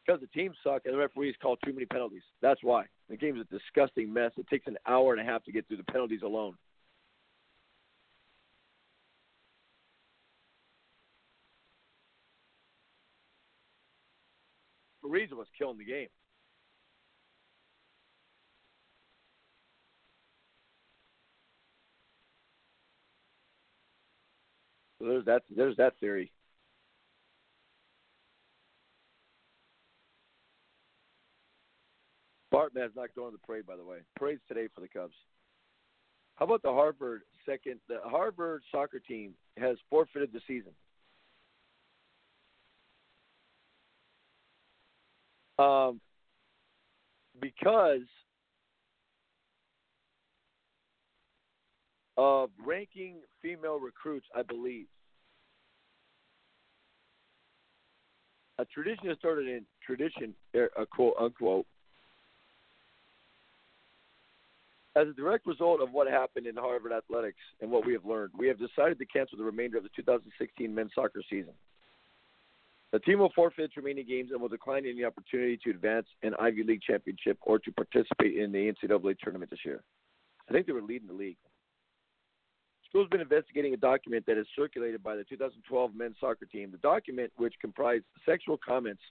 because 0.05 0.21
the 0.21 0.27
teams 0.39 0.57
suck 0.63 0.83
and 0.85 0.93
the 0.93 0.99
referees 0.99 1.37
call 1.41 1.57
too 1.65 1.73
many 1.73 1.87
penalties. 1.87 2.25
That's 2.43 2.63
why. 2.63 2.85
The 3.09 3.17
game's 3.17 3.41
a 3.41 3.45
disgusting 3.45 4.13
mess. 4.13 4.33
It 4.37 4.47
takes 4.49 4.67
an 4.67 4.77
hour 4.87 5.15
and 5.15 5.23
a 5.23 5.25
half 5.25 5.43
to 5.45 5.53
get 5.53 5.67
through 5.69 5.79
the 5.79 5.85
penalties 5.85 6.21
alone. 6.23 6.57
Ariza 15.17 15.33
was 15.33 15.47
killing 15.57 15.79
the 15.79 15.85
game. 15.85 16.09
So 24.99 25.07
there's 25.09 25.25
that. 25.27 25.43
There's 25.55 25.77
that 25.77 25.95
theory. 26.01 26.33
Bartman's 32.51 32.93
not 32.97 33.15
going 33.15 33.33
to 33.33 33.37
the 33.37 33.47
parade, 33.47 33.67
by 33.67 33.77
the 33.77 33.85
way. 33.85 33.99
Parade's 34.19 34.41
today 34.49 34.69
for 34.75 34.81
the 34.81 34.89
Cubs. 34.89 35.15
How 36.37 36.47
about 36.47 36.63
the 36.63 36.73
Harvard 36.73 37.23
second? 37.45 37.81
The 37.89 37.99
Harvard 38.05 38.63
soccer 38.71 38.99
team 38.99 39.35
has 39.59 39.77
forfeited 39.91 40.33
the 40.33 40.41
season. 40.47 40.73
Um, 45.59 46.01
because 47.41 48.03
of 52.17 52.51
ranking 52.65 53.17
female 53.43 53.79
recruits, 53.79 54.27
I 54.35 54.43
believe. 54.43 54.87
A 58.59 58.65
tradition 58.65 59.09
has 59.09 59.19
started 59.19 59.49
in 59.49 59.67
tradition, 59.85 60.35
er, 60.55 60.71
a 60.79 60.87
quote 60.87 61.15
unquote, 61.21 61.67
as 64.97 65.07
a 65.09 65.13
direct 65.13 65.47
result 65.47 65.83
of 65.83 65.93
what 65.93 66.09
happened 66.09 66.47
in 66.47 66.57
Harvard 66.57 66.93
athletics 66.93 67.37
and 67.61 67.71
what 67.71 67.85
we 67.85 67.93
have 67.93 68.07
learned. 68.07 68.33
We 68.37 68.49
have 68.49 68.59
decided 68.59 68.99
to 68.99 69.05
cancel 69.05 69.37
the 69.37 69.45
remainder 69.45 69.77
of 69.77 69.83
the 69.83 69.91
2016 69.95 70.75
men's 70.75 70.91
soccer 70.95 71.21
season. 71.29 71.53
The 72.93 73.01
team 73.01 73.19
will 73.19 73.33
forfeit 73.35 73.65
its 73.65 73.77
remaining 73.77 74.07
games 74.07 74.31
and 74.31 74.41
will 74.41 74.49
decline 74.49 74.87
any 74.87 75.05
opportunity 75.05 75.59
to 75.65 75.71
advance 75.71 76.07
an 76.23 76.35
Ivy 76.41 76.63
League 76.63 76.83
championship 76.83 77.37
or 77.43 77.59
to 77.59 77.73
participate 77.73 78.39
in 78.39 78.53
the 78.53 78.73
NCAA 78.73 79.19
tournament 79.19 79.51
this 79.51 79.65
year. 79.65 79.83
I 80.49 80.53
think 80.53 80.67
they 80.67 80.73
were 80.73 80.83
leading 80.83 81.09
the 81.09 81.15
league. 81.15 81.37
School's 82.89 83.09
been 83.09 83.21
investigating 83.21 83.75
a 83.75 83.77
document 83.77 84.25
that 84.27 84.39
is 84.39 84.47
circulated 84.55 85.03
by 85.03 85.17
the 85.17 85.25
2012 85.25 85.95
men's 85.95 86.17
soccer 86.21 86.47
team. 86.47 86.71
The 86.71 86.79
document, 86.79 87.33
which 87.37 87.55
comprised 87.61 88.05
sexual 88.25 88.59
comments 88.65 89.03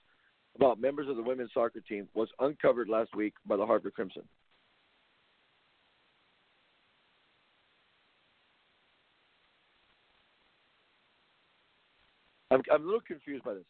about 0.56 0.80
members 0.80 1.08
of 1.08 1.16
the 1.16 1.22
women's 1.22 1.50
soccer 1.52 1.80
team 1.80 2.08
was 2.14 2.28
uncovered 2.40 2.88
last 2.88 3.14
week 3.14 3.34
by 3.46 3.56
the 3.56 3.66
Harvard 3.66 3.92
Crimson. 3.92 4.22
I'm, 12.50 12.62
I'm 12.72 12.82
a 12.82 12.84
little 12.84 13.00
confused 13.00 13.44
by 13.44 13.54
this. 13.54 13.64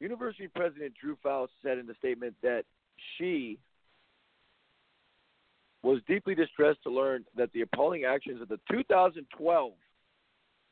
University 0.00 0.48
President 0.48 0.94
Drew 1.00 1.16
Faust 1.22 1.52
said 1.62 1.78
in 1.78 1.86
the 1.86 1.94
statement 1.94 2.34
that 2.42 2.64
she 3.16 3.58
was 5.82 6.00
deeply 6.08 6.34
distressed 6.34 6.82
to 6.84 6.90
learn 6.90 7.24
that 7.36 7.52
the 7.52 7.62
appalling 7.62 8.04
actions 8.04 8.40
of 8.40 8.48
the 8.48 8.58
2012 8.70 9.72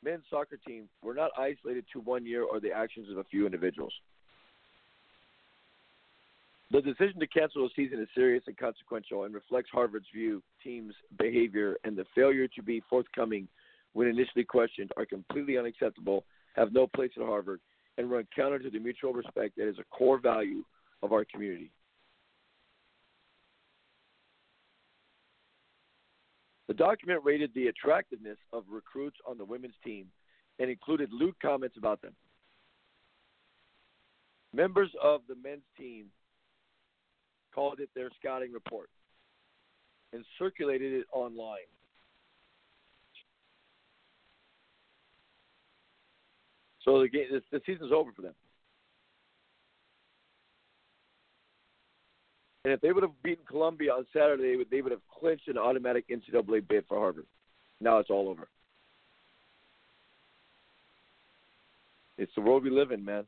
men's 0.03 0.22
soccer 0.30 0.59
team 0.66 0.88
were 1.03 1.14
not 1.14 1.30
isolated 1.36 1.84
to 1.92 2.01
one 2.01 2.24
year 2.24 2.42
or 2.42 2.61
the 2.61 2.72
actions 2.72 3.11
of 3.11 3.18
a 3.18 3.24
few 3.24 3.44
individuals. 3.44 3.92
The 6.72 6.80
decision 6.80 7.18
to 7.18 7.26
cancel 7.26 7.64
the 7.64 7.70
season 7.74 8.01
is 8.01 8.09
serious 8.14 8.44
and 8.46 8.57
consequential 8.57 9.24
and 9.24 9.34
reflects 9.34 9.70
Harvard's 9.72 10.07
view, 10.14 10.40
team's 10.62 10.94
behavior, 11.18 11.76
and 11.82 11.96
the 11.96 12.07
failure 12.14 12.46
to 12.46 12.62
be 12.62 12.80
forthcoming 12.88 13.48
when 13.92 14.07
initially 14.07 14.44
questioned 14.44 14.92
are 14.96 15.05
completely 15.05 15.59
unacceptable, 15.59 16.24
have 16.55 16.72
no 16.72 16.86
place 16.86 17.11
at 17.16 17.22
Harvard, 17.24 17.61
and 17.98 18.11
run 18.11 18.26
counter 18.34 18.59
to 18.59 18.70
the 18.70 18.78
mutual 18.78 19.12
respect 19.12 19.57
that 19.57 19.68
is 19.68 19.78
a 19.78 19.96
core 19.96 20.18
value 20.18 20.62
of 21.03 21.12
our 21.12 21.24
community. 21.24 21.70
The 26.68 26.74
document 26.74 27.22
rated 27.24 27.51
the 27.53 27.66
attractiveness 27.66 28.38
of 28.53 28.64
recruits 28.70 29.16
on 29.26 29.36
the 29.36 29.44
women's 29.44 29.74
team 29.84 30.07
and 30.61 30.70
included 30.70 31.11
lewd 31.12 31.34
comments 31.42 31.76
about 31.76 32.01
them. 32.01 32.14
Members 34.55 34.90
of 35.03 35.22
the 35.28 35.34
men's 35.34 35.64
team 35.76 36.07
called 37.53 37.80
it 37.80 37.88
their 37.94 38.11
scouting 38.20 38.53
report 38.53 38.88
and 40.12 40.24
circulated 40.38 40.92
it 40.92 41.07
online. 41.12 41.59
So 46.85 47.01
the 47.01 47.09
game, 47.09 47.26
the, 47.31 47.43
the 47.51 47.61
season's 47.66 47.93
over 47.93 48.12
for 48.12 48.22
them. 48.22 48.35
And 52.64 52.74
if 52.74 52.81
they 52.81 52.93
would 52.93 53.03
have 53.03 53.22
beaten 53.22 53.45
Columbia 53.49 53.93
on 53.93 54.07
Saturday, 54.12 54.62
they 54.70 54.83
would, 54.83 54.93
have 54.93 55.01
clinched 55.18 55.49
an 55.49 55.57
automatic 55.57 56.05
NCAA 56.09 56.68
bid 56.68 56.85
for 56.89 56.99
Harvard. 56.99 57.26
Now 57.81 57.99
it's 57.99 58.11
all 58.11 58.28
over. 58.28 58.49
It's 62.18 62.33
the 62.35 62.43
world 62.43 62.64
we 62.64 62.70
live 62.70 62.91
in, 62.91 63.03
man. 63.03 63.24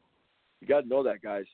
You 0.60 0.66
got 0.66 0.82
to 0.82 0.88
know 0.88 1.02
that, 1.04 1.22
guys. 1.22 1.46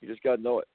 You 0.00 0.08
just 0.08 0.22
got 0.22 0.36
to 0.36 0.42
know 0.42 0.60
it. 0.60 0.68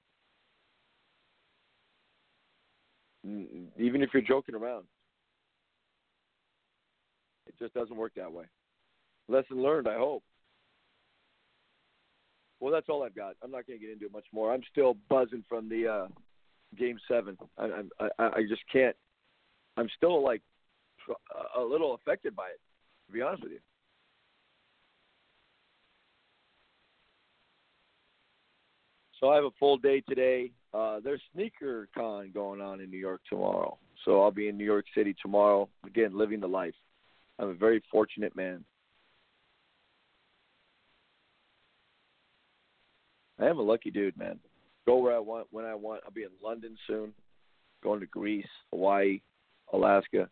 Even 3.78 4.02
if 4.02 4.10
you're 4.12 4.20
joking 4.20 4.54
around, 4.54 4.84
just 7.62 7.74
doesn't 7.74 7.96
work 7.96 8.12
that 8.16 8.32
way. 8.32 8.44
Lesson 9.28 9.62
learned, 9.62 9.86
I 9.88 9.96
hope. 9.96 10.24
Well, 12.60 12.72
that's 12.72 12.88
all 12.88 13.02
I've 13.02 13.14
got. 13.14 13.34
I'm 13.42 13.50
not 13.50 13.66
going 13.66 13.78
to 13.78 13.84
get 13.84 13.92
into 13.92 14.06
it 14.06 14.12
much 14.12 14.26
more. 14.32 14.52
I'm 14.52 14.62
still 14.70 14.96
buzzing 15.08 15.44
from 15.48 15.68
the 15.68 15.88
uh, 15.88 16.06
game 16.76 16.98
seven. 17.08 17.36
I, 17.58 17.82
I, 18.00 18.08
I 18.18 18.42
just 18.48 18.62
can't. 18.72 18.96
I'm 19.76 19.88
still 19.96 20.22
like 20.24 20.42
a 21.56 21.60
little 21.60 21.94
affected 21.94 22.36
by 22.36 22.48
it, 22.48 22.60
to 23.06 23.12
be 23.12 23.22
honest 23.22 23.42
with 23.42 23.52
you. 23.52 23.58
So 29.18 29.30
I 29.30 29.36
have 29.36 29.44
a 29.44 29.50
full 29.58 29.76
day 29.76 30.02
today. 30.08 30.50
Uh, 30.74 30.98
there's 31.02 31.20
Sneaker 31.32 31.88
Con 31.94 32.30
going 32.32 32.60
on 32.60 32.80
in 32.80 32.90
New 32.90 32.98
York 32.98 33.20
tomorrow. 33.28 33.78
So 34.04 34.20
I'll 34.20 34.32
be 34.32 34.48
in 34.48 34.56
New 34.56 34.64
York 34.64 34.86
City 34.96 35.14
tomorrow, 35.22 35.68
again, 35.86 36.16
living 36.16 36.40
the 36.40 36.48
life. 36.48 36.74
I'm 37.38 37.48
a 37.48 37.54
very 37.54 37.82
fortunate 37.90 38.36
man. 38.36 38.64
I 43.40 43.46
am 43.46 43.58
a 43.58 43.62
lucky 43.62 43.90
dude, 43.90 44.16
man. 44.16 44.38
Go 44.86 44.98
where 44.98 45.14
I 45.14 45.18
want, 45.18 45.46
when 45.50 45.64
I 45.64 45.74
want. 45.74 46.02
I'll 46.04 46.12
be 46.12 46.22
in 46.22 46.30
London 46.42 46.76
soon, 46.86 47.12
going 47.82 48.00
to 48.00 48.06
Greece, 48.06 48.46
Hawaii, 48.70 49.20
Alaska. 49.72 50.28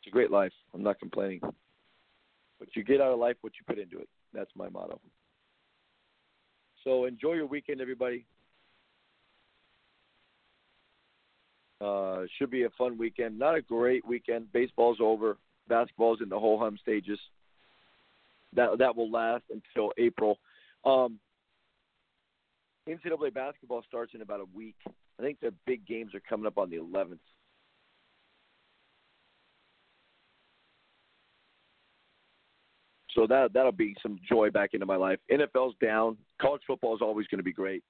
It's 0.00 0.08
a 0.08 0.10
great 0.10 0.30
life. 0.30 0.52
I'm 0.74 0.82
not 0.82 0.98
complaining. 0.98 1.40
But 2.58 2.68
you 2.74 2.84
get 2.84 3.00
out 3.00 3.12
of 3.12 3.18
life 3.18 3.36
what 3.40 3.52
you 3.58 3.64
put 3.66 3.78
into 3.78 3.98
it. 3.98 4.08
That's 4.32 4.50
my 4.56 4.68
motto. 4.68 5.00
So 6.84 7.04
enjoy 7.04 7.34
your 7.34 7.46
weekend, 7.46 7.80
everybody. 7.80 8.24
Uh, 11.80 12.22
should 12.38 12.50
be 12.50 12.62
a 12.62 12.70
fun 12.78 12.96
weekend. 12.96 13.38
Not 13.38 13.56
a 13.56 13.62
great 13.62 14.06
weekend. 14.06 14.52
Baseball's 14.52 14.98
over. 15.00 15.36
Basketball's 15.72 16.20
in 16.20 16.28
the 16.28 16.38
whole 16.38 16.58
hum 16.58 16.76
stages. 16.82 17.18
That 18.54 18.78
that 18.78 18.94
will 18.94 19.10
last 19.10 19.44
until 19.50 19.90
April. 19.96 20.38
Um, 20.84 21.18
NCAA 22.86 23.32
basketball 23.32 23.82
starts 23.88 24.12
in 24.14 24.20
about 24.20 24.40
a 24.40 24.46
week. 24.54 24.74
I 24.86 25.22
think 25.22 25.40
the 25.40 25.54
big 25.66 25.86
games 25.86 26.14
are 26.14 26.20
coming 26.28 26.46
up 26.46 26.58
on 26.58 26.68
the 26.68 26.76
11th. 26.76 27.18
So 33.14 33.26
that 33.26 33.54
that'll 33.54 33.72
be 33.72 33.94
some 34.02 34.18
joy 34.28 34.50
back 34.50 34.70
into 34.74 34.84
my 34.84 34.96
life. 34.96 35.20
NFL's 35.30 35.74
down. 35.80 36.18
College 36.38 36.62
football 36.66 36.94
is 36.94 37.00
always 37.00 37.26
going 37.28 37.38
to 37.38 37.44
be 37.44 37.52
great. 37.52 37.82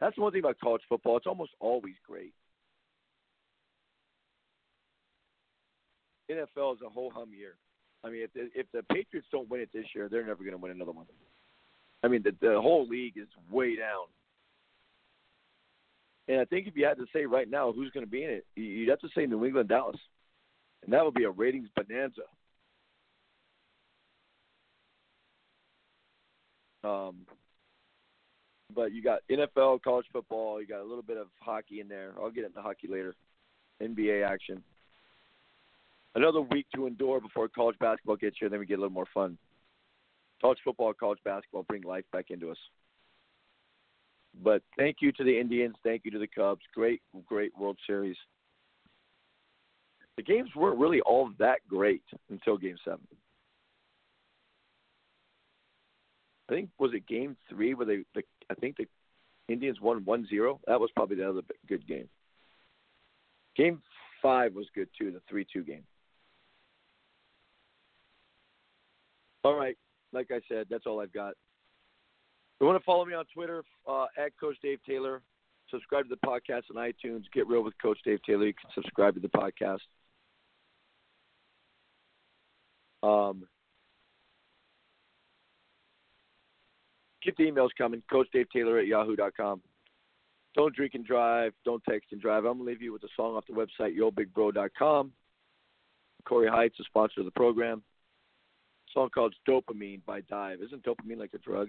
That's 0.00 0.16
one 0.16 0.32
thing 0.32 0.40
about 0.40 0.58
college 0.58 0.82
football. 0.88 1.18
It's 1.18 1.26
almost 1.26 1.52
always 1.60 1.94
great. 2.06 2.32
NFL 6.30 6.74
is 6.74 6.80
a 6.84 6.88
whole 6.88 7.10
hum 7.10 7.30
year. 7.36 7.54
I 8.04 8.10
mean, 8.10 8.22
if 8.22 8.32
the, 8.32 8.48
if 8.54 8.66
the 8.72 8.82
Patriots 8.92 9.28
don't 9.32 9.48
win 9.50 9.60
it 9.60 9.70
this 9.72 9.86
year, 9.94 10.08
they're 10.08 10.26
never 10.26 10.42
going 10.42 10.52
to 10.52 10.58
win 10.58 10.72
another 10.72 10.92
one. 10.92 11.06
I 12.02 12.08
mean, 12.08 12.22
the 12.22 12.32
the 12.40 12.60
whole 12.60 12.86
league 12.86 13.16
is 13.16 13.28
way 13.50 13.76
down. 13.76 14.06
And 16.28 16.40
I 16.40 16.44
think 16.44 16.66
if 16.66 16.76
you 16.76 16.84
had 16.84 16.98
to 16.98 17.06
say 17.12 17.24
right 17.24 17.48
now 17.48 17.72
who's 17.72 17.90
going 17.90 18.04
to 18.04 18.10
be 18.10 18.24
in 18.24 18.30
it, 18.30 18.46
you'd 18.56 18.88
have 18.88 19.00
to 19.00 19.08
say 19.14 19.26
New 19.26 19.44
England, 19.44 19.68
Dallas, 19.68 19.96
and 20.84 20.92
that 20.92 21.04
would 21.04 21.14
be 21.14 21.24
a 21.24 21.30
ratings 21.30 21.68
bonanza. 21.76 22.22
Um, 26.82 27.26
but 28.74 28.92
you 28.92 29.02
got 29.02 29.20
NFL, 29.30 29.82
college 29.82 30.06
football. 30.12 30.60
You 30.60 30.66
got 30.66 30.80
a 30.80 30.84
little 30.84 31.02
bit 31.02 31.16
of 31.16 31.28
hockey 31.40 31.80
in 31.80 31.88
there. 31.88 32.12
I'll 32.20 32.30
get 32.30 32.44
into 32.44 32.60
hockey 32.60 32.88
later. 32.88 33.14
NBA 33.82 34.28
action. 34.28 34.62
Another 36.16 36.40
week 36.40 36.66
to 36.74 36.86
endure 36.86 37.20
before 37.20 37.46
college 37.46 37.78
basketball 37.78 38.16
gets 38.16 38.36
here. 38.40 38.48
Then 38.48 38.58
we 38.58 38.64
get 38.64 38.78
a 38.78 38.80
little 38.80 38.90
more 38.90 39.06
fun. 39.12 39.36
College 40.40 40.58
football, 40.64 40.94
college 40.94 41.18
basketball 41.26 41.64
bring 41.64 41.82
life 41.82 42.04
back 42.10 42.30
into 42.30 42.50
us. 42.50 42.56
But 44.42 44.62
thank 44.78 44.96
you 45.00 45.12
to 45.12 45.24
the 45.24 45.38
Indians. 45.38 45.76
Thank 45.84 46.06
you 46.06 46.10
to 46.12 46.18
the 46.18 46.26
Cubs. 46.26 46.62
Great, 46.74 47.02
great 47.26 47.52
World 47.56 47.76
Series. 47.86 48.16
The 50.16 50.22
games 50.22 50.48
weren't 50.56 50.78
really 50.78 51.02
all 51.02 51.30
that 51.38 51.58
great 51.68 52.02
until 52.30 52.56
Game 52.56 52.76
Seven. 52.82 53.06
I 56.48 56.54
think 56.54 56.70
was 56.78 56.92
it 56.94 57.06
game 57.06 57.36
three 57.50 57.74
where 57.74 57.86
they 57.86 58.04
the 58.14 58.22
I 58.48 58.54
think 58.54 58.78
the 58.78 58.86
Indians 59.48 59.80
won 59.82 60.04
one 60.06 60.26
zero. 60.28 60.60
That 60.66 60.80
was 60.80 60.90
probably 60.94 61.16
the 61.16 61.28
other 61.28 61.42
good 61.68 61.86
game. 61.86 62.08
Game 63.54 63.82
five 64.22 64.54
was 64.54 64.66
good 64.74 64.88
too, 64.98 65.10
the 65.10 65.20
three 65.28 65.46
two 65.52 65.62
game. 65.62 65.82
All 69.46 69.54
right, 69.54 69.76
like 70.12 70.32
I 70.32 70.40
said, 70.48 70.66
that's 70.68 70.86
all 70.86 71.00
I've 71.00 71.12
got. 71.12 71.30
If 71.30 71.36
you 72.62 72.66
want 72.66 72.80
to 72.80 72.84
follow 72.84 73.04
me 73.04 73.14
on 73.14 73.26
Twitter 73.32 73.62
uh, 73.88 74.06
at 74.18 74.32
Coach 74.40 74.56
Dave 74.60 74.80
Taylor. 74.84 75.22
Subscribe 75.70 76.08
to 76.08 76.16
the 76.16 76.26
podcast 76.26 76.62
on 76.74 76.82
iTunes. 76.82 77.22
Get 77.32 77.46
real 77.46 77.62
with 77.62 77.74
Coach 77.80 77.98
Dave 78.04 78.18
Taylor. 78.26 78.46
You 78.46 78.54
can 78.54 78.70
subscribe 78.74 79.14
to 79.14 79.20
the 79.20 79.28
podcast. 79.28 79.78
Um, 83.04 83.46
keep 87.22 87.36
the 87.36 87.44
emails 87.44 87.68
coming. 87.78 88.02
Coach 88.10 88.26
Dave 88.32 88.46
Taylor 88.52 88.80
at 88.80 88.88
yahoo.com. 88.88 89.62
Don't 90.56 90.74
drink 90.74 90.94
and 90.94 91.06
drive. 91.06 91.52
Don't 91.64 91.84
text 91.88 92.08
and 92.10 92.20
drive. 92.20 92.46
I'm 92.46 92.54
going 92.54 92.58
to 92.58 92.64
leave 92.64 92.82
you 92.82 92.92
with 92.92 93.04
a 93.04 93.08
song 93.14 93.36
off 93.36 93.44
the 93.46 93.52
website, 93.52 93.96
yobigbro.com. 93.96 95.12
Corey 96.24 96.48
Heights, 96.48 96.80
a 96.80 96.84
sponsor 96.84 97.20
of 97.20 97.26
the 97.26 97.30
program. 97.30 97.84
Song 98.96 99.10
called 99.10 99.34
Dopamine 99.46 100.00
by 100.06 100.22
Dive. 100.22 100.60
Isn't 100.62 100.82
dopamine 100.82 101.18
like 101.18 101.34
a 101.34 101.38
drug? 101.38 101.68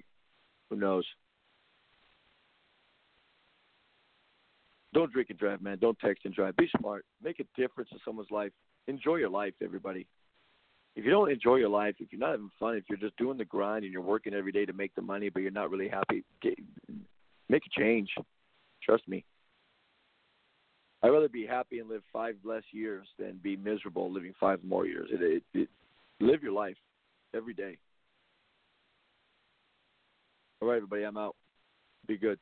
Who 0.70 0.78
knows? 0.78 1.04
Don't 4.94 5.12
drink 5.12 5.30
and 5.30 5.38
drive, 5.38 5.62
man. 5.62 5.78
Don't 5.82 6.00
text 6.00 6.24
and 6.24 6.34
drive. 6.34 6.56
Be 6.56 6.70
smart. 6.80 7.04
Make 7.22 7.42
a 7.42 7.60
difference 7.60 7.90
in 7.92 8.00
someone's 8.06 8.32
life. 8.32 8.54
Enjoy 8.88 9.18
your 9.18 9.30
life, 9.30 9.54
everybody. 9.62 10.08
if 10.96 11.04
you 11.04 11.12
don't 11.12 11.30
enjoy 11.30 11.58
your 11.58 11.70
life, 11.70 11.96
if 12.00 12.14
you're 12.14 12.20
not 12.20 12.32
having 12.32 12.50
fun, 12.58 12.76
if 12.76 12.86
you're 12.88 12.98
just 12.98 13.18
doing 13.18 13.38
the 13.38 13.46
grind 13.46 13.84
and 13.84 13.92
you're 13.92 14.02
working 14.02 14.34
every 14.34 14.54
day 14.54 14.66
to 14.66 14.72
make 14.72 14.96
the 14.96 15.02
money, 15.02 15.28
but 15.28 15.42
you're 15.42 15.52
not 15.52 15.70
really 15.70 15.90
happy, 15.90 16.24
get, 16.42 16.58
make 17.50 17.64
a 17.66 17.80
change. 17.80 18.10
Trust 18.82 19.06
me. 19.06 19.26
I'd 21.04 21.10
rather 21.10 21.28
be 21.28 21.46
happy 21.46 21.80
and 21.80 21.90
live 21.90 22.04
five 22.14 22.36
less 22.46 22.64
years 22.72 23.06
than 23.20 23.40
be 23.44 23.58
miserable 23.58 24.12
living 24.12 24.34
five 24.40 24.64
more 24.64 24.88
years. 24.88 25.10
It, 25.12 25.44
it, 25.54 25.60
it 25.60 25.70
live 26.22 26.42
your 26.42 26.54
life 26.54 26.78
every 27.34 27.54
day. 27.54 27.78
All 30.62 30.68
right, 30.68 30.78
everybody, 30.78 31.04
I'm 31.04 31.18
out. 31.18 31.36
Be 32.08 32.18
good. 32.18 32.40